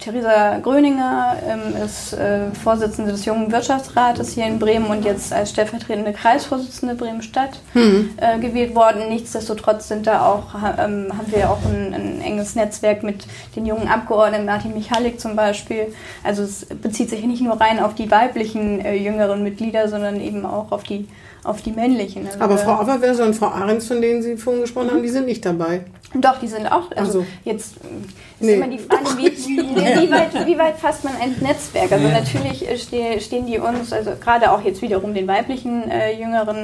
Theresa 0.00 0.58
Gröninger 0.58 1.36
ähm, 1.48 1.80
ist 1.84 2.12
äh, 2.12 2.50
Vorsitzende 2.64 3.12
des 3.12 3.24
Jungen 3.24 3.52
Wirtschaftsrates 3.52 4.32
hier 4.32 4.46
in 4.46 4.58
Bremen 4.58 4.86
und 4.86 5.04
jetzt 5.04 5.32
als 5.32 5.50
stellvertretende 5.50 6.12
Kreisvorsitzende 6.12 6.96
Bremen-Stadt 6.96 7.60
Mhm. 7.74 8.10
äh, 8.16 8.38
gewählt 8.40 8.74
worden. 8.74 9.08
Nichtsdestotrotz 9.08 9.86
sind 9.86 10.08
da 10.08 10.26
auch, 10.26 10.54
ähm, 10.56 11.06
haben 11.16 11.26
wir 11.32 11.50
auch 11.50 11.64
ein, 11.64 11.94
ein 11.94 12.20
enges 12.20 12.56
Netzwerk 12.56 13.04
mit 13.04 13.26
den 13.54 13.64
jungen 13.64 13.86
Abgeordneten, 13.86 14.44
Martin 14.44 14.74
Michalik 14.74 15.20
zum 15.20 15.36
Beispiel. 15.36 15.92
Also 16.24 16.42
es 16.42 16.66
bezieht 16.66 17.10
sich 17.10 17.24
nicht 17.24 17.42
nur 17.42 17.60
rein 17.60 17.78
auf 17.78 17.94
die 17.94 18.10
weiblichen 18.10 18.84
äh, 18.84 18.96
jüngeren 18.96 19.44
Mitglieder, 19.44 19.86
sondern 19.88 20.20
eben 20.20 20.44
auch 20.46 20.72
auf 20.72 20.82
die, 20.82 21.06
auf 21.44 21.62
die 21.62 21.70
männlichen. 21.70 22.26
Also 22.26 22.40
Aber 22.40 22.58
Frau 22.58 22.72
Averwerser 22.72 23.24
und 23.24 23.34
Frau 23.36 23.46
Ahrens, 23.46 23.86
von 23.86 24.02
denen 24.02 24.20
Sie 24.22 24.36
vorhin 24.36 24.62
gesprochen 24.62 24.90
haben, 24.90 25.02
die 25.02 25.08
sind 25.10 25.26
nicht 25.26 25.44
dabei. 25.46 25.82
Doch, 26.14 26.40
die 26.40 26.48
sind 26.48 26.66
auch. 26.66 26.90
Also 26.90 27.20
Also. 27.20 27.26
jetzt 27.44 27.74
ähm, 27.84 28.02
ist 28.40 28.46
Nee. 28.46 28.54
immer 28.54 28.66
die 28.66 28.78
Frage, 28.78 29.04
wie, 29.16 29.26
wie, 29.30 30.10
weit, 30.10 30.46
wie 30.46 30.58
weit 30.58 30.76
fasst 30.76 31.04
man 31.04 31.12
ein 31.20 31.36
Netzwerk? 31.40 31.92
Also 31.92 32.04
Ja. 32.08 32.14
natürlich 32.14 32.68
äh, 32.68 32.76
ste, 32.76 33.20
stehen 33.20 33.46
die 33.46 33.58
uns, 33.58 33.92
also 33.92 34.12
gerade 34.20 34.50
auch 34.50 34.60
jetzt 34.62 34.82
wiederum 34.82 35.14
den 35.14 35.28
weiblichen 35.28 35.88
äh, 35.88 36.12
jüngeren 36.18 36.62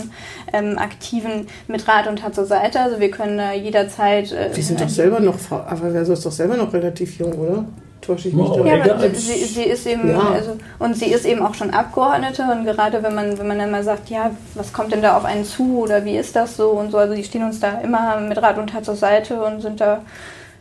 ähm, 0.53 0.77
Aktiven 0.79 1.47
mit 1.69 1.87
Rat 1.87 2.09
und 2.09 2.19
Tat 2.19 2.35
zur 2.35 2.47
Seite. 2.47 2.81
Also 2.81 2.99
wir 2.99 3.11
können 3.13 3.39
äh, 3.39 3.55
jederzeit. 3.55 4.33
Äh, 4.33 4.51
Sie 4.53 4.63
sind 4.63 4.81
doch 4.81 4.89
selber 4.89 5.21
noch, 5.21 5.39
Frau 5.39 5.59
Averwerser 5.59 6.15
ist 6.15 6.27
doch 6.27 6.33
selber 6.33 6.57
noch 6.57 6.73
relativ 6.73 7.17
jung, 7.19 7.33
oder? 7.35 7.65
Täusche 8.07 8.29
ich 8.29 8.35
mich 8.35 8.47
Oh, 8.49 8.62
da? 8.62 8.75
Ja, 8.77 8.99
sie, 9.14 9.45
sie 9.45 9.62
ist 9.64 9.87
eben, 9.87 10.09
Ja. 10.11 10.31
also, 10.31 10.57
und 10.79 10.97
sie 10.97 11.07
ist 11.07 11.25
eben 11.25 11.42
auch 11.42 11.55
schon 11.55 11.71
Abgeordnete 11.71 12.42
und 12.45 12.64
gerade 12.64 13.03
wenn 13.03 13.14
man, 13.14 13.37
wenn 13.38 13.47
man 13.49 13.59
dann 13.59 13.71
mal 13.71 13.83
sagt, 13.83 14.11
ja, 14.11 14.31
was 14.55 14.73
kommt 14.73 14.92
denn 14.92 15.03
da 15.03 15.16
auf 15.16 15.25
einen 15.25 15.45
zu 15.45 15.79
oder 15.81 16.05
wie 16.05 16.16
ist 16.16 16.37
das 16.37 16.57
so 16.57 16.71
und 16.71 16.92
so, 16.92 16.99
also 16.99 17.14
die 17.14 17.25
stehen 17.25 17.42
uns 17.42 17.59
da 17.61 17.81
immer 17.81 18.21
mit 18.21 18.40
Rat 18.40 18.59
und 18.59 18.71
Tat 18.71 18.85
zur 18.85 18.97
Seite 18.97 19.42
und 19.42 19.61
sind 19.61 19.81
da 19.81 20.03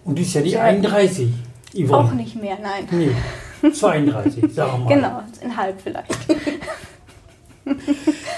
Und 0.05 0.17
die 0.17 0.23
ist 0.23 0.34
ja 0.34 0.41
die 0.41 0.49
Ja. 0.51 0.62
31, 0.63 1.29
Yvonne. 1.73 1.97
auch 2.10 2.12
nicht 2.13 2.36
mehr, 2.41 2.58
nein. 2.62 2.88
Nee, 2.89 3.71
32, 3.71 4.53
sagen 4.53 4.71
wir 4.71 4.77
mal. 4.79 4.95
Genau, 4.95 5.21
in 5.41 5.55
halb 5.55 5.79
vielleicht. 5.81 6.12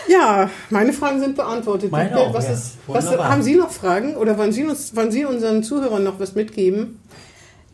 Ja, 0.08 0.50
meine 0.70 0.94
Fragen 0.94 1.20
sind 1.20 1.36
beantwortet. 1.36 1.92
Meine 1.92 2.16
auch, 2.18 2.34
was 2.34 2.46
ja. 2.46 2.54
ist, 2.54 2.78
was, 2.88 3.12
haben 3.18 3.44
Sie 3.44 3.56
noch 3.56 3.72
Fragen 3.72 4.16
oder 4.16 4.38
wollen 4.38 4.54
Sie, 4.54 4.64
uns, 4.64 4.96
wollen 4.96 5.12
Sie 5.12 5.26
unseren 5.26 5.64
Zuhörern 5.64 6.04
noch 6.04 6.18
was 6.20 6.34
mitgeben? 6.34 7.00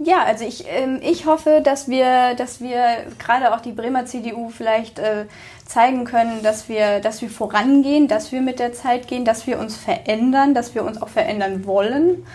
Ja, 0.06 0.24
also 0.24 0.44
ich, 0.44 0.66
ähm, 0.68 1.00
ich 1.02 1.26
hoffe, 1.26 1.62
dass 1.64 1.88
wir, 1.88 2.36
dass 2.36 2.60
wir 2.60 3.06
gerade 3.20 3.54
auch 3.54 3.62
die 3.62 3.72
Bremer 3.72 4.06
CDU 4.06 4.50
vielleicht 4.50 5.00
äh, 5.00 5.26
zeigen 5.66 6.04
können, 6.04 6.44
dass 6.44 6.68
wir, 6.68 7.00
dass 7.00 7.22
wir 7.22 7.30
vorangehen, 7.30 8.08
dass 8.08 8.32
wir 8.32 8.42
mit 8.42 8.60
der 8.60 8.74
Zeit 8.74 9.08
gehen, 9.08 9.24
dass 9.24 9.48
wir 9.48 9.60
uns 9.60 9.78
verändern, 9.78 10.54
dass 10.54 10.76
wir 10.76 10.84
uns 10.84 11.02
auch 11.02 11.08
verändern 11.08 11.66
wollen. 11.66 12.26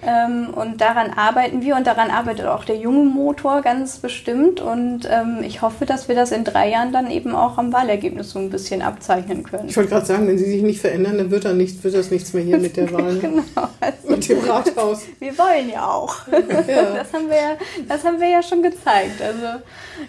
Ähm, 0.00 0.50
und 0.54 0.80
daran 0.80 1.10
arbeiten 1.10 1.60
wir 1.60 1.74
und 1.74 1.86
daran 1.86 2.10
arbeitet 2.10 2.46
auch 2.46 2.64
der 2.64 2.76
junge 2.76 3.04
Motor 3.04 3.62
ganz 3.62 3.98
bestimmt. 3.98 4.60
Und 4.60 5.08
ähm, 5.10 5.38
ich 5.42 5.60
hoffe, 5.60 5.86
dass 5.86 6.08
wir 6.08 6.14
das 6.14 6.30
in 6.30 6.44
drei 6.44 6.70
Jahren 6.70 6.92
dann 6.92 7.10
eben 7.10 7.34
auch 7.34 7.58
am 7.58 7.72
Wahlergebnis 7.72 8.30
so 8.30 8.38
ein 8.38 8.50
bisschen 8.50 8.80
abzeichnen 8.82 9.42
können. 9.42 9.68
Ich 9.68 9.76
wollte 9.76 9.90
gerade 9.90 10.06
sagen, 10.06 10.28
wenn 10.28 10.38
Sie 10.38 10.44
sich 10.44 10.62
nicht 10.62 10.80
verändern, 10.80 11.18
dann 11.18 11.30
wird, 11.30 11.44
da 11.44 11.52
nicht, 11.52 11.82
wird 11.82 11.94
das 11.94 12.10
nichts 12.10 12.32
mehr 12.32 12.44
hier 12.44 12.58
mit 12.58 12.76
der 12.76 12.92
Wahl, 12.92 13.18
Genau. 13.18 13.42
Also, 13.80 14.08
mit 14.08 14.28
dem 14.28 14.38
Rathaus. 14.40 15.02
wir 15.18 15.36
wollen 15.36 15.70
ja 15.70 15.86
auch. 15.86 16.16
Ja. 16.28 16.38
Das, 16.98 17.12
haben 17.12 17.28
wir 17.28 17.36
ja, 17.36 17.56
das 17.88 18.04
haben 18.04 18.20
wir 18.20 18.28
ja 18.28 18.42
schon 18.42 18.62
gezeigt. 18.62 19.20
Also, 19.20 19.62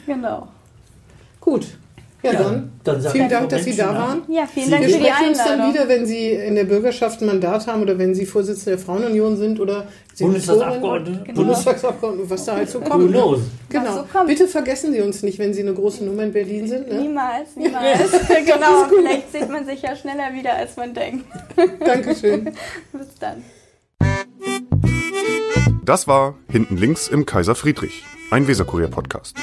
genau. 0.06 0.48
Gut, 1.40 1.68
ja, 2.22 2.34
Ja, 2.34 2.44
dann, 2.44 2.72
dann 2.84 3.02
vielen 3.12 3.30
Dank, 3.30 3.50
dass 3.50 3.64
Sie 3.64 3.76
da 3.76 3.94
waren. 3.96 4.22
Ja, 4.28 4.46
vielen 4.46 4.66
Sie- 4.66 4.72
Dank 4.72 4.84
Wir 4.86 4.90
für 4.96 5.00
die 5.00 5.06
sprechen 5.06 5.30
uns 5.30 5.38
dann 5.38 5.48
Einladung. 5.52 5.74
wieder, 5.74 5.88
wenn 5.88 6.06
Sie 6.06 6.30
in 6.32 6.56
der 6.56 6.64
Bürgerschaft 6.66 7.22
ein 7.22 7.28
Mandat 7.28 7.66
haben 7.68 7.82
oder 7.82 7.98
wenn 7.98 8.14
Sie 8.14 8.26
Vorsitzende 8.26 8.72
der 8.72 8.80
Frauenunion 8.80 9.38
sind 9.38 9.60
oder 9.60 9.86
Bundestagsabgeordnete. 10.20 11.12
Senatorin, 11.12 11.36
Bundestagsabgeordnete, 11.36 12.30
was 12.30 12.46
da 12.46 12.56
halt 12.58 12.70
so 12.70 12.82
kommt. 12.82 13.06
ne? 13.06 13.12
knows? 13.12 13.40
Genau. 13.70 13.86
Was 13.86 13.96
so 13.96 14.04
kommt. 14.12 14.28
Bitte 14.28 14.48
vergessen 14.48 14.92
Sie 14.92 15.02
uns 15.02 15.24
nicht, 15.24 15.40
wenn 15.40 15.54
Sie 15.54 15.62
eine 15.62 15.74
große 15.74 16.04
Nummer 16.04 16.24
in 16.24 16.34
Berlin 16.34 16.68
sind. 16.68 16.90
Ne? 16.92 17.00
Niemals, 17.02 17.56
niemals. 17.56 18.12
genau, 18.46 18.86
vielleicht 18.90 19.32
sieht 19.32 19.50
man 19.50 19.66
sich 19.66 19.82
ja 19.82 19.96
schneller 19.96 20.34
wieder, 20.34 20.56
als 20.56 20.76
man 20.76 20.94
denkt. 20.94 21.26
Dankeschön. 21.86 22.52
Bis 22.92 23.08
dann. 23.20 23.44
Das 25.86 26.08
war 26.08 26.36
Hinten 26.52 26.78
links 26.78 27.08
im 27.08 27.26
Kaiser 27.26 27.56
Friedrich, 27.56 28.04
ein 28.30 28.48
Weserkurier-Podcast. 28.48 29.36